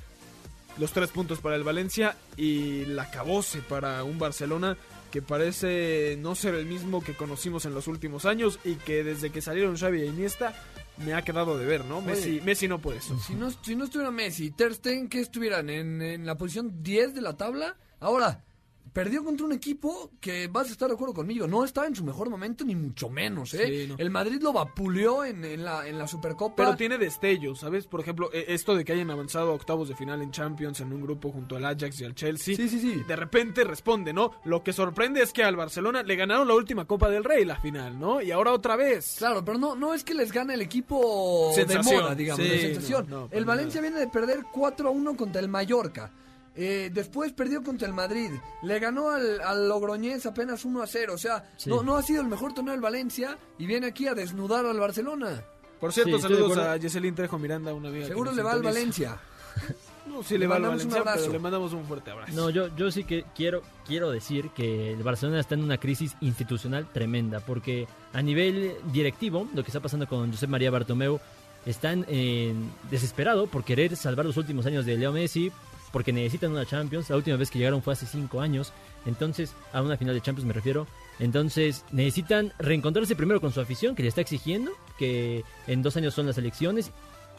los 0.78 0.92
tres 0.92 1.10
puntos 1.10 1.38
para 1.40 1.54
el 1.56 1.62
Valencia 1.62 2.16
y 2.36 2.84
la 2.86 3.10
cabose 3.10 3.60
para 3.62 4.02
un 4.04 4.18
Barcelona 4.18 4.76
que 5.10 5.22
parece 5.22 6.16
no 6.18 6.34
ser 6.34 6.54
el 6.54 6.66
mismo 6.66 7.02
que 7.02 7.14
conocimos 7.14 7.64
en 7.64 7.74
los 7.74 7.86
últimos 7.88 8.24
años 8.24 8.58
y 8.64 8.74
que 8.74 9.04
desde 9.04 9.30
que 9.30 9.40
salieron 9.40 9.76
Xavi 9.76 10.02
e 10.02 10.06
Iniesta 10.06 10.54
me 10.98 11.14
ha 11.14 11.22
quedado 11.22 11.56
de 11.56 11.64
ver, 11.64 11.84
¿no? 11.84 12.00
Messi, 12.00 12.40
Messi 12.44 12.68
no 12.68 12.80
puede 12.80 12.98
eso. 12.98 13.18
Si 13.20 13.34
no, 13.34 13.50
si 13.50 13.76
no 13.76 13.84
estuviera 13.84 14.10
Messi, 14.10 14.50
Ter 14.50 14.74
Stegen, 14.74 15.08
¿qué 15.08 15.20
estuvieran? 15.20 15.70
¿En, 15.70 16.02
en 16.02 16.26
la 16.26 16.36
posición 16.36 16.82
10 16.82 17.14
de 17.14 17.20
la 17.20 17.36
tabla? 17.36 17.76
Ahora, 18.00 18.44
perdió 18.92 19.24
contra 19.24 19.46
un 19.46 19.52
equipo 19.52 20.10
que 20.20 20.48
vas 20.48 20.68
a 20.68 20.72
estar 20.72 20.88
de 20.88 20.94
acuerdo 20.94 21.14
conmigo, 21.14 21.46
no 21.46 21.64
estaba 21.64 21.86
en 21.86 21.94
su 21.94 22.04
mejor 22.04 22.30
momento 22.30 22.64
ni 22.64 22.74
mucho 22.74 23.08
menos, 23.08 23.54
¿eh? 23.54 23.66
Sí, 23.66 23.86
no. 23.88 23.96
El 23.98 24.10
Madrid 24.10 24.40
lo 24.42 24.52
vapuleó 24.52 25.24
en, 25.24 25.44
en 25.44 25.64
la, 25.64 25.86
en 25.88 25.98
la 25.98 26.06
Supercopa. 26.06 26.56
Pero 26.56 26.76
tiene 26.76 26.98
destellos, 26.98 27.60
¿sabes? 27.60 27.86
Por 27.86 28.00
ejemplo, 28.00 28.30
e- 28.32 28.46
esto 28.48 28.74
de 28.74 28.84
que 28.84 28.92
hayan 28.92 29.10
avanzado 29.10 29.50
a 29.50 29.54
octavos 29.54 29.88
de 29.88 29.96
final 29.96 30.22
en 30.22 30.30
Champions 30.30 30.80
en 30.80 30.92
un 30.92 31.02
grupo 31.02 31.30
junto 31.32 31.56
al 31.56 31.64
Ajax 31.64 32.00
y 32.00 32.04
al 32.04 32.14
Chelsea. 32.14 32.56
Sí, 32.56 32.68
sí, 32.68 32.80
sí. 32.80 33.02
De 33.06 33.16
repente 33.16 33.64
responde, 33.64 34.12
¿no? 34.12 34.32
Lo 34.44 34.62
que 34.62 34.72
sorprende 34.72 35.22
es 35.22 35.32
que 35.32 35.44
al 35.44 35.56
Barcelona 35.56 36.02
le 36.02 36.16
ganaron 36.16 36.48
la 36.48 36.54
última 36.54 36.84
Copa 36.86 37.08
del 37.10 37.24
Rey, 37.24 37.44
la 37.44 37.60
final, 37.60 37.98
¿no? 37.98 38.20
Y 38.22 38.30
ahora 38.30 38.52
otra 38.52 38.76
vez. 38.76 39.16
Claro, 39.18 39.44
pero 39.44 39.58
no, 39.58 39.74
no 39.74 39.94
es 39.94 40.04
que 40.04 40.14
les 40.14 40.32
gane 40.32 40.54
el 40.54 40.62
equipo 40.62 41.52
Sensación. 41.54 41.84
de 41.96 42.02
moda, 42.02 42.14
digamos, 42.14 42.44
Sí, 42.44 42.50
de 42.50 42.60
sensación. 42.60 43.06
no, 43.08 43.20
no, 43.20 43.26
para 43.26 43.38
el 43.38 43.44
Valencia 43.44 43.80
viene 43.80 43.98
de 43.98 44.08
perder 44.08 44.44
4 44.52 44.88
a 44.88 44.92
1 44.92 45.16
contra 45.16 45.40
el 45.40 45.48
Mallorca. 45.48 46.12
Eh, 46.60 46.90
después 46.92 47.32
perdió 47.32 47.62
contra 47.62 47.86
el 47.86 47.94
Madrid. 47.94 48.30
Le 48.62 48.78
ganó 48.80 49.10
al, 49.10 49.40
al 49.40 49.68
Logroñés 49.68 50.26
apenas 50.26 50.64
1 50.64 50.82
a 50.82 50.86
0. 50.88 51.14
O 51.14 51.18
sea, 51.18 51.48
Sí. 51.56 51.70
no, 51.70 51.84
no 51.84 51.96
ha 51.96 52.02
sido 52.02 52.20
el 52.20 52.26
mejor 52.26 52.52
torneo 52.52 52.72
del 52.72 52.80
Valencia 52.80 53.38
y 53.58 53.66
viene 53.66 53.86
aquí 53.86 54.08
a 54.08 54.14
desnudar 54.14 54.66
al 54.66 54.80
Barcelona. 54.80 55.44
Por 55.78 55.92
cierto, 55.92 56.16
Sí, 56.16 56.22
saludos 56.22 56.58
a 56.58 56.76
Yeselin 56.76 57.14
Trejo 57.14 57.38
Miranda, 57.38 57.72
una 57.72 57.90
amiga. 57.90 58.08
Seguro 58.08 58.32
le 58.32 58.42
va 58.42 58.52
al. 58.52 58.62
Valencia. 58.62 59.16
No, 60.08 60.22
sí 60.22 60.34
Le 60.34 60.40
le 60.40 60.46
va 60.46 60.56
al 60.56 60.62
mandamos 60.62 60.84
un 60.84 60.88
Valencia, 60.88 61.00
abrazo. 61.10 61.20
pero 61.26 61.32
le 61.34 61.38
mandamos 61.38 61.72
un 61.74 61.84
fuerte 61.84 62.10
abrazo. 62.10 62.32
No, 62.32 62.48
yo, 62.48 62.74
yo 62.74 62.90
sí 62.90 63.04
que 63.04 63.26
quiero, 63.36 63.60
quiero 63.86 64.10
decir 64.10 64.48
que 64.56 64.94
el 64.94 65.02
Barcelona 65.02 65.38
está 65.38 65.54
en 65.54 65.62
una 65.62 65.76
crisis 65.76 66.16
institucional 66.22 66.86
tremenda, 66.90 67.40
porque 67.40 67.86
a 68.14 68.22
nivel 68.22 68.72
directivo, 68.90 69.46
lo 69.54 69.62
que 69.62 69.68
está 69.68 69.80
pasando 69.80 70.06
con 70.08 70.30
Josep 70.32 70.48
María 70.48 70.70
Bartomeu, 70.70 71.20
están 71.66 72.06
eh, 72.08 72.54
desesperado 72.90 73.48
por 73.48 73.64
querer 73.64 73.96
salvar 73.96 74.24
los 74.24 74.38
últimos 74.38 74.64
años 74.64 74.86
de 74.86 74.96
Leo 74.96 75.12
Messi, 75.12 75.52
porque 75.92 76.12
necesitan 76.12 76.50
una 76.52 76.66
Champions. 76.66 77.08
La 77.10 77.16
última 77.16 77.36
vez 77.36 77.50
que 77.50 77.58
llegaron 77.58 77.82
fue 77.82 77.92
hace 77.94 78.06
cinco 78.06 78.40
años, 78.40 78.72
entonces, 79.06 79.54
a 79.72 79.80
una 79.82 79.96
final 79.96 80.14
de 80.14 80.20
Champions 80.20 80.46
me 80.46 80.52
refiero. 80.52 80.86
Entonces, 81.18 81.84
necesitan 81.92 82.52
reencontrarse 82.58 83.16
primero 83.16 83.40
con 83.40 83.52
su 83.52 83.60
afición, 83.60 83.94
que 83.94 84.02
le 84.02 84.08
está 84.08 84.20
exigiendo, 84.20 84.72
que 84.98 85.44
en 85.66 85.82
dos 85.82 85.96
años 85.96 86.14
son 86.14 86.26
las 86.26 86.38
elecciones 86.38 86.90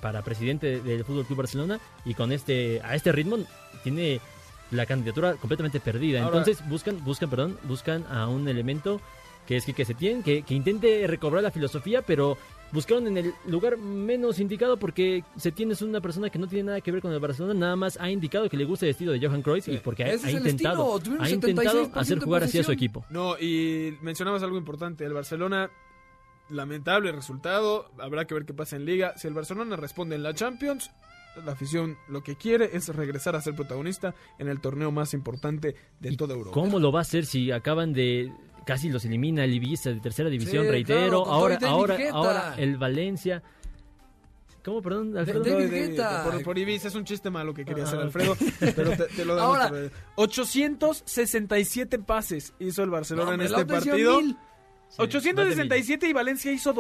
para 0.02 0.22
presidente 0.22 0.80
del 0.82 1.04
Fútbol 1.06 1.26
Club 1.26 1.38
Barcelona, 1.40 1.80
y 2.06 2.14
con 2.14 2.32
este, 2.32 2.82
a 2.84 2.96
este 2.96 3.12
ritmo, 3.12 3.38
tiene 3.84 4.20
la 4.72 4.86
candidatura 4.86 5.34
completamente 5.36 5.80
perdida. 5.80 6.24
Ahora- 6.24 6.38
Entonces 6.40 6.68
buscan, 6.70 7.04
buscan, 7.04 7.30
perdón, 7.30 7.58
buscan 7.64 8.06
a 8.10 8.28
un 8.28 8.48
elemento 8.48 9.02
que 9.48 9.58
es 9.58 9.66
que 9.66 9.84
se 9.86 9.96
tiene, 9.96 10.22
que, 10.24 10.44
que 10.44 10.54
intente 10.54 11.08
recobrar 11.08 11.42
la 11.42 11.50
filosofía, 11.52 12.02
pero 12.04 12.38
buscaron 12.72 13.08
en 13.08 13.18
el 13.18 13.34
lugar 13.46 13.78
menos 13.78 14.40
indicado 14.40 14.78
porque 14.78 15.24
Setién 15.38 15.72
es 15.72 15.82
una 15.82 16.02
persona 16.02 16.30
que 16.30 16.40
no 16.40 16.48
tiene 16.48 16.66
nada 16.66 16.82
que 16.82 16.92
ver 16.92 17.02
con 17.02 17.12
el 17.12 17.20
Barcelona, 17.20 17.54
nada 17.54 17.76
más 17.76 17.98
ha 18.00 18.10
indicado 18.10 18.50
que 18.50 18.58
le 18.58 18.66
gusta 18.66 18.86
el 18.86 18.92
estilo 18.92 19.12
de 19.12 19.26
Johan 19.26 19.42
Cruyff 19.42 19.68
y 19.68 19.78
porque 19.78 20.04
ha, 20.04 20.08
ha 20.08 20.32
intentado, 20.32 20.98
estilo, 20.98 21.00
tuvieron 21.00 21.26
ha 21.26 21.30
intentado 21.30 21.86
76% 21.86 21.92
hacer 21.96 22.20
jugar 22.20 22.44
así 22.44 22.60
a 22.60 22.64
su 22.64 22.72
equipo. 22.72 23.06
No, 23.10 23.38
y 23.40 23.98
mencionabas 24.02 24.44
algo 24.44 24.58
importante. 24.58 25.06
El 25.06 25.14
Barcelona, 25.14 25.70
lamentable 26.50 27.12
resultado. 27.12 27.90
Habrá 28.00 28.26
que 28.26 28.34
ver 28.34 28.46
qué 28.46 28.54
pasa 28.54 28.76
en 28.76 28.86
Liga. 28.86 29.14
Si 29.18 29.28
el 29.28 29.34
Barcelona 29.34 29.76
responde 29.76 30.16
en 30.16 30.24
la 30.24 30.34
Champions, 30.34 30.92
la 31.46 31.54
afición 31.54 31.98
lo 32.08 32.24
que 32.24 32.36
quiere 32.36 32.70
es 32.74 32.88
regresar 32.90 33.36
a 33.36 33.42
ser 33.42 33.56
protagonista 33.56 34.14
en 34.38 34.48
el 34.48 34.60
torneo 34.60 34.92
más 34.92 35.14
importante 35.14 35.76
de 36.00 36.16
toda 36.16 36.34
Europa. 36.34 36.54
¿Cómo 36.54 36.80
lo 36.80 36.92
va 36.92 37.00
a 37.00 37.02
hacer 37.02 37.26
si 37.26 37.52
acaban 37.52 37.94
de 37.94 38.32
casi 38.66 38.90
los 38.90 39.04
elimina 39.06 39.44
el 39.44 39.54
Ibiza 39.54 39.90
de 39.92 40.00
tercera 40.00 40.30
división, 40.30 40.66
Sí, 40.66 40.72
reitero, 40.72 41.24
claro, 41.24 41.26
ahora 41.26 41.58
ahora 41.68 41.98
ahora 42.12 42.56
el 42.58 42.78
Valencia 42.78 43.42
¿Cómo, 44.64 44.82
perdón, 44.82 45.18
Alfredo? 45.18 45.40
No, 45.46 45.56
de- 45.58 45.68
de- 45.70 46.04
por, 46.26 46.44
por 46.44 46.58
Ibiza 46.58 46.90
es 46.90 46.96
un 46.96 47.06
chiste 47.06 47.30
malo 47.30 47.54
que 47.54 47.64
quería 47.64 47.86
Ah, 47.86 47.88
hacer. 47.88 48.00
Alfredo, 48.02 48.36
pero 48.76 48.92
te, 48.92 49.06
te 49.06 49.26
lo 49.26 49.36
damos 49.36 49.58
Ahora- 49.58 49.70
por- 49.70 49.92
867 50.16 52.00
pases 52.00 52.54
hizo 52.60 52.84
el 52.84 52.90
Barcelona 52.90 53.30
No, 53.30 53.34
en 53.36 53.42
este 53.42 53.66
partido. 53.66 54.22
mil. 54.22 54.38
867 54.98 56.08
y 56.10 56.14
Valencia 56.14 56.52
hizo 56.52 56.74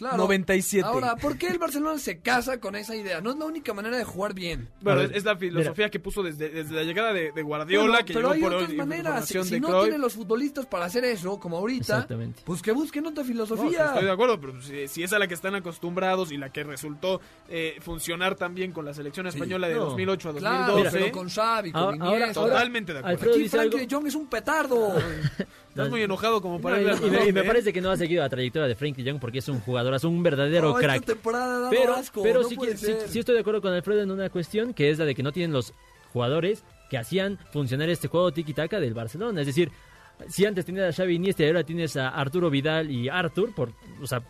297. 0.00 0.86
Ahora, 0.86 1.16
¿por 1.16 1.36
qué 1.36 1.48
el 1.48 1.58
Barcelona 1.58 1.98
se 1.98 2.20
casa 2.20 2.58
con 2.58 2.74
esa 2.76 2.96
idea? 2.96 3.20
No 3.20 3.30
es 3.30 3.36
la 3.36 3.44
única 3.44 3.72
manera 3.74 3.96
de 3.96 4.04
jugar 4.04 4.34
bien. 4.34 4.68
Bueno, 4.80 5.02
es, 5.02 5.10
es 5.12 5.24
la 5.24 5.36
filosofía 5.36 5.90
que 5.90 6.00
puso 6.00 6.22
desde, 6.22 6.48
desde 6.48 6.74
la 6.74 6.82
llegada 6.82 7.12
de, 7.12 7.32
de 7.32 7.42
Guardiola, 7.42 7.86
Bueno, 7.92 8.04
que 8.06 8.14
pero 8.14 8.32
llegó 8.32 8.34
hay 8.34 8.40
por 8.40 8.54
otras 8.54 8.70
hoy- 8.70 8.76
maneras. 8.76 9.26
Si, 9.26 9.38
de 9.38 9.60
no 9.60 9.68
Cruyff. 9.68 9.82
tienen 9.84 10.00
los 10.00 10.14
futbolistas 10.14 10.66
para 10.66 10.86
hacer 10.86 11.04
eso, 11.04 11.38
como 11.38 11.58
ahorita, 11.58 12.06
pues 12.44 12.62
que 12.62 12.72
busquen 12.72 13.06
otra 13.06 13.22
No, 13.22 13.28
filosofía. 13.28 13.86
estoy 13.86 14.04
de 14.04 14.10
acuerdo, 14.10 14.40
pero 14.40 14.60
si, 14.62 14.88
si 14.88 15.02
es 15.02 15.12
a 15.12 15.18
la 15.18 15.26
que 15.28 15.34
están 15.34 15.54
acostumbrados 15.54 16.32
y 16.32 16.36
la 16.36 16.50
que 16.50 16.64
resultó 16.64 17.20
eh, 17.48 17.76
funcionar 17.80 18.34
también 18.36 18.72
con 18.72 18.84
la 18.84 18.94
selección 18.94 19.26
española 19.26 19.68
de 19.68 19.74
No. 19.74 19.86
2008 19.86 20.28
a 20.30 20.34
Claro, 20.34 20.72
2012. 20.72 20.98
pero 20.98 21.12
con 21.12 21.28
Xavi, 21.28 21.72
con 21.72 21.82
Ahora- 21.82 21.96
Iniesta. 22.16 22.40
ahora- 22.40 22.52
Totalmente 22.54 22.92
de 22.92 22.98
acuerdo. 23.00 23.14
Alfredo 23.16 23.34
Aquí 23.36 23.48
Frank 23.48 23.62
algo- 23.64 23.78
de 23.78 23.88
Jong 23.90 24.06
es 24.06 24.14
un 24.14 24.26
petardo. 24.28 24.94
Estás 25.70 25.88
muy 25.88 26.02
enojado 26.02 26.40
como 26.42 26.60
para 26.60 26.78
No, 26.78 26.82
y, 26.82 26.84
me, 26.84 26.92
y 26.92 27.10
me 27.10 27.16
Madrid, 27.18 27.36
¿eh? 27.36 27.44
parece 27.44 27.72
que 27.72 27.80
no 27.80 27.90
ha 27.90 27.96
seguido 27.96 28.22
la 28.22 28.28
trayectoria 28.28 28.66
de 28.66 28.74
Frankie 28.74 29.04
Young 29.04 29.20
porque 29.20 29.38
es 29.38 29.48
un 29.48 29.60
jugador, 29.60 29.89
es 29.96 30.04
un 30.04 30.22
verdadero 30.22 30.74
crack. 30.74 31.04
temporada 31.04 31.68
Pero, 31.70 31.94
asco, 31.94 32.22
pero 32.22 32.42
no 32.42 32.48
sí, 32.48 32.56
sí- 33.08 33.18
estoy 33.18 33.34
de 33.34 33.40
acuerdo 33.40 33.60
con 33.60 33.72
Alfredo 33.72 34.02
en 34.02 34.10
una 34.10 34.28
cuestión 34.30 34.74
que 34.74 34.90
es 34.90 34.98
la 34.98 35.04
de 35.04 35.14
que 35.14 35.22
no 35.22 35.32
tienen 35.32 35.52
los 35.52 35.72
jugadores 36.12 36.64
que 36.90 36.98
hacían 36.98 37.38
funcionar 37.52 37.88
este 37.88 38.08
juego 38.08 38.32
tiki-taka 38.32 38.80
del 38.80 38.94
Barcelona. 38.94 39.40
Es 39.40 39.46
decir, 39.46 39.70
si 40.28 40.44
antes 40.44 40.64
tenías 40.66 40.92
a 40.92 41.02
Xavi 41.02 41.14
Iniesta 41.14 41.44
y 41.44 41.46
ahora 41.46 41.62
tienes 41.64 41.96
a 41.96 42.08
Arturo 42.08 42.50
Vidal 42.50 42.90
y 42.90 43.08
Artur, 43.08 43.54
por, 43.54 43.72
o 44.02 44.06
sea, 44.06 44.22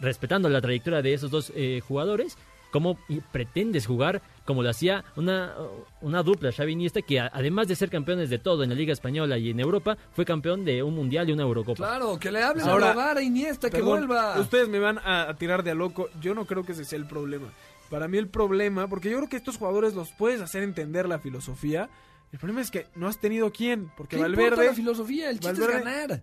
respetando 0.00 0.48
la 0.48 0.60
trayectoria 0.60 1.02
de 1.02 1.12
esos 1.14 1.30
dos 1.30 1.52
eh, 1.54 1.80
jugadores, 1.86 2.36
¿cómo 2.70 2.98
pretendes 3.32 3.86
jugar 3.86 4.22
como 4.44 4.62
lo 4.62 4.70
hacía 4.70 5.04
una, 5.16 5.54
una 6.00 6.22
dupla 6.22 6.52
Xavi 6.52 6.72
Iniesta 6.72 7.02
que 7.02 7.20
a- 7.20 7.30
además 7.32 7.68
de 7.68 7.76
ser 7.76 7.90
campeones 7.90 8.30
de 8.30 8.38
todo 8.38 8.62
en 8.62 8.70
la 8.70 8.74
Liga 8.74 8.92
Española 8.92 9.36
y 9.38 9.50
en 9.50 9.60
Europa, 9.60 9.96
fue 10.12 10.24
campeón 10.24 10.64
de 10.64 10.82
un 10.82 10.94
Mundial 10.94 11.28
y 11.28 11.32
una 11.32 11.42
Eurocopa? 11.42 11.76
Claro, 11.76 12.18
que 12.18 12.30
le 12.32 12.42
hablen 12.42 12.66
Ahora, 12.66 12.90
a 12.90 12.94
Hogar 12.94 13.18
a 13.18 13.22
Iniesta, 13.22 13.68
que 13.70 13.82
vuelva. 13.82 14.38
Ustedes 14.40 14.68
me 14.68 14.78
van 14.78 14.98
a, 14.98 15.28
a 15.28 15.36
tirar 15.36 15.62
de 15.62 15.70
a 15.72 15.74
loco. 15.74 16.08
Yo 16.20 16.34
no 16.34 16.44
creo 16.46 16.64
que 16.64 16.72
ese 16.72 16.84
sea 16.84 16.98
el 16.98 17.06
problema. 17.06 17.48
Para 17.90 18.08
mí 18.08 18.18
el 18.18 18.28
problema, 18.28 18.86
porque 18.88 19.10
yo 19.10 19.16
creo 19.18 19.28
que 19.28 19.36
estos 19.36 19.56
jugadores 19.56 19.94
los 19.94 20.10
puedes 20.12 20.40
hacer 20.40 20.62
entender 20.62 21.08
la 21.08 21.18
filosofía. 21.18 21.88
El 22.32 22.38
problema 22.38 22.60
es 22.60 22.70
que 22.70 22.86
no 22.94 23.06
has 23.08 23.18
tenido 23.18 23.50
quién, 23.52 23.90
porque 23.96 24.16
¿Qué 24.16 24.22
Valverde 24.22 24.66
la 24.66 24.74
filosofía? 24.74 25.30
El 25.30 25.40
chiste 25.40 25.60
Valverde- 25.62 25.78
es 25.78 25.84
ganar. 25.84 26.22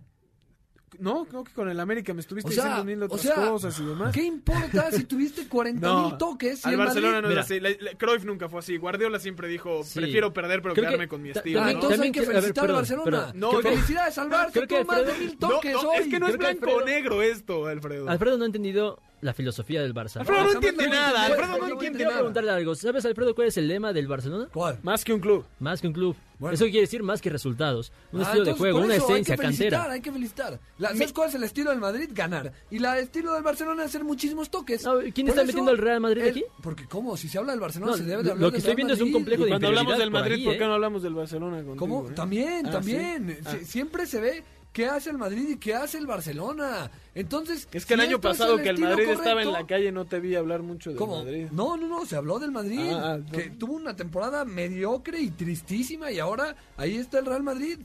No, 0.98 1.24
creo 1.26 1.44
que 1.44 1.52
con 1.52 1.68
el 1.68 1.78
América 1.80 2.14
me 2.14 2.20
estuviste 2.20 2.48
O 2.48 2.52
sea, 2.52 2.64
diciendo 2.64 2.84
mil 2.84 3.02
o 3.02 3.06
otras 3.06 3.20
sea, 3.20 3.34
cosas 3.34 3.78
y 3.80 3.84
demás. 3.84 4.14
¿Qué 4.14 4.22
importa 4.22 4.90
si 4.92 5.04
tuviste 5.04 5.46
40 5.48 5.86
mil 5.94 6.10
No, 6.12 6.16
toques? 6.16 6.64
y 6.64 6.68
al 6.68 6.72
el 6.74 6.78
Barcelona 6.78 7.20
no 7.20 7.28
Madrid- 7.28 7.38
es 7.38 7.44
así. 7.44 7.60
La- 7.60 7.70
la- 7.80 7.98
Cruyff 7.98 8.24
nunca 8.24 8.48
fue 8.48 8.60
así. 8.60 8.76
Guardiola 8.78 9.18
siempre 9.18 9.48
dijo, 9.48 9.82
Sí. 9.84 9.98
prefiero 10.00 10.32
perder 10.32 10.62
pero 10.62 10.74
Creo 10.74 10.86
quedarme 10.86 11.04
que 11.04 11.08
con 11.08 11.22
mi 11.22 11.30
estilo. 11.30 11.58
También- 11.58 11.78
¿no? 11.78 11.82
entonces 11.82 12.00
hay 12.00 12.12
que 12.12 12.22
felicitar 12.22 12.64
al 12.70 12.72
Barcelona. 12.76 13.04
perdón. 13.04 13.30
No, 13.34 13.50
que 13.50 13.56
no. 13.56 13.62
felicidades, 13.62 14.14
Salvar. 14.14 14.50
Creo 14.52 14.62
que 14.62 14.74
Creo 14.74 14.84
más 14.86 15.06
de 15.06 15.12
mil 15.14 15.36
No, 15.40 15.48
toques 15.48 15.72
no, 15.74 15.80
hoy. 15.90 15.96
es 15.98 16.06
que 16.08 16.20
no 16.20 16.28
es 16.28 16.36
blanco 16.38 16.70
o 16.70 16.84
negro 16.84 17.20
esto, 17.22 17.66
Alfredo. 17.66 18.08
Alfredo 18.08 18.38
no 18.38 18.44
ha 18.44 18.46
entendido 18.46 19.02
la 19.26 19.34
filosofía 19.34 19.82
del 19.82 19.92
Barça. 19.94 20.20
Alfredo 20.20 20.44
no 20.44 20.52
entiende 20.52 20.88
nada. 20.88 21.26
Alfredo 21.26 21.48
no 21.52 21.58
voy 21.58 21.70
a 21.70 21.72
entiende 21.74 21.96
Quiero 21.98 22.10
nada. 22.10 22.20
preguntarle 22.22 22.50
algo. 22.52 22.74
¿Sabes, 22.74 23.04
Alfredo, 23.04 23.34
cuál 23.34 23.48
es 23.48 23.56
el 23.58 23.68
lema 23.68 23.92
del 23.92 24.06
Barcelona? 24.08 24.48
¿Cuál? 24.52 24.78
Más 24.82 25.04
que 25.04 25.12
un 25.12 25.20
club. 25.20 25.44
Más 25.60 25.80
que 25.80 25.88
un 25.88 25.92
club. 25.92 26.16
Bueno. 26.38 26.54
Eso 26.54 26.64
quiere 26.66 26.80
decir 26.82 27.02
más 27.02 27.22
que 27.22 27.30
resultados. 27.30 27.90
Un 28.12 28.20
Ah, 28.20 28.24
estilo 28.24 28.44
de 28.44 28.52
juego, 28.52 28.78
una 28.80 28.94
esencia 28.96 29.14
hay 29.16 29.24
que 29.24 29.36
felicitar, 29.38 29.70
cantera. 29.70 29.92
Hay 29.94 30.00
que 30.02 30.12
felicitar. 30.12 30.60
La- 30.78 30.88
¿Sabes 30.90 31.12
cuál 31.14 31.30
es 31.30 31.34
el 31.34 31.44
estilo 31.44 31.70
del 31.70 31.80
Madrid? 31.80 32.10
Ganar. 32.12 32.52
Y 32.70 32.78
la- 32.78 32.98
el 32.98 33.04
estilo 33.04 33.32
del 33.32 33.42
Barcelona 33.42 33.84
es 33.84 33.88
hacer 33.88 34.04
muchísimos 34.04 34.50
toques. 34.50 34.84
No, 34.84 34.98
¿quién 34.98 35.12
Por 35.14 35.20
está 35.30 35.40
eso, 35.40 35.46
metiendo 35.46 35.70
al 35.70 35.78
Real 35.78 36.00
Madrid 36.00 36.22
el- 36.22 36.30
aquí? 36.30 36.44
Porque, 36.62 36.84
¿cómo? 36.86 37.16
Si 37.16 37.28
se 37.30 37.38
habla 37.38 37.52
del 37.52 37.60
Barcelona, 37.60 37.92
No, 37.92 37.96
se 37.96 38.04
debe 38.04 38.18
de 38.18 38.24
lo- 38.24 38.32
hablar 38.32 38.42
lo 38.42 38.48
que 38.48 38.52
del 38.52 38.58
estoy 38.58 38.68
Real 38.68 38.76
viendo 38.76 38.94
es 38.94 39.00
un 39.00 39.12
complejo 39.12 39.44
de 39.44 39.48
cuando 39.48 39.68
hablamos 39.68 39.98
del 39.98 40.10
Madrid, 40.10 40.44
¿por 40.44 40.54
¿eh? 40.54 40.58
qué 40.58 40.64
no 40.66 40.74
hablamos 40.74 41.02
del 41.02 41.14
Barcelona? 41.14 41.64
¿Cómo? 41.76 42.06
eh? 42.10 42.12
También, 42.14 42.66
Ah, 42.66 42.70
también. 42.70 43.38
Siempre 43.64 44.04
se 44.06 44.20
ve 44.20 44.44
qué 44.76 44.86
hace 44.86 45.08
el 45.08 45.16
Madrid 45.16 45.48
y 45.48 45.56
qué 45.56 45.74
hace 45.74 45.96
el 45.96 46.06
Barcelona. 46.06 46.90
Entonces, 47.14 47.66
Es 47.72 47.86
que 47.86 47.94
el 47.94 48.00
si 48.00 48.06
año 48.08 48.20
pasado 48.20 48.58
que 48.58 48.68
el 48.68 48.78
Madrid 48.78 49.08
estaba 49.08 49.42
en 49.42 49.52
la 49.52 49.66
calle 49.66 49.90
no 49.90 50.04
te 50.04 50.20
vi 50.20 50.34
hablar 50.34 50.60
mucho 50.62 50.90
del 50.90 50.98
¿Cómo? 50.98 51.24
Madrid. 51.24 51.46
No, 51.50 51.78
no, 51.78 51.86
no, 51.88 52.04
se 52.04 52.14
habló 52.16 52.38
del 52.38 52.50
Madrid, 52.52 52.90
Ah, 52.92 53.14
ah, 53.14 53.16
no. 53.16 53.32
que 53.32 53.48
tuvo 53.48 53.72
una 53.72 53.96
temporada 53.96 54.44
mediocre 54.44 55.18
y 55.18 55.30
tristísima 55.30 56.10
y 56.12 56.18
ahora 56.18 56.54
ahí 56.76 56.96
está 56.96 57.18
el 57.20 57.24
Real 57.24 57.42
Madrid. 57.42 57.78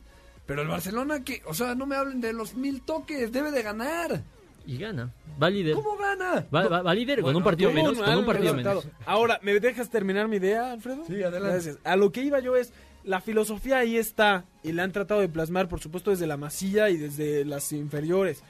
Pero 0.45 0.63
el 0.63 0.67
Barcelona 0.67 1.23
que, 1.23 1.41
o 1.45 1.53
sea, 1.53 1.75
no 1.75 1.85
me 1.85 1.95
hablen 1.95 2.19
de 2.19 2.33
los 2.33 2.55
mil 2.55 2.81
toques, 2.81 3.31
debe 3.31 3.51
de 3.51 3.63
ganar. 3.63 4.21
Y 4.67 4.77
gana. 4.77 5.13
Va 5.41 5.49
líder. 5.49 5.75
¿Cómo 5.75 5.95
gana? 5.95 6.45
Va, 6.53 6.67
va- 6.67 6.81
va 6.81 6.93
líder 6.93 7.19
con 7.19 7.23
Bueno, 7.27 7.37
un 7.37 7.43
partido 7.45 7.71
menos. 7.71 7.97
Con 7.97 8.17
un 8.17 8.25
partido 8.25 8.51
resultado. 8.53 8.81
menos. 8.81 8.97
Ahora, 9.07 9.39
¿me 9.41 9.57
dejas 9.61 9.89
terminar 9.89 10.27
mi 10.27 10.35
idea, 10.37 10.73
Alfredo? 10.73 11.05
Sí, 11.07 11.23
adelante. 11.23 11.53
Gracias. 11.53 11.77
A 11.85 11.95
lo 11.95 12.11
que 12.11 12.21
iba 12.21 12.39
yo 12.41 12.55
es, 12.57 12.73
la 13.03 13.21
filosofía 13.21 13.79
ahí 13.79 13.97
está 13.97 14.45
y 14.63 14.71
la 14.71 14.83
han 14.83 14.91
tratado 14.91 15.21
de 15.21 15.29
plasmar, 15.29 15.67
por 15.67 15.79
supuesto, 15.79 16.11
desde 16.11 16.27
la 16.27 16.37
masilla 16.37 16.89
y 16.89 16.97
desde 16.97 17.45
las 17.45 17.71
inferiores. 17.71 18.43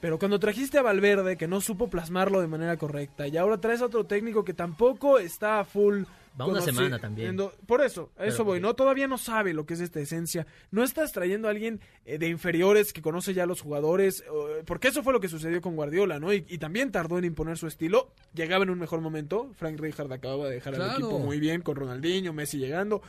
Pero 0.00 0.18
cuando 0.18 0.38
trajiste 0.38 0.78
a 0.78 0.82
Valverde, 0.82 1.36
que 1.36 1.48
no 1.48 1.60
supo 1.60 1.88
plasmarlo 1.88 2.40
de 2.40 2.46
manera 2.46 2.76
correcta, 2.76 3.26
y 3.26 3.36
ahora 3.36 3.58
traes 3.58 3.80
a 3.82 3.86
otro 3.86 4.06
técnico 4.06 4.44
que 4.44 4.54
tampoco 4.54 5.18
está 5.18 5.60
a 5.60 5.64
full 5.64 6.04
Va 6.40 6.46
una 6.46 6.60
semana 6.60 6.98
también. 6.98 7.36
Por 7.66 7.82
eso, 7.82 8.12
a 8.16 8.24
eso 8.24 8.38
Pero, 8.38 8.44
voy, 8.44 8.60
¿no? 8.60 8.74
Todavía 8.74 9.08
no 9.08 9.18
sabe 9.18 9.52
lo 9.52 9.66
que 9.66 9.74
es 9.74 9.80
esta 9.80 9.98
esencia. 9.98 10.46
No 10.70 10.84
estás 10.84 11.12
trayendo 11.12 11.48
a 11.48 11.50
alguien 11.50 11.80
eh, 12.04 12.18
de 12.18 12.28
inferiores 12.28 12.92
que 12.92 13.02
conoce 13.02 13.34
ya 13.34 13.42
a 13.42 13.46
los 13.46 13.60
jugadores, 13.60 14.20
eh, 14.20 14.62
porque 14.64 14.88
eso 14.88 15.02
fue 15.02 15.12
lo 15.12 15.20
que 15.20 15.28
sucedió 15.28 15.60
con 15.60 15.74
Guardiola, 15.74 16.20
¿no? 16.20 16.32
Y, 16.32 16.44
y 16.48 16.58
también 16.58 16.92
tardó 16.92 17.18
en 17.18 17.24
imponer 17.24 17.58
su 17.58 17.66
estilo. 17.66 18.12
Llegaba 18.34 18.62
en 18.62 18.70
un 18.70 18.78
mejor 18.78 19.00
momento. 19.00 19.50
Frank 19.56 19.80
Rijkaard 19.80 20.12
acababa 20.12 20.48
de 20.48 20.54
dejar 20.54 20.76
al 20.76 20.92
equipo 20.92 21.18
muy 21.18 21.40
bien 21.40 21.60
con 21.60 21.74
Ronaldinho, 21.74 22.32
Messi 22.32 22.58
llegando. 22.58 23.02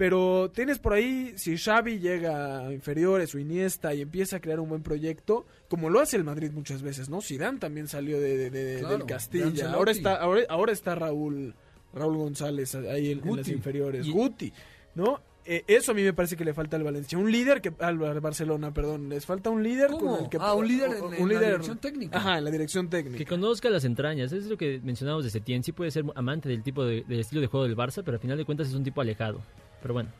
Pero 0.00 0.50
tienes 0.54 0.78
por 0.78 0.94
ahí, 0.94 1.34
si 1.36 1.58
Xavi 1.58 1.98
llega 1.98 2.60
a 2.66 2.72
inferiores 2.72 3.34
o 3.34 3.38
Iniesta 3.38 3.92
y 3.92 4.00
empieza 4.00 4.36
a 4.36 4.40
crear 4.40 4.58
un 4.58 4.70
buen 4.70 4.82
proyecto, 4.82 5.44
como 5.68 5.90
lo 5.90 6.00
hace 6.00 6.16
el 6.16 6.24
Madrid 6.24 6.50
muchas 6.52 6.80
veces, 6.80 7.10
¿no? 7.10 7.20
Zidane 7.20 7.58
también 7.58 7.86
salió 7.86 8.18
de, 8.18 8.34
de- 8.38 8.48
de- 8.50 8.78
Claro, 8.78 8.96
del 8.96 9.06
de 9.06 9.12
Castilla. 9.12 9.72
Ahora 9.74 9.92
está, 9.92 10.14
ahora, 10.16 10.40
ahora 10.48 10.72
está 10.72 10.94
Raúl, 10.94 11.54
Raúl 11.92 12.16
González 12.16 12.74
ahí 12.76 13.10
en, 13.12 13.28
en 13.28 13.36
las 13.36 13.48
inferiores. 13.48 14.06
Y- 14.06 14.10
Guti, 14.10 14.50
¿no? 14.94 15.20
Eh, 15.44 15.64
eso 15.66 15.92
a 15.92 15.94
mí 15.94 16.02
me 16.02 16.14
parece 16.14 16.34
que 16.34 16.46
le 16.46 16.54
falta 16.54 16.78
al 16.78 16.82
Valencia. 16.82 17.18
Un 17.18 17.30
líder 17.30 17.60
que 17.60 17.70
al 17.80 17.98
Barcelona, 17.98 18.72
perdón. 18.72 19.10
Les 19.10 19.26
falta 19.26 19.50
un 19.50 19.62
líder 19.62 19.90
¿Cómo? 19.90 20.16
con 20.16 20.24
el 20.24 20.30
que 20.30 20.38
Ah, 20.40 20.54
un 20.54 20.66
líder 20.66 20.92
en- 20.96 21.04
un 21.04 21.12
en 21.14 21.28
la 21.34 21.40
dirección 21.46 21.76
técnica. 21.76 22.16
Ajá, 22.16 22.38
en 22.38 22.44
la 22.44 22.50
dirección 22.50 22.88
técnica. 22.88 23.18
Que 23.18 23.26
conozca 23.26 23.68
las 23.68 23.84
entrañas, 23.84 24.32
es 24.32 24.46
lo 24.46 24.56
que 24.56 24.80
mencionábamos 24.82 25.24
de 25.26 25.30
Setién. 25.30 25.62
Sí 25.62 25.72
puede 25.72 25.90
ser 25.90 26.06
amante 26.14 26.48
del 26.48 26.62
tipo 26.62 26.86
de, 26.86 27.04
del 27.06 27.20
estilo 27.20 27.42
de 27.42 27.48
juego 27.48 27.66
del 27.66 27.76
Barça, 27.76 28.00
pero 28.02 28.14
al 28.14 28.20
final 28.20 28.38
de 28.38 28.46
cuentas 28.46 28.66
es 28.68 28.72
un 28.74 28.82
tipo 28.82 29.02
alejado. 29.02 29.42
Pero 29.80 29.94
bueno, 29.94 30.10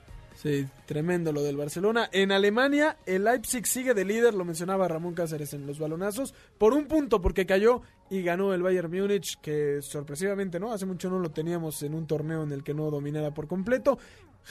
Sí, 0.40 0.66
tremendo 0.86 1.32
lo 1.32 1.42
del 1.42 1.58
Barcelona. 1.58 2.08
En 2.12 2.32
Alemania, 2.32 2.96
el 3.04 3.24
Leipzig 3.24 3.66
sigue 3.66 3.92
de 3.92 4.06
líder, 4.06 4.32
lo 4.32 4.46
mencionaba 4.46 4.88
Ramón 4.88 5.12
Cáceres 5.12 5.52
en 5.52 5.66
los 5.66 5.78
balonazos, 5.78 6.32
por 6.56 6.72
un 6.72 6.86
punto 6.86 7.20
porque 7.20 7.44
cayó 7.44 7.82
y 8.10 8.22
ganó 8.22 8.52
el 8.52 8.62
Bayern 8.62 8.90
Múnich, 8.90 9.40
que 9.40 9.80
sorpresivamente, 9.82 10.58
¿no? 10.60 10.72
Hace 10.72 10.84
mucho 10.86 11.08
no 11.08 11.18
lo 11.20 11.30
teníamos 11.30 11.82
en 11.82 11.94
un 11.94 12.06
torneo 12.06 12.42
en 12.42 12.52
el 12.52 12.62
que 12.64 12.74
no 12.74 12.90
dominara 12.90 13.32
por 13.32 13.46
completo. 13.46 13.98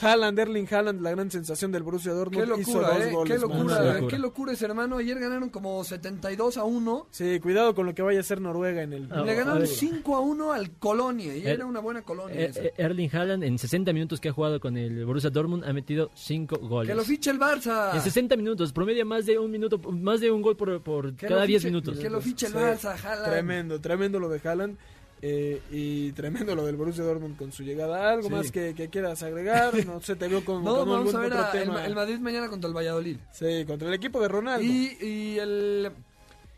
Haaland, 0.02 0.38
Erling 0.38 0.68
Haaland, 0.72 1.00
la 1.02 1.10
gran 1.10 1.32
sensación 1.32 1.72
del 1.72 1.82
Borussia 1.82 2.12
Dortmund, 2.12 2.46
Qué 2.54 2.60
hizo 2.60 2.74
locura, 2.80 2.94
dos 2.94 3.04
eh. 3.06 3.10
goles. 3.10 3.32
Qué 3.34 3.38
locura, 3.40 4.00
qué 4.08 4.18
locura 4.18 4.52
ese 4.52 4.64
hermano. 4.66 4.98
Ayer 4.98 5.18
ganaron 5.18 5.50
como 5.50 5.82
72 5.82 6.56
a 6.58 6.64
1. 6.64 7.08
Sí, 7.10 7.40
cuidado 7.40 7.74
con 7.74 7.86
lo 7.86 7.94
que 7.94 8.00
vaya 8.00 8.18
a 8.18 8.20
hacer 8.20 8.40
Noruega 8.40 8.82
en 8.82 8.92
el... 8.92 9.08
Le 9.08 9.14
a 9.32 9.34
ganaron 9.34 9.58
ver. 9.58 9.66
5 9.66 10.14
a 10.16 10.20
1 10.20 10.52
al 10.52 10.70
Colonia. 10.78 11.36
Y 11.36 11.40
Er- 11.44 11.54
era 11.56 11.66
una 11.66 11.80
buena 11.80 12.02
Colonia. 12.02 12.36
eh, 12.40 12.46
esa. 12.50 12.60
eh, 12.62 12.72
Erling 12.76 13.10
Haaland 13.12 13.42
en 13.42 13.58
60 13.58 13.92
minutos 13.92 14.20
que 14.20 14.28
ha 14.28 14.32
jugado 14.32 14.60
con 14.60 14.76
el 14.76 15.04
Borussia 15.04 15.28
Dortmund 15.28 15.64
ha 15.64 15.72
metido 15.72 16.08
5 16.14 16.56
goles. 16.58 16.88
que 16.88 16.94
lo 16.94 17.02
fiche 17.02 17.30
el 17.32 17.40
Barça. 17.40 17.92
En 17.92 18.00
60 18.00 18.36
minutos, 18.36 18.72
promedia 18.72 19.04
más 19.04 19.26
de 19.26 19.40
un 19.40 19.50
minuto, 19.50 19.76
más 19.90 20.20
de 20.20 20.30
un 20.30 20.40
gol 20.40 20.56
por, 20.56 21.16
cada 21.16 21.40
lo 21.40 21.46
10 21.48 21.62
fiche- 21.62 21.66
minutos. 21.66 21.98
Que 21.98 22.08
lo 22.08 22.20
fiche 22.20 22.46
el 22.46 22.52
Sí. 22.52 22.58
Barça, 22.58 22.94
Haaland. 22.96 23.26
Tremendo, 23.50 23.80
tremendo 23.80 24.18
lo 24.20 24.28
de 24.28 24.40
Haaland. 24.48 24.76
eh, 25.22 25.60
y 25.70 26.12
tremendo 26.12 26.54
lo 26.54 26.64
del 26.64 26.76
Borussia 26.76 27.04
Dortmund 27.04 27.36
con 27.36 27.52
su 27.52 27.62
llegada. 27.62 28.10
¿Algo 28.12 28.28
Sí. 28.28 28.34
más 28.34 28.50
que, 28.50 28.74
que 28.74 28.88
quieras 28.88 29.22
agregar? 29.22 29.84
No 29.84 30.00
sé, 30.00 30.16
te 30.16 30.28
veo 30.28 30.42
con, 30.44 30.64
No, 30.64 30.76
con 30.76 30.88
vamos 30.88 31.14
algún 31.14 31.16
a 31.16 31.18
ver 31.20 31.32
otro 31.32 31.44
a- 31.44 31.52
tema. 31.52 31.84
el 31.84 31.94
Madrid 31.94 32.18
mañana 32.20 32.48
contra 32.48 32.68
el 32.68 32.74
Valladolid. 32.76 33.16
Sí, 33.32 33.64
contra 33.66 33.88
el 33.88 33.94
equipo 33.94 34.18
de 34.20 34.28
Ronaldo. 34.28 34.64
Y, 34.64 34.96
y 35.00 35.38
el 35.38 35.90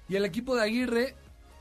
y 0.08 0.14
el 0.16 0.24
equipo 0.24 0.54
de 0.54 0.62
Aguirre 0.62 1.14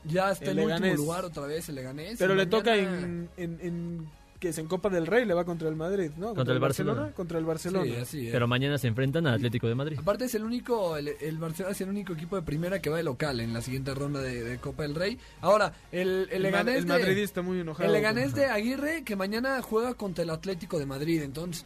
ya 0.04 0.30
está 0.30 0.52
El 0.52 0.58
en 0.60 0.64
último 0.66 0.78
Leganés. 0.80 0.96
lugar 0.98 1.24
otra 1.24 1.46
vez, 1.46 1.68
el 1.68 1.74
Leganés. 1.74 2.18
Pero 2.20 2.34
le 2.36 2.44
mañana- 2.46 2.50
toca 2.58 2.76
en, 2.76 3.28
en, 3.36 3.58
en- 3.62 4.06
que 4.42 4.48
es 4.48 4.58
en 4.58 4.66
Copa 4.66 4.88
del 4.90 5.06
Rey, 5.06 5.24
le 5.24 5.34
va 5.34 5.44
contra 5.44 5.68
el 5.68 5.76
Madrid, 5.76 6.10
¿no? 6.16 6.34
Contra 6.34 6.52
el 6.52 6.58
Barcelona. 6.58 7.12
Contra 7.14 7.38
el 7.38 7.44
Barcelona. 7.44 7.84
Sí, 7.86 7.94
así 7.94 8.26
es. 8.26 8.32
Pero 8.32 8.48
mañana 8.48 8.76
se 8.76 8.88
enfrentan 8.88 9.24
al 9.28 9.34
Atlético 9.34 9.68
de 9.68 9.76
Madrid. 9.76 9.96
Aparte 10.00 10.24
es 10.24 10.34
el 10.34 10.42
único, 10.42 10.96
el, 10.96 11.12
el 11.20 11.38
Barcelona 11.38 11.70
es 11.72 11.80
el 11.80 11.88
único 11.90 12.12
equipo 12.14 12.34
de 12.34 12.42
primera 12.42 12.82
que 12.82 12.90
va 12.90 12.96
de 12.96 13.04
local 13.04 13.38
en 13.38 13.52
la 13.54 13.62
siguiente 13.62 13.94
ronda 13.94 14.20
de, 14.20 14.42
de 14.42 14.58
Copa 14.58 14.82
del 14.82 14.96
Rey. 14.96 15.16
Ahora, 15.42 15.72
el, 15.92 16.26
el 16.32 16.42
Leganés 16.42 16.78
el 16.78 16.82
de- 16.86 16.88
madridista 16.88 17.40
muy 17.40 17.60
enojado. 17.60 17.86
El 17.86 17.92
Leganés 17.92 18.34
de 18.34 18.46
Aguirre 18.46 19.04
que 19.04 19.14
mañana 19.14 19.62
juega 19.62 19.94
contra 19.94 20.24
el 20.24 20.30
Atlético 20.30 20.80
de 20.80 20.86
Madrid, 20.86 21.22
entonces 21.22 21.64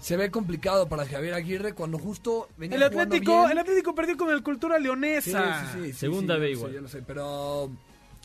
se 0.00 0.16
ve 0.16 0.30
complicado 0.32 0.88
para 0.88 1.06
Javier 1.06 1.32
Aguirre 1.34 1.72
cuando 1.74 1.96
justo 1.98 2.48
venía 2.58 2.76
El 2.76 2.82
Atlético, 2.82 3.38
bien. 3.42 3.52
el 3.52 3.58
Atlético 3.58 3.94
perdió 3.94 4.16
con 4.16 4.30
el 4.30 4.42
Cultura 4.42 4.78
Leonesa. 4.80 5.62
sí, 5.72 5.78
sí, 5.78 5.86
sí, 5.86 5.92
Segunda 5.92 6.34
sí, 6.34 6.40
B 6.40 6.50
igual. 6.50 6.70
sé, 6.70 6.74
yo 6.74 6.80
lo 6.82 6.88
sé, 6.88 7.02
pero 7.06 7.70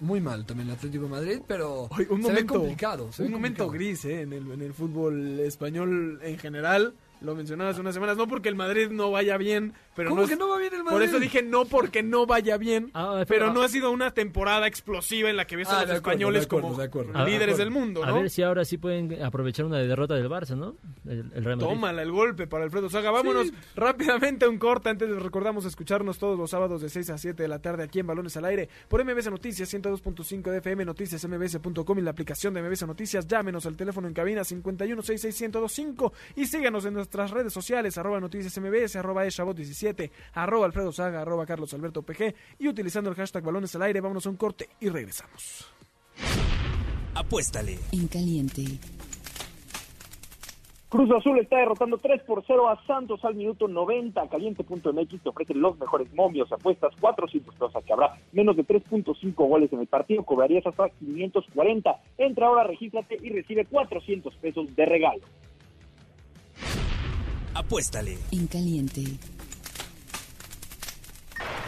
muy 0.01 0.21
mal 0.21 0.45
también 0.45 0.69
el 0.69 0.75
Atlético 0.75 1.03
de 1.05 1.09
Madrid, 1.09 1.39
pero 1.47 1.87
Oye, 1.91 2.07
un 2.09 2.21
se 2.21 2.29
momento, 2.29 2.53
ve 2.53 2.59
complicado. 2.59 3.11
se 3.11 3.21
un 3.23 3.27
ve 3.29 3.33
momento 3.35 3.63
complicado. 3.65 3.87
gris 3.89 4.05
¿eh? 4.05 4.21
en, 4.21 4.33
el, 4.33 4.51
en 4.51 4.61
el 4.61 4.73
fútbol 4.73 5.39
español 5.39 6.19
en 6.23 6.37
general. 6.37 6.93
Lo 7.21 7.35
mencionaba 7.35 7.71
hace 7.71 7.81
unas 7.81 7.93
semanas, 7.93 8.15
no 8.15 8.27
porque 8.27 8.47
el 8.47 8.55
Madrid 8.55 8.89
no 8.91 9.11
vaya 9.11 9.35
bien, 9.37 9.73
pero 9.99 10.11
¿Cómo 10.11 10.21
no 10.21 10.25
es- 10.27 10.31
que 10.31 10.37
no 10.37 10.47
va 10.47 10.57
bien 10.57 10.73
el 10.73 10.83
Madrid? 10.85 10.95
Por 10.95 11.03
eso 11.03 11.19
dije 11.19 11.43
no 11.43 11.65
porque 11.65 12.01
no 12.03 12.25
vaya 12.25 12.55
bien, 12.57 12.89
Ah, 12.93 13.25
pero 13.27 13.47
ah, 13.47 13.53
no 13.53 13.61
ha 13.63 13.67
sido 13.67 13.91
una 13.91 14.11
temporada 14.13 14.65
explosiva 14.65 15.29
en 15.29 15.35
la 15.35 15.45
que 15.45 15.57
ves 15.57 15.67
Ah, 15.67 15.71
a 15.71 15.73
los 15.73 15.81
acuerdo, 15.83 15.95
españoles 15.97 16.45
acuerdo, 16.45 16.67
como 16.69 16.81
acuerdo. 16.81 17.11
Ah, 17.15 17.25
de 17.25 17.31
líderes 17.31 17.55
acuerdo. 17.55 17.57
del 17.57 17.71
mundo, 17.85 18.03
A 18.05 18.07
¿no? 18.07 18.13
ver 18.15 18.29
si 18.29 18.41
ahora 18.43 18.63
sí 18.63 18.77
pueden 18.77 19.21
aprovechar 19.21 19.65
una 19.65 19.79
derrota 19.79 20.13
del 20.15 20.29
Barça, 20.29 20.55
¿no? 20.55 20.75
El, 21.05 21.19
el 21.35 21.43
Real 21.43 21.57
Madrid. 21.57 21.73
Tómala 21.73 22.01
el 22.01 22.11
golpe 22.13 22.47
para 22.47 22.63
Alfredo 22.63 22.89
Saga. 22.89 23.11
Vámonos 23.11 23.51
rápidamente 23.75 24.45
a 24.45 24.49
un 24.49 24.57
corte. 24.57 24.87
Antes 24.89 25.09
recordamos 25.21 25.65
escucharnos 25.65 26.17
todos 26.17 26.37
los 26.39 26.49
sábados 26.49 26.81
de 26.81 26.87
6 26.89 27.09
a 27.09 27.17
7 27.17 27.43
de 27.43 27.49
la 27.49 27.59
tarde 27.59 27.83
aquí 27.83 27.99
en 27.99 28.07
Balones 28.07 28.37
al 28.37 28.45
Aire 28.45 28.69
por 28.87 29.03
MBS 29.03 29.29
Noticias 29.29 29.69
102.5 29.73 30.49
de 30.51 30.59
FM, 30.59 30.85
noticias 30.85 31.27
mbs.com 31.27 31.99
y 31.99 32.01
la 32.01 32.11
aplicación 32.11 32.53
de 32.53 32.61
MBS 32.61 32.87
Noticias. 32.87 33.27
Llámenos 33.27 33.65
al 33.65 33.75
teléfono 33.75 34.07
en 34.07 34.13
cabina 34.13 34.43
5166125 34.43 36.11
y 36.35 36.45
síganos 36.45 36.85
en 36.85 36.93
nuestras 36.93 37.31
redes 37.31 37.51
sociales 37.51 37.97
arroba 37.97 38.19
noticias 38.19 38.57
mbs, 38.57 38.95
arroba 38.95 39.25
eshabot17, 39.95 40.11
arroba 40.33 40.65
Alfredo 40.65 40.91
Saga, 40.91 41.21
arroba 41.21 41.45
Carlos 41.45 41.73
Alberto 41.73 42.01
PG 42.01 42.33
y 42.59 42.67
utilizando 42.67 43.09
el 43.09 43.15
hashtag 43.15 43.43
Balones 43.43 43.75
al 43.75 43.83
Aire. 43.83 44.01
Vámonos 44.01 44.25
a 44.25 44.29
un 44.29 44.37
corte 44.37 44.69
y 44.79 44.89
regresamos. 44.89 45.67
Apuéstale. 47.15 47.77
En 47.91 48.07
caliente. 48.07 48.63
Cruz 50.89 51.11
Azul 51.11 51.37
está 51.37 51.57
derrotando 51.57 51.99
3 51.99 52.23
por 52.23 52.43
0 52.47 52.67
a 52.67 52.83
Santos 52.87 53.23
al 53.23 53.35
minuto 53.35 53.67
90. 53.67 54.27
Caliente.mx 54.27 55.21
te 55.21 55.29
ofrece 55.29 55.53
los 55.53 55.77
mejores 55.77 56.11
momios, 56.15 56.51
apuestas 56.51 56.95
400 56.99 57.53
pesos 57.53 57.83
que 57.85 57.93
habrá 57.93 58.17
menos 58.31 58.57
de 58.57 58.65
3.5 58.65 59.33
goles 59.35 59.71
en 59.71 59.81
el 59.81 59.87
partido. 59.87 60.23
Cobrarías 60.23 60.65
hasta 60.65 60.89
540. 60.89 62.01
Entra 62.17 62.47
ahora, 62.47 62.63
regístrate 62.63 63.17
y 63.21 63.29
recibe 63.29 63.65
400 63.65 64.33
pesos 64.37 64.75
de 64.75 64.85
regalo. 64.85 65.21
Apuéstale. 67.53 68.17
En 68.31 68.47
caliente. 68.47 69.03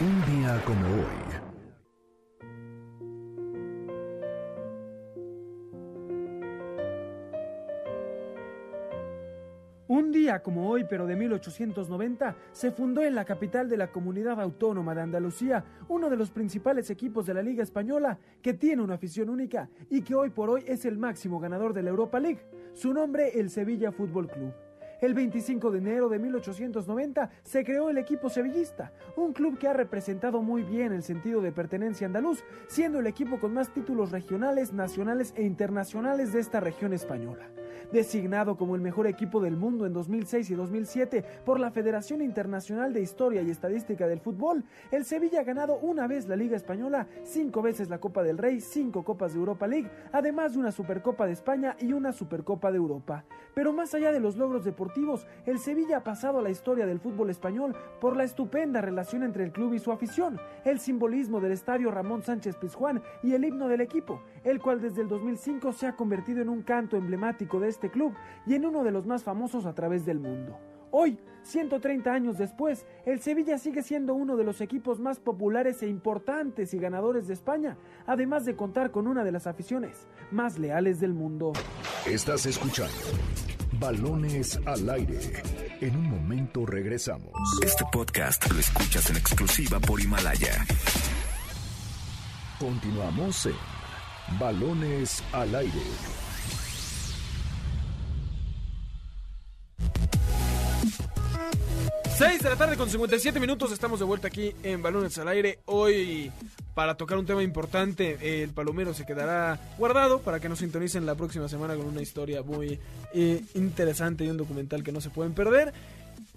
Un 0.00 0.24
día 0.24 0.60
como 0.64 0.86
hoy. 0.86 1.42
Un 9.88 10.10
día 10.10 10.42
como 10.42 10.68
hoy, 10.68 10.84
pero 10.88 11.06
de 11.06 11.14
1890, 11.14 12.36
se 12.52 12.70
fundó 12.72 13.02
en 13.02 13.14
la 13.14 13.24
capital 13.24 13.68
de 13.68 13.76
la 13.76 13.88
comunidad 13.92 14.40
autónoma 14.40 14.94
de 14.94 15.02
Andalucía 15.02 15.64
uno 15.88 16.08
de 16.08 16.16
los 16.16 16.30
principales 16.30 16.88
equipos 16.88 17.26
de 17.26 17.34
la 17.34 17.42
Liga 17.42 17.62
Española 17.62 18.18
que 18.40 18.54
tiene 18.54 18.82
una 18.82 18.94
afición 18.94 19.28
única 19.28 19.68
y 19.90 20.00
que 20.02 20.14
hoy 20.14 20.30
por 20.30 20.48
hoy 20.48 20.64
es 20.66 20.86
el 20.86 20.96
máximo 20.96 21.38
ganador 21.38 21.74
de 21.74 21.82
la 21.82 21.90
Europa 21.90 22.18
League. 22.18 22.40
Su 22.72 22.94
nombre, 22.94 23.38
el 23.38 23.50
Sevilla 23.50 23.92
Fútbol 23.92 24.28
Club. 24.28 24.52
El 25.02 25.14
25 25.14 25.72
de 25.72 25.78
enero 25.78 26.08
de 26.08 26.20
1890 26.20 27.28
se 27.42 27.64
creó 27.64 27.90
el 27.90 27.98
equipo 27.98 28.30
sevillista, 28.30 28.92
un 29.16 29.32
club 29.32 29.58
que 29.58 29.66
ha 29.66 29.72
representado 29.72 30.42
muy 30.42 30.62
bien 30.62 30.92
el 30.92 31.02
sentido 31.02 31.40
de 31.40 31.50
pertenencia 31.50 32.06
andaluz, 32.06 32.44
siendo 32.68 33.00
el 33.00 33.08
equipo 33.08 33.40
con 33.40 33.52
más 33.52 33.74
títulos 33.74 34.12
regionales, 34.12 34.72
nacionales 34.72 35.34
e 35.36 35.42
internacionales 35.42 36.32
de 36.32 36.38
esta 36.38 36.60
región 36.60 36.92
española. 36.92 37.48
Designado 37.90 38.56
como 38.56 38.76
el 38.76 38.80
mejor 38.80 39.08
equipo 39.08 39.40
del 39.40 39.56
mundo 39.56 39.86
en 39.86 39.92
2006 39.92 40.50
y 40.50 40.54
2007 40.54 41.24
por 41.44 41.58
la 41.58 41.72
Federación 41.72 42.22
Internacional 42.22 42.92
de 42.92 43.02
Historia 43.02 43.42
y 43.42 43.50
Estadística 43.50 44.06
del 44.06 44.20
Fútbol, 44.20 44.64
el 44.92 45.04
Sevilla 45.04 45.40
ha 45.40 45.44
ganado 45.44 45.78
una 45.78 46.06
vez 46.06 46.28
la 46.28 46.36
Liga 46.36 46.56
Española, 46.56 47.08
cinco 47.24 47.60
veces 47.60 47.90
la 47.90 47.98
Copa 47.98 48.22
del 48.22 48.38
Rey, 48.38 48.60
cinco 48.60 49.02
Copas 49.04 49.32
de 49.32 49.40
Europa 49.40 49.66
League, 49.66 49.90
además 50.12 50.52
de 50.52 50.60
una 50.60 50.72
Supercopa 50.72 51.26
de 51.26 51.32
España 51.32 51.76
y 51.80 51.92
una 51.92 52.12
Supercopa 52.12 52.70
de 52.70 52.78
Europa. 52.78 53.24
Pero 53.52 53.74
más 53.74 53.94
allá 53.94 54.12
de 54.12 54.20
los 54.20 54.38
logros 54.38 54.64
deportivos, 54.64 54.91
el 55.46 55.58
Sevilla 55.58 55.98
ha 55.98 56.04
pasado 56.04 56.38
a 56.38 56.42
la 56.42 56.50
historia 56.50 56.86
del 56.86 57.00
fútbol 57.00 57.30
español 57.30 57.74
por 58.00 58.16
la 58.16 58.24
estupenda 58.24 58.80
relación 58.80 59.22
entre 59.22 59.44
el 59.44 59.52
club 59.52 59.74
y 59.74 59.78
su 59.78 59.90
afición, 59.90 60.38
el 60.64 60.80
simbolismo 60.80 61.40
del 61.40 61.52
estadio 61.52 61.90
Ramón 61.90 62.22
Sánchez 62.22 62.56
Pizjuán 62.56 63.02
y 63.22 63.34
el 63.34 63.44
himno 63.44 63.68
del 63.68 63.80
equipo, 63.80 64.20
el 64.44 64.60
cual 64.60 64.80
desde 64.80 65.02
el 65.02 65.08
2005 65.08 65.72
se 65.72 65.86
ha 65.86 65.96
convertido 65.96 66.42
en 66.42 66.48
un 66.48 66.62
canto 66.62 66.96
emblemático 66.96 67.58
de 67.58 67.68
este 67.68 67.90
club 67.90 68.12
y 68.46 68.54
en 68.54 68.66
uno 68.66 68.84
de 68.84 68.90
los 68.90 69.06
más 69.06 69.24
famosos 69.24 69.66
a 69.66 69.74
través 69.74 70.04
del 70.04 70.18
mundo. 70.18 70.58
Hoy, 70.90 71.18
130 71.44 72.12
años 72.12 72.36
después, 72.36 72.84
el 73.06 73.20
Sevilla 73.20 73.56
sigue 73.56 73.82
siendo 73.82 74.14
uno 74.14 74.36
de 74.36 74.44
los 74.44 74.60
equipos 74.60 75.00
más 75.00 75.18
populares 75.18 75.82
e 75.82 75.88
importantes 75.88 76.74
y 76.74 76.78
ganadores 76.78 77.26
de 77.26 77.34
España, 77.34 77.78
además 78.06 78.44
de 78.44 78.56
contar 78.56 78.90
con 78.90 79.06
una 79.06 79.24
de 79.24 79.32
las 79.32 79.46
aficiones 79.46 80.06
más 80.30 80.58
leales 80.58 81.00
del 81.00 81.14
mundo. 81.14 81.54
Estás 82.06 82.44
escuchando 82.44 82.92
Balones 83.78 84.60
al 84.66 84.88
aire. 84.90 85.18
En 85.80 85.96
un 85.96 86.10
momento 86.10 86.66
regresamos. 86.66 87.32
Este 87.62 87.84
podcast 87.90 88.50
lo 88.50 88.60
escuchas 88.60 89.08
en 89.10 89.16
exclusiva 89.16 89.80
por 89.80 90.00
Himalaya. 90.00 90.64
Continuamos 92.58 93.46
en 93.46 94.38
Balones 94.38 95.22
al 95.32 95.54
aire. 95.54 95.82
6 102.22 102.40
de 102.40 102.50
la 102.50 102.54
tarde 102.54 102.76
con 102.76 102.88
57 102.88 103.40
minutos 103.40 103.72
estamos 103.72 103.98
de 103.98 104.04
vuelta 104.04 104.28
aquí 104.28 104.54
en 104.62 104.80
Balones 104.80 105.18
al 105.18 105.26
Aire. 105.26 105.58
Hoy 105.64 106.30
para 106.72 106.96
tocar 106.96 107.18
un 107.18 107.26
tema 107.26 107.42
importante, 107.42 108.44
el 108.44 108.50
Palomero 108.50 108.94
se 108.94 109.04
quedará 109.04 109.58
guardado 109.76 110.20
para 110.20 110.38
que 110.38 110.48
nos 110.48 110.60
sintonicen 110.60 111.04
la 111.04 111.16
próxima 111.16 111.48
semana 111.48 111.74
con 111.74 111.84
una 111.84 112.00
historia 112.00 112.44
muy 112.44 112.78
eh, 113.12 113.42
interesante 113.54 114.24
y 114.24 114.28
un 114.28 114.36
documental 114.36 114.84
que 114.84 114.92
no 114.92 115.00
se 115.00 115.10
pueden 115.10 115.34
perder. 115.34 115.72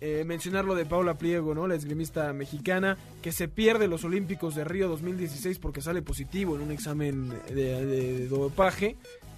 Eh, 0.02 0.24
mencionar 0.26 0.66
lo 0.66 0.74
de 0.74 0.86
Paula 0.86 1.20
Pliego, 1.20 1.54
¿no? 1.54 1.68
La 1.68 1.76
esgrimista 1.76 2.34
mexicana 2.34 2.98
que 3.22 3.32
se 3.32 3.48
pierde 3.48 3.88
los 3.88 4.04
Olímpicos 4.06 4.56
de 4.56 4.64
Río 4.64 4.90
2016 4.90 5.60
porque 5.60 5.84
sale 5.84 6.02
positivo 6.02 6.56
en 6.56 6.64
un 6.64 6.72
examen 6.72 7.30
de, 7.48 7.86
de 7.86 8.28
dopaje. 8.28 8.96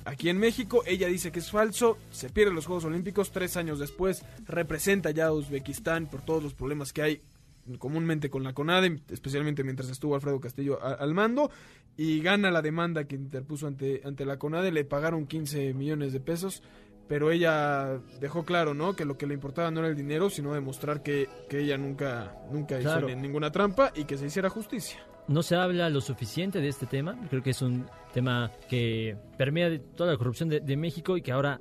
Aquí 0.07 0.29
en 0.29 0.37
México, 0.37 0.83
ella 0.87 1.07
dice 1.07 1.31
que 1.33 1.39
es 1.39 1.51
falso, 1.51 1.97
se 2.11 2.29
pierde 2.29 2.53
los 2.53 2.65
Juegos 2.65 2.85
Olímpicos, 2.85 3.31
tres 3.31 3.57
años 3.57 3.77
después 3.77 4.23
representa 4.47 5.11
ya 5.11 5.25
a 5.27 5.33
Uzbekistán 5.33 6.07
por 6.07 6.21
todos 6.21 6.41
los 6.41 6.53
problemas 6.53 6.93
que 6.93 7.01
hay 7.01 7.21
comúnmente 7.77 8.29
con 8.29 8.43
la 8.43 8.53
CONADE, 8.53 9.01
especialmente 9.09 9.65
mientras 9.65 9.89
estuvo 9.89 10.15
Alfredo 10.15 10.39
Castillo 10.39 10.81
al 10.81 11.13
mando, 11.13 11.51
y 11.97 12.21
gana 12.21 12.49
la 12.51 12.61
demanda 12.61 13.03
que 13.03 13.15
interpuso 13.15 13.67
ante, 13.67 14.01
ante 14.05 14.23
la 14.25 14.39
CONADE, 14.39 14.71
le 14.71 14.85
pagaron 14.85 15.27
15 15.27 15.73
millones 15.73 16.13
de 16.13 16.21
pesos, 16.21 16.63
pero 17.09 17.29
ella 17.31 17.99
dejó 18.21 18.45
claro, 18.45 18.73
¿no? 18.73 18.95
Que 18.95 19.03
lo 19.03 19.17
que 19.17 19.27
le 19.27 19.33
importaba 19.33 19.71
no 19.71 19.81
era 19.81 19.89
el 19.89 19.95
dinero, 19.97 20.29
sino 20.29 20.53
demostrar 20.53 21.03
que, 21.03 21.27
que 21.49 21.59
ella 21.59 21.77
nunca, 21.77 22.33
nunca 22.49 22.79
Claro. 22.79 23.07
hizo 23.07 23.15
ni- 23.17 23.21
ninguna 23.23 23.51
trampa 23.51 23.91
y 23.95 24.05
que 24.05 24.17
se 24.17 24.27
hiciera 24.27 24.49
justicia. 24.49 24.99
No 25.27 25.43
se 25.43 25.55
habla 25.55 25.89
lo 25.89 26.01
suficiente 26.01 26.61
de 26.61 26.69
este 26.69 26.85
tema. 26.85 27.19
Creo 27.29 27.43
que 27.43 27.49
es 27.49 27.61
un 27.61 27.85
tema 28.13 28.51
que 28.69 29.17
permea 29.37 29.69
de 29.69 29.79
toda 29.79 30.11
la 30.11 30.17
corrupción 30.17 30.49
de, 30.49 30.61
de 30.61 30.77
México 30.77 31.17
y 31.17 31.21
que 31.21 31.31
ahora 31.31 31.59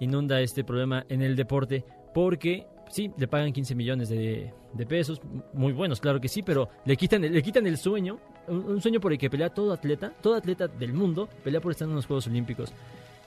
inunda 0.00 0.40
este 0.40 0.64
problema 0.64 1.04
en 1.08 1.22
el 1.22 1.36
deporte 1.36 1.84
porque 2.12 2.66
sí, 2.90 3.10
le 3.16 3.28
pagan 3.28 3.52
15 3.52 3.74
millones 3.74 4.08
de, 4.08 4.52
de 4.72 4.86
pesos, 4.86 5.20
muy 5.52 5.72
buenos, 5.72 6.00
claro 6.00 6.20
que 6.20 6.28
sí, 6.28 6.42
pero 6.42 6.68
le 6.84 6.96
quitan, 6.96 7.22
le 7.22 7.42
quitan 7.42 7.66
el 7.66 7.76
sueño, 7.76 8.18
un, 8.46 8.64
un 8.64 8.80
sueño 8.80 9.00
por 9.00 9.12
el 9.12 9.18
que 9.18 9.30
pelea 9.30 9.50
todo 9.50 9.72
atleta, 9.72 10.12
todo 10.20 10.34
atleta 10.34 10.68
del 10.68 10.92
mundo, 10.92 11.28
pelea 11.42 11.60
por 11.60 11.72
estar 11.72 11.88
en 11.88 11.94
los 11.94 12.06
Juegos 12.06 12.26
Olímpicos. 12.26 12.72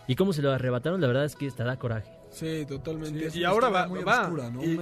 Y 0.08 0.16
cómo 0.16 0.32
se 0.32 0.42
lo 0.42 0.54
arrebataron, 0.54 1.02
la 1.02 1.08
verdad 1.08 1.26
es 1.26 1.36
que 1.36 1.48
está 1.48 1.66
da 1.66 1.78
coraje. 1.78 2.10
Sí, 2.30 2.66
totalmente. 2.66 3.30
Sí, 3.30 3.40
y 3.40 3.44
ahora 3.44 3.68
va, 3.68 3.88
muy 3.88 4.04
va 4.04 4.32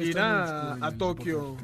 irá 0.02 0.74
a 0.74 0.92
Tokio. 0.92 1.58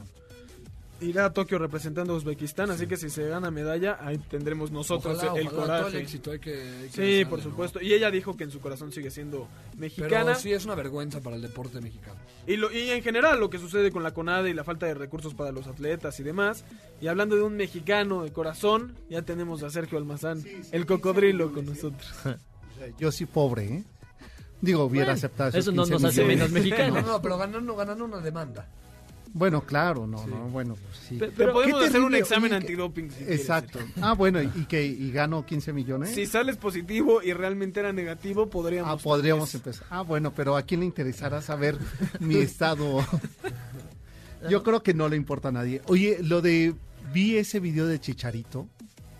Irá 1.01 1.25
a 1.25 1.33
Tokio 1.33 1.57
representando 1.57 2.13
a 2.13 2.15
Uzbekistán, 2.17 2.69
así 2.69 2.85
que 2.85 2.95
si 2.95 3.09
se 3.09 3.27
gana 3.27 3.49
medalla, 3.49 3.97
ahí 4.01 4.17
tendremos 4.19 4.69
nosotros 4.71 5.17
Ojalá, 5.17 5.39
el 5.39 5.47
ojalá, 5.47 5.61
coraje. 5.63 5.79
todo 5.81 5.89
el 5.89 5.95
éxito, 5.97 6.31
hay 6.31 6.39
que- 6.39 6.61
hay 6.61 6.89
que 6.89 7.19
sí, 7.19 7.25
por 7.25 7.39
¿no? 7.39 7.43
supuesto. 7.45 7.81
Y 7.81 7.93
ella 7.93 8.11
dijo 8.11 8.37
que 8.37 8.43
en 8.43 8.51
su 8.51 8.59
corazón 8.59 8.91
sigue 8.91 9.09
siendo 9.09 9.47
mexicana. 9.77 10.25
Pero 10.25 10.35
sí 10.35 10.53
es 10.53 10.63
una 10.65 10.75
vergüenza 10.75 11.19
para 11.19 11.35
el 11.35 11.41
deporte 11.41 11.81
mexicano. 11.81 12.19
Y, 12.45 12.55
lo, 12.55 12.71
y 12.71 12.91
en 12.91 13.01
general 13.01 13.39
lo 13.39 13.49
que 13.49 13.57
sucede 13.57 13.91
con 13.91 14.03
la 14.03 14.13
CONADE 14.13 14.51
y 14.51 14.53
la 14.53 14.63
falta 14.63 14.85
de 14.85 14.93
recursos 14.93 15.33
para 15.33 15.51
los 15.51 15.65
atletas 15.65 16.19
y 16.19 16.23
demás. 16.23 16.65
Y 17.01 17.07
hablando 17.07 17.35
de 17.35 17.41
un 17.41 17.55
mexicano 17.57 18.23
de 18.23 18.31
corazón, 18.31 18.95
ya 19.09 19.23
tenemos 19.23 19.63
a 19.63 19.71
Sergio 19.71 19.97
Almazán, 19.97 20.43
el 20.71 20.85
cocodrilo 20.85 21.51
con 21.51 21.65
nosotros. 21.65 22.13
Yo 22.99 23.11
sí 23.11 23.25
pobre, 23.25 23.65
¿eh? 23.65 23.83
Digo, 24.61 24.83
hubiera 24.85 25.05
Bueno, 25.07 25.17
aceptado 25.17 25.49
esos 25.49 25.61
eso 25.63 25.71
no 25.71 25.83
15 25.85 25.93
nos 25.93 26.03
hace 26.03 26.21
millones. 26.23 26.37
menos 26.37 26.51
mexicanos. 26.51 27.03
No, 27.05 27.11
no, 27.13 27.21
pero 27.23 27.37
ganando, 27.39 27.75
ganando 27.75 28.05
una 28.05 28.19
demanda. 28.19 28.67
Bueno, 29.33 29.61
claro, 29.65 30.07
no, 30.07 30.27
no, 30.27 30.49
bueno, 30.49 30.75
pues 30.75 30.97
sí. 31.07 31.17
Te- 31.17 31.29
te 31.29 31.47
podemos 31.47 31.83
hacer 31.85 32.01
un 32.01 32.13
examen 32.15 32.51
antidoping, 32.53 33.09
si 33.11 33.23
Exacto. 33.23 33.79
Ah, 34.01 34.13
bueno, 34.13 34.41
y 34.41 34.65
que 34.65 34.85
y 34.85 35.09
gano 35.11 35.45
15 35.45 35.71
millones. 35.71 36.09
Si 36.09 36.25
sales 36.25 36.57
positivo 36.57 37.21
y 37.23 37.31
realmente 37.31 37.79
era 37.79 37.93
negativo, 37.93 38.49
podríamos... 38.49 38.91
Ah, 38.91 39.01
podríamos 39.01 39.55
empezar. 39.55 39.87
Ah, 39.89 40.01
bueno, 40.01 40.33
pero 40.33 40.57
¿a 40.57 40.63
quién 40.63 40.81
le 40.81 40.85
interesará 40.85 41.41
saber 41.41 41.77
mi 42.19 42.35
estado? 42.35 43.05
Yo 44.49 44.63
creo 44.63 44.83
que 44.83 44.93
no 44.93 45.07
le 45.07 45.15
importa 45.15 45.49
a 45.49 45.51
nadie. 45.51 45.81
Oye, 45.85 46.17
lo 46.21 46.41
de 46.41 46.73
vi 47.13 47.37
ese 47.37 47.59
video 47.59 47.87
de 47.87 47.99
Chicharito, 47.99 48.67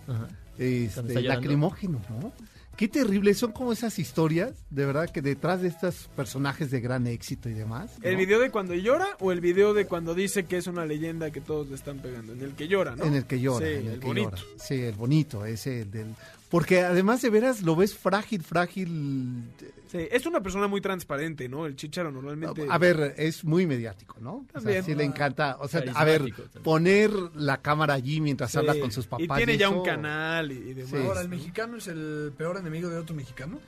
Ajá. 0.07 0.27
este, 0.57 1.21
lacrimógeno, 1.21 2.01
¿no? 2.09 2.33
Qué 2.81 2.87
terrible, 2.87 3.35
son 3.35 3.51
como 3.51 3.71
esas 3.71 3.99
historias, 3.99 4.65
de 4.71 4.87
verdad, 4.87 5.07
que 5.07 5.21
detrás 5.21 5.61
de 5.61 5.67
estos 5.67 6.09
personajes 6.15 6.71
de 6.71 6.81
gran 6.81 7.05
éxito 7.05 7.47
y 7.47 7.53
demás. 7.53 7.91
¿no? 7.99 8.09
¿El 8.09 8.15
video 8.15 8.39
de 8.39 8.49
cuando 8.49 8.73
llora 8.73 9.05
o 9.19 9.31
el 9.31 9.39
video 9.39 9.75
de 9.75 9.85
cuando 9.85 10.15
dice 10.15 10.45
que 10.45 10.57
es 10.57 10.65
una 10.65 10.83
leyenda 10.87 11.29
que 11.29 11.41
todos 11.41 11.69
le 11.69 11.75
están 11.75 11.99
pegando? 11.99 12.33
En 12.33 12.41
el 12.41 12.55
que 12.55 12.67
llora, 12.67 12.95
¿no? 12.95 13.03
En 13.05 13.13
el 13.13 13.25
que 13.27 13.39
llora, 13.39 13.67
Sí, 13.67 13.71
en 13.73 13.85
el, 13.85 13.93
el 13.93 13.99
que 13.99 14.07
bonito. 14.07 14.29
llora. 14.31 14.41
Sí, 14.57 14.81
el 14.81 14.95
bonito, 14.95 15.45
ese 15.45 15.81
el 15.81 15.91
del... 15.91 16.07
Porque 16.49 16.79
además 16.81 17.21
de 17.21 17.29
veras 17.29 17.61
lo 17.61 17.75
ves 17.75 17.95
frágil, 17.95 18.41
frágil. 18.41 19.43
Sí, 19.91 20.07
es 20.09 20.25
una 20.25 20.41
persona 20.41 20.67
muy 20.67 20.79
transparente, 20.79 21.49
¿no? 21.49 21.65
El 21.65 21.75
chicharo 21.75 22.11
normalmente... 22.11 22.65
A 22.69 22.77
ver, 22.77 23.13
es 23.17 23.43
muy 23.43 23.65
mediático, 23.67 24.15
¿no? 24.21 24.35
O 24.35 24.45
sea, 24.45 24.53
También. 24.61 24.83
sí 24.85 24.95
le 24.95 25.03
encanta. 25.03 25.57
O 25.59 25.67
sea, 25.67 25.83
a 25.93 26.05
ver, 26.05 26.19
también. 26.21 26.63
poner 26.63 27.11
la 27.35 27.61
cámara 27.61 27.95
allí 27.95 28.21
mientras 28.21 28.51
Sí, 28.51 28.57
habla 28.57 28.79
con 28.79 28.89
sus 28.91 29.05
papás. 29.05 29.25
Y 29.25 29.45
tiene 29.45 29.57
ya 29.57 29.69
un 29.69 29.83
canal 29.83 30.51
y, 30.51 30.55
y 30.55 30.73
demás. 30.75 30.91
Sí. 30.91 30.97
Ahora, 31.05 31.19
¿el 31.21 31.27
mexicano 31.29 31.75
es 31.75 31.87
el 31.87 32.31
peor 32.37 32.55
enemigo 32.57 32.87
de 32.89 32.97
otro 32.99 33.13
mexicano? 33.15 33.59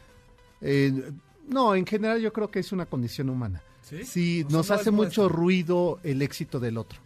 eh, 0.62 1.12
no, 1.50 1.76
en 1.76 1.86
general 1.86 2.22
yo 2.22 2.32
creo 2.32 2.50
que 2.50 2.60
es 2.60 2.72
una 2.72 2.86
condición 2.86 3.30
humana. 3.30 3.62
¿Sí? 3.82 4.44
O 4.46 4.50
sea, 4.50 4.58
nos 4.60 4.70
no 4.70 4.76
hace 4.76 4.92
mucho 4.92 5.24
nuestro. 5.24 5.28
ruido 5.30 6.00
el 6.04 6.22
éxito 6.22 6.58
del 6.62 6.78
otro. 6.78 7.00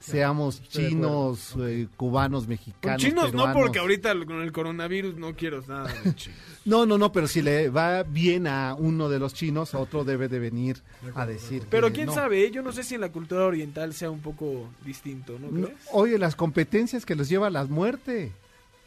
Seamos 0.00 0.62
chinos, 0.62 1.54
eh, 1.60 1.88
cubanos, 1.96 2.42
Con 2.44 2.50
mexicanos. 2.50 3.02
chinos 3.02 3.34
no, 3.34 3.52
porque 3.52 3.80
ahorita 3.80 4.14
con 4.24 4.40
el 4.42 4.52
coronavirus 4.52 5.16
no 5.16 5.34
quiero 5.34 5.62
nada 5.66 5.92
de 6.04 6.14
chinos. 6.14 6.38
No, 6.64 6.86
no, 6.86 6.98
no, 6.98 7.10
pero 7.10 7.26
si 7.26 7.42
le 7.42 7.68
va 7.68 8.04
bien 8.04 8.46
a 8.46 8.74
uno 8.78 9.08
de 9.08 9.18
los 9.18 9.34
chinos, 9.34 9.74
a 9.74 9.78
otro 9.78 10.04
debe 10.04 10.28
de 10.28 10.38
venir 10.38 10.82
a 11.14 11.26
decir. 11.26 11.64
Pero 11.68 11.88
que 11.88 11.94
quién 11.94 12.06
no. 12.06 12.14
sabe, 12.14 12.44
¿eh? 12.44 12.50
yo 12.52 12.62
no 12.62 12.72
sé 12.72 12.84
si 12.84 12.94
en 12.94 13.00
la 13.00 13.10
cultura 13.10 13.44
oriental 13.44 13.92
sea 13.92 14.10
un 14.10 14.20
poco 14.20 14.68
distinto, 14.84 15.36
¿no 15.40 15.50
No, 15.50 15.66
crees? 15.66 15.80
oye, 15.92 16.16
las 16.18 16.36
competencias 16.36 17.04
que 17.04 17.16
los 17.16 17.28
lleva 17.28 17.48
a 17.48 17.50
la 17.50 17.64
muerte, 17.64 18.32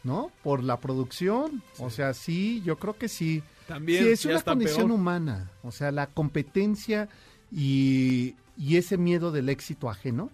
¿no? 0.04 0.32
Por 0.42 0.64
la 0.64 0.78
producción. 0.80 1.62
O 1.78 1.90
sea, 1.90 2.14
sí, 2.14 2.62
yo 2.64 2.76
creo 2.78 2.96
que 2.96 3.08
sí. 3.08 3.42
También, 3.68 4.04
Sí, 4.04 4.10
es 4.12 4.24
una 4.24 4.40
condición 4.42 4.86
peor. 4.88 4.92
humana. 4.92 5.50
O 5.62 5.70
sea, 5.72 5.92
la 5.92 6.06
competencia 6.06 7.08
y, 7.50 8.34
y 8.56 8.76
ese 8.76 8.96
miedo 8.96 9.30
del 9.30 9.48
éxito 9.50 9.90
ajeno 9.90 10.30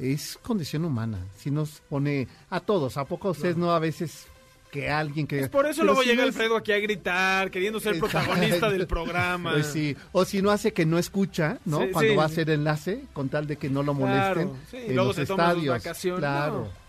es 0.00 0.38
condición 0.42 0.84
humana. 0.84 1.18
Si 1.36 1.50
nos 1.50 1.80
pone 1.88 2.26
a 2.50 2.60
todos, 2.60 2.96
¿a 2.96 3.04
poco 3.04 3.30
ustedes 3.30 3.56
no 3.56 3.72
a 3.72 3.78
veces 3.78 4.26
que 4.70 4.88
alguien 4.88 5.26
que... 5.26 5.40
Es 5.40 5.48
por 5.48 5.66
eso 5.66 5.82
luego 5.82 6.02
si 6.02 6.08
llega 6.10 6.22
no 6.22 6.28
es- 6.28 6.34
Alfredo 6.36 6.56
aquí 6.56 6.70
a 6.72 6.78
gritar, 6.78 7.50
queriendo 7.50 7.80
ser 7.80 7.98
protagonista 7.98 8.70
del 8.70 8.86
programa. 8.86 9.52
Pues 9.52 9.66
sí, 9.66 9.96
o 10.12 10.24
si 10.24 10.40
no 10.42 10.50
hace 10.52 10.72
que 10.72 10.86
no 10.86 10.96
escucha, 10.98 11.58
¿no? 11.64 11.80
Sí, 11.80 11.88
Cuando 11.92 12.10
sí. 12.12 12.16
va 12.16 12.22
a 12.22 12.26
hacer 12.26 12.50
enlace, 12.50 13.02
con 13.12 13.28
tal 13.28 13.46
de 13.48 13.56
que 13.56 13.68
no 13.68 13.82
lo 13.82 13.94
Claro, 13.96 14.06
molesten 14.42 14.52
sí, 14.70 14.76
en 14.86 14.94
luego 14.94 15.08
los 15.08 15.16
se 15.16 15.26
toma 15.26 15.44
sus 15.50 15.52
estadios. 15.64 15.74
vacaciones, 15.84 16.20
Claro. 16.20 16.54
no. 16.54 16.79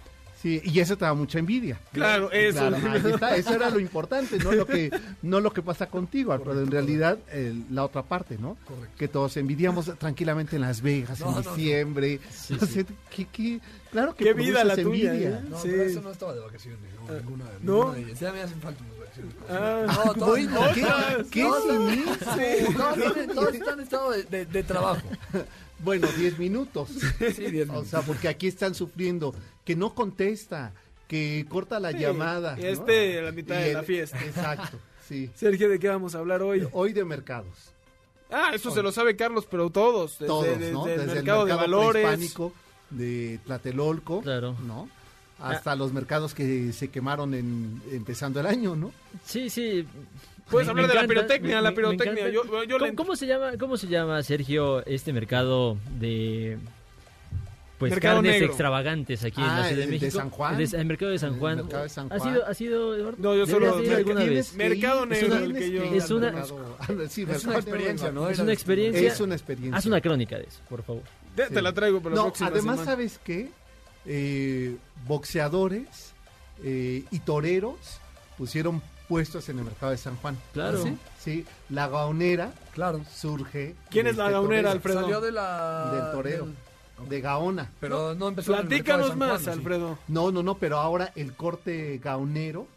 Sí, 0.41 0.59
y 0.63 0.79
eso 0.79 0.97
te 0.97 1.05
da 1.05 1.13
mucha 1.13 1.37
envidia. 1.37 1.79
Claro, 1.93 2.31
eso. 2.31 2.57
Claro, 2.67 2.77
ahí 2.91 3.11
está, 3.13 3.35
eso 3.35 3.53
era 3.53 3.69
lo 3.69 3.79
importante, 3.79 4.39
no 4.39 4.51
lo 4.53 4.65
que 4.65 4.89
no 5.21 5.39
lo 5.39 5.53
que 5.53 5.61
pasa 5.61 5.85
contigo, 5.87 6.35
pero 6.43 6.59
en 6.59 6.71
realidad 6.71 7.19
el- 7.31 7.63
la 7.69 7.85
otra 7.85 8.01
parte, 8.01 8.37
¿no? 8.39 8.57
Que 8.97 9.07
todos 9.07 9.37
envidiamos 9.37 9.85
tranquilamente 9.99 10.55
en 10.55 10.63
Las 10.63 10.81
Vegas 10.81 11.19
No, 11.19 11.27
en 11.29 11.35
no, 11.35 11.41
no. 11.41 11.55
diciembre. 11.55 12.19
Sí, 12.31 12.57
O 12.59 12.65
sí. 12.65 12.83
¿qué- 13.15 13.27
qué? 13.31 13.59
claro 13.91 14.15
que 14.15 14.23
Qué 14.23 14.33
vida 14.33 14.63
la 14.63 14.75
tuya, 14.75 15.11
envidia. 15.11 15.29
¿eh? 15.29 15.41
No, 15.47 15.59
Sí. 15.61 15.67
pero 15.69 15.83
eso 15.83 16.01
no 16.01 16.11
estaba 16.11 16.33
de 16.33 16.39
vacaciones. 16.39 16.79
No, 17.07 17.13
ninguna, 17.19 17.45
¿no? 17.61 17.75
ninguna 17.83 17.93
de 17.93 18.01
ellas. 18.03 18.19
Ya 18.19 18.31
me 18.33 18.41
hacen 18.41 18.61
falta 18.61 18.83
unas 18.83 18.97
vacaciones. 18.99 19.33
Ah, 19.47 20.03
no, 20.05 20.13
todas, 20.15 20.39
¿qué- 20.73 21.25
qué 21.29 21.41
sí, 22.71 22.73
todas 22.75 22.95
tienen- 23.13 23.35
todas 23.35 23.53
están 23.53 23.73
en 23.75 23.79
estado 23.83 24.11
de, 24.11 24.23
de- 24.23 24.45
de 24.45 24.63
trabajo. 24.63 25.01
Bueno, 25.83 26.07
10 26.07 26.37
minutos. 26.39 26.89
Sí, 27.35 27.51
10 27.51 27.69
O 27.69 27.85
sea, 27.85 28.01
porque 28.01 28.27
aquí 28.27 28.47
están 28.47 28.75
sufriendo, 28.75 29.33
que 29.65 29.75
no 29.75 29.93
contesta, 29.95 30.73
que 31.07 31.45
corta 31.49 31.79
la 31.79 31.91
Sí, 31.91 31.99
llamada. 31.99 32.55
y 32.59 32.63
¿no? 32.63 32.67
este 32.69 33.19
a 33.19 33.21
la 33.23 33.31
mitad 33.31 33.55
Y 33.59 33.63
de 33.63 33.67
el- 33.69 33.73
la 33.75 33.83
fiesta. 33.83 34.23
Exacto, 34.23 34.79
sí. 35.07 35.29
Sergio, 35.35 35.69
¿de 35.69 35.79
qué 35.79 35.87
vamos 35.89 36.15
a 36.15 36.19
hablar 36.19 36.41
hoy? 36.41 36.67
Hoy 36.71 36.93
de 36.93 37.03
mercados. 37.05 37.71
Ah, 38.29 38.51
eso 38.53 38.71
se 38.71 38.81
lo 38.81 38.91
sabe 38.93 39.15
Carlos, 39.17 39.45
pero 39.49 39.69
todos. 39.69 40.13
Desde, 40.13 40.27
Todos, 40.27 40.45
desde 40.45 40.71
¿no? 40.71 40.87
el 40.87 40.97
Desde 41.01 41.15
mercado, 41.15 41.45
de 41.45 41.53
valores. 41.53 42.33
de 42.89 43.39
Tlatelolco, 43.45 44.21
Claro. 44.21 44.55
¿no? 44.65 44.87
Hasta 45.41 45.75
los 45.75 45.91
mercados 45.93 46.33
que 46.33 46.71
se 46.73 46.89
quemaron 46.89 47.33
en, 47.33 47.81
empezando 47.91 48.39
el 48.39 48.45
año, 48.47 48.75
¿no? 48.75 48.91
Sí, 49.25 49.49
sí. 49.49 49.85
Puedes 50.49 50.67
Me- 50.67 50.71
hablar 50.71 50.87
me 50.87 50.93
de 50.93 51.01
la 51.01 51.07
pirotecnia, 51.07 51.55
me- 51.57 51.61
la 51.61 51.71
pirotecnia. 51.73 52.29
Yo, 52.29 52.43
yo 52.65 52.77
¿Cómo, 52.77 52.85
le- 52.85 52.95
cómo 52.95 53.15
se 53.15 53.25
llama, 53.27 53.51
¿Cómo 53.59 53.77
se 53.77 53.87
llama, 53.87 54.21
Sergio, 54.23 54.85
este 54.85 55.13
mercado 55.13 55.77
de 55.99 56.57
pues 57.79 57.89
Mercado 57.93 58.17
carnes 58.17 58.33
negro. 58.33 58.47
extravagantes 58.47 59.23
aquí 59.23 59.41
en 59.41 59.47
Ah, 59.47 59.59
la 59.61 59.63
Ciudad 59.63 59.77
de 59.77 59.83
el 59.85 59.89
de 59.89 59.99
México? 59.99 60.17
San 60.19 60.29
Juan. 60.29 60.61
El, 60.61 60.69
de- 60.69 60.77
el 60.77 60.85
mercado 60.85 61.11
de 61.11 61.17
San 61.17 61.33
El 61.33 61.39
Juan. 61.39 61.55
mercado 61.55 61.83
de 61.83 61.89
San 61.89 62.05
¿Ha 62.13 62.19
Juan. 62.19 62.33
sido, 62.33 62.45
ha 62.47 62.53
sido, 62.53 62.95
Eduardo? 62.95 63.17
No, 63.19 63.35
yo 63.35 63.47
solo- 63.47 63.81
ir 63.83 63.93
alguna 63.93 64.23
vez. 64.23 64.53
Mercado 64.55 65.03
es 65.05 65.09
Negro, 65.09 65.27
una- 65.35 65.45
el 65.45 65.53
que 65.55 65.71
yo- 65.71 65.83
Es 65.83 66.11
una- 66.11 66.27
ah, 66.27 66.85
sí, 67.09 67.25
Es 67.27 67.43
una 67.45 67.55
experiencia, 67.55 68.07
negro. 68.09 68.21
¿no? 68.21 68.29
Es 68.29 68.37
una 68.39 68.53
experiencia. 68.53 69.07
Es 69.07 69.19
una 69.19 69.33
experiencia. 69.35 69.77
Haz 69.79 69.85
una 69.87 69.99
crónica 69.99 70.37
de 70.37 70.43
eso, 70.43 70.59
por 70.69 70.83
favor. 70.83 71.01
Te, 71.35 71.47
te 71.47 71.61
la 71.61 71.73
traigo 71.73 71.99
para 72.01 72.13
la 72.13 72.21
No, 72.21 72.27
próxima 72.27 72.49
además, 72.49 72.75
semana. 72.75 72.85
¿sabes 72.91 73.19
qué? 73.23 73.49
Eh, 74.05 74.77
boxeadores 75.07 76.13
eh, 76.63 77.03
y 77.11 77.19
toreros 77.19 77.77
pusieron 78.37 78.81
puestos 79.07 79.49
en 79.49 79.59
el 79.59 79.65
mercado 79.65 79.91
de 79.91 79.97
San 79.97 80.15
Juan. 80.17 80.37
Claro. 80.53 80.79
¿Ah, 80.79 80.83
¿Sí? 80.83 80.97
Sí, 81.19 81.45
la 81.69 81.87
gaonera 81.87 82.53
Claro. 82.73 83.01
surge. 83.13 83.75
¿Quién 83.89 84.07
es 84.07 84.15
la 84.17 84.23
este 84.25 84.33
gaonera, 84.33 84.61
torero. 84.61 84.71
Alfredo? 84.71 85.01
Salió 85.01 85.21
de 85.21 85.31
la... 85.31 85.91
Del 85.93 86.11
torero. 86.11 86.45
del- 86.45 86.55
de 87.09 87.19
Gaona. 87.19 87.71
Pero 87.79 88.13
no 88.13 88.27
empezó 88.27 88.53
en 88.53 88.59
el 88.59 88.67
mercado 88.69 88.75
de 88.77 88.83
Platícanos 88.83 89.09
San 89.09 89.17
más, 89.17 89.29
Juan, 89.29 89.41
¿sí? 89.43 89.49
Alfredo. 89.49 89.97
No, 90.07 90.31
no, 90.31 90.43
no, 90.43 90.55
pero 90.59 90.77
ahora 90.77 91.11
el 91.15 91.33
corte 91.33 91.99
gaonero 92.03 92.67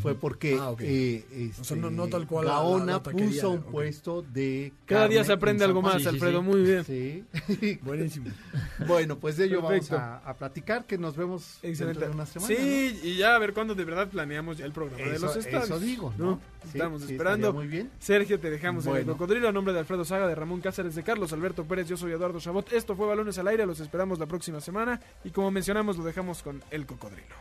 fue 0.00 0.14
porque 0.14 0.56
Ah, 0.60 0.70
ok. 0.70 0.80
eh, 0.82 1.24
este, 1.30 1.60
O 1.60 1.64
sea, 1.64 1.76
no- 1.76 1.90
no 1.90 2.06
tal 2.08 2.26
cual 2.26 2.46
la- 2.46 2.62
la- 2.84 3.02
puso 3.02 3.50
un 3.50 3.62
puesto 3.62 4.22
de 4.22 4.72
Cada 4.86 5.08
día 5.08 5.18
carne 5.18 5.26
se 5.26 5.32
aprende 5.32 5.64
en 5.64 5.70
algo 5.70 5.82
más, 5.82 6.06
Alfredo, 6.06 6.42
muy 6.42 6.62
bien. 6.62 6.84
Sí. 6.84 7.24
Buenísimo. 7.82 8.26
Bueno, 8.86 9.18
pues 9.18 9.36
de 9.36 9.46
ello 9.46 9.60
Perfecto. 9.66 9.96
vamos 9.96 10.10
a, 10.24 10.30
a 10.30 10.34
platicar, 10.34 10.84
que 10.86 10.98
nos 10.98 11.16
vemos 11.16 11.58
Excelente. 11.62 11.84
dentro 12.00 12.08
de 12.08 12.14
una 12.14 12.26
semana. 12.26 12.54
Sí, 12.54 13.00
y 13.02 13.16
ya 13.16 13.34
a 13.34 13.38
ver 13.38 13.52
cuándo 13.54 13.74
de 13.74 13.84
verdad 13.84 14.08
planeamos 14.08 14.58
ya 14.58 14.64
el 14.66 14.72
programa 14.72 15.04
de 15.04 15.16
Eso- 15.16 15.26
los 15.26 15.36
estadios. 15.36 15.64
eso 15.64 15.80
digo, 15.80 16.12
¿no? 16.18 16.40
Sí, 16.62 16.70
Estamos 16.78 17.02
sí, 17.02 17.12
esperando. 17.12 17.52
muy 17.52 17.66
bien. 17.68 17.90
Sergio, 18.00 18.40
te 18.40 18.50
dejamos 18.50 18.86
en 18.86 18.96
el 18.96 19.06
cocodrilo. 19.06 19.48
A 19.48 19.52
nombre 19.52 19.72
de 19.72 19.78
Alfredo 19.80 20.04
Saga, 20.04 20.26
de 20.26 20.34
Ramón 20.34 20.60
Cáceres, 20.60 20.94
de 20.96 21.02
Carlos 21.04 21.32
Alberto 21.32 21.64
Pérez, 21.64 21.88
yo 21.88 21.96
soy 21.96 22.10
Eduardo 22.12 22.40
Chabot. 22.40 22.72
Esto 22.72 22.96
fue 22.96 23.06
Balones 23.06 23.38
al 23.38 23.46
Aire, 23.48 23.66
los 23.66 23.78
esperamos 23.80 24.18
la 24.18 24.26
próxima 24.26 24.60
semana. 24.60 25.00
Y 25.24 25.30
como 25.30 25.50
mencionamos, 25.52 25.96
lo 25.96 26.04
dejamos 26.04 26.42
con 26.42 26.62
el 26.70 26.84
cocodrilo. 26.86 27.34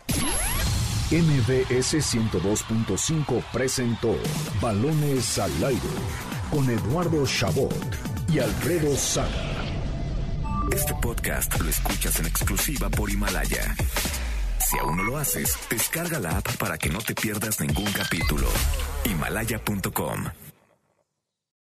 MBS 1.12 2.02
102.5 2.02 3.44
presentó 3.54 4.18
Balones 4.60 5.38
al 5.38 5.52
aire 5.64 5.80
con 6.50 6.68
Eduardo 6.68 7.24
Chabot 7.28 7.76
y 8.28 8.40
Alfredo 8.40 8.96
Saga. 8.96 9.30
Este 10.72 10.96
podcast 10.96 11.60
lo 11.62 11.70
escuchas 11.70 12.20
en 12.20 12.26
exclusiva 12.26 12.90
por 12.90 13.12
Himalaya. 13.12 13.76
Si 14.60 14.80
aún 14.80 14.98
no 14.98 15.04
lo 15.04 15.18
haces, 15.20 15.56
descarga 15.70 16.20
la 16.20 16.38
app 16.38 16.58
para 16.58 16.80
que 16.80 16.90
no 16.90 16.98
te 16.98 17.14
pierdas 17.14 17.62
ningún 17.62 17.92
capítulo. 17.92 18.48
Himalaya.com 19.04 20.45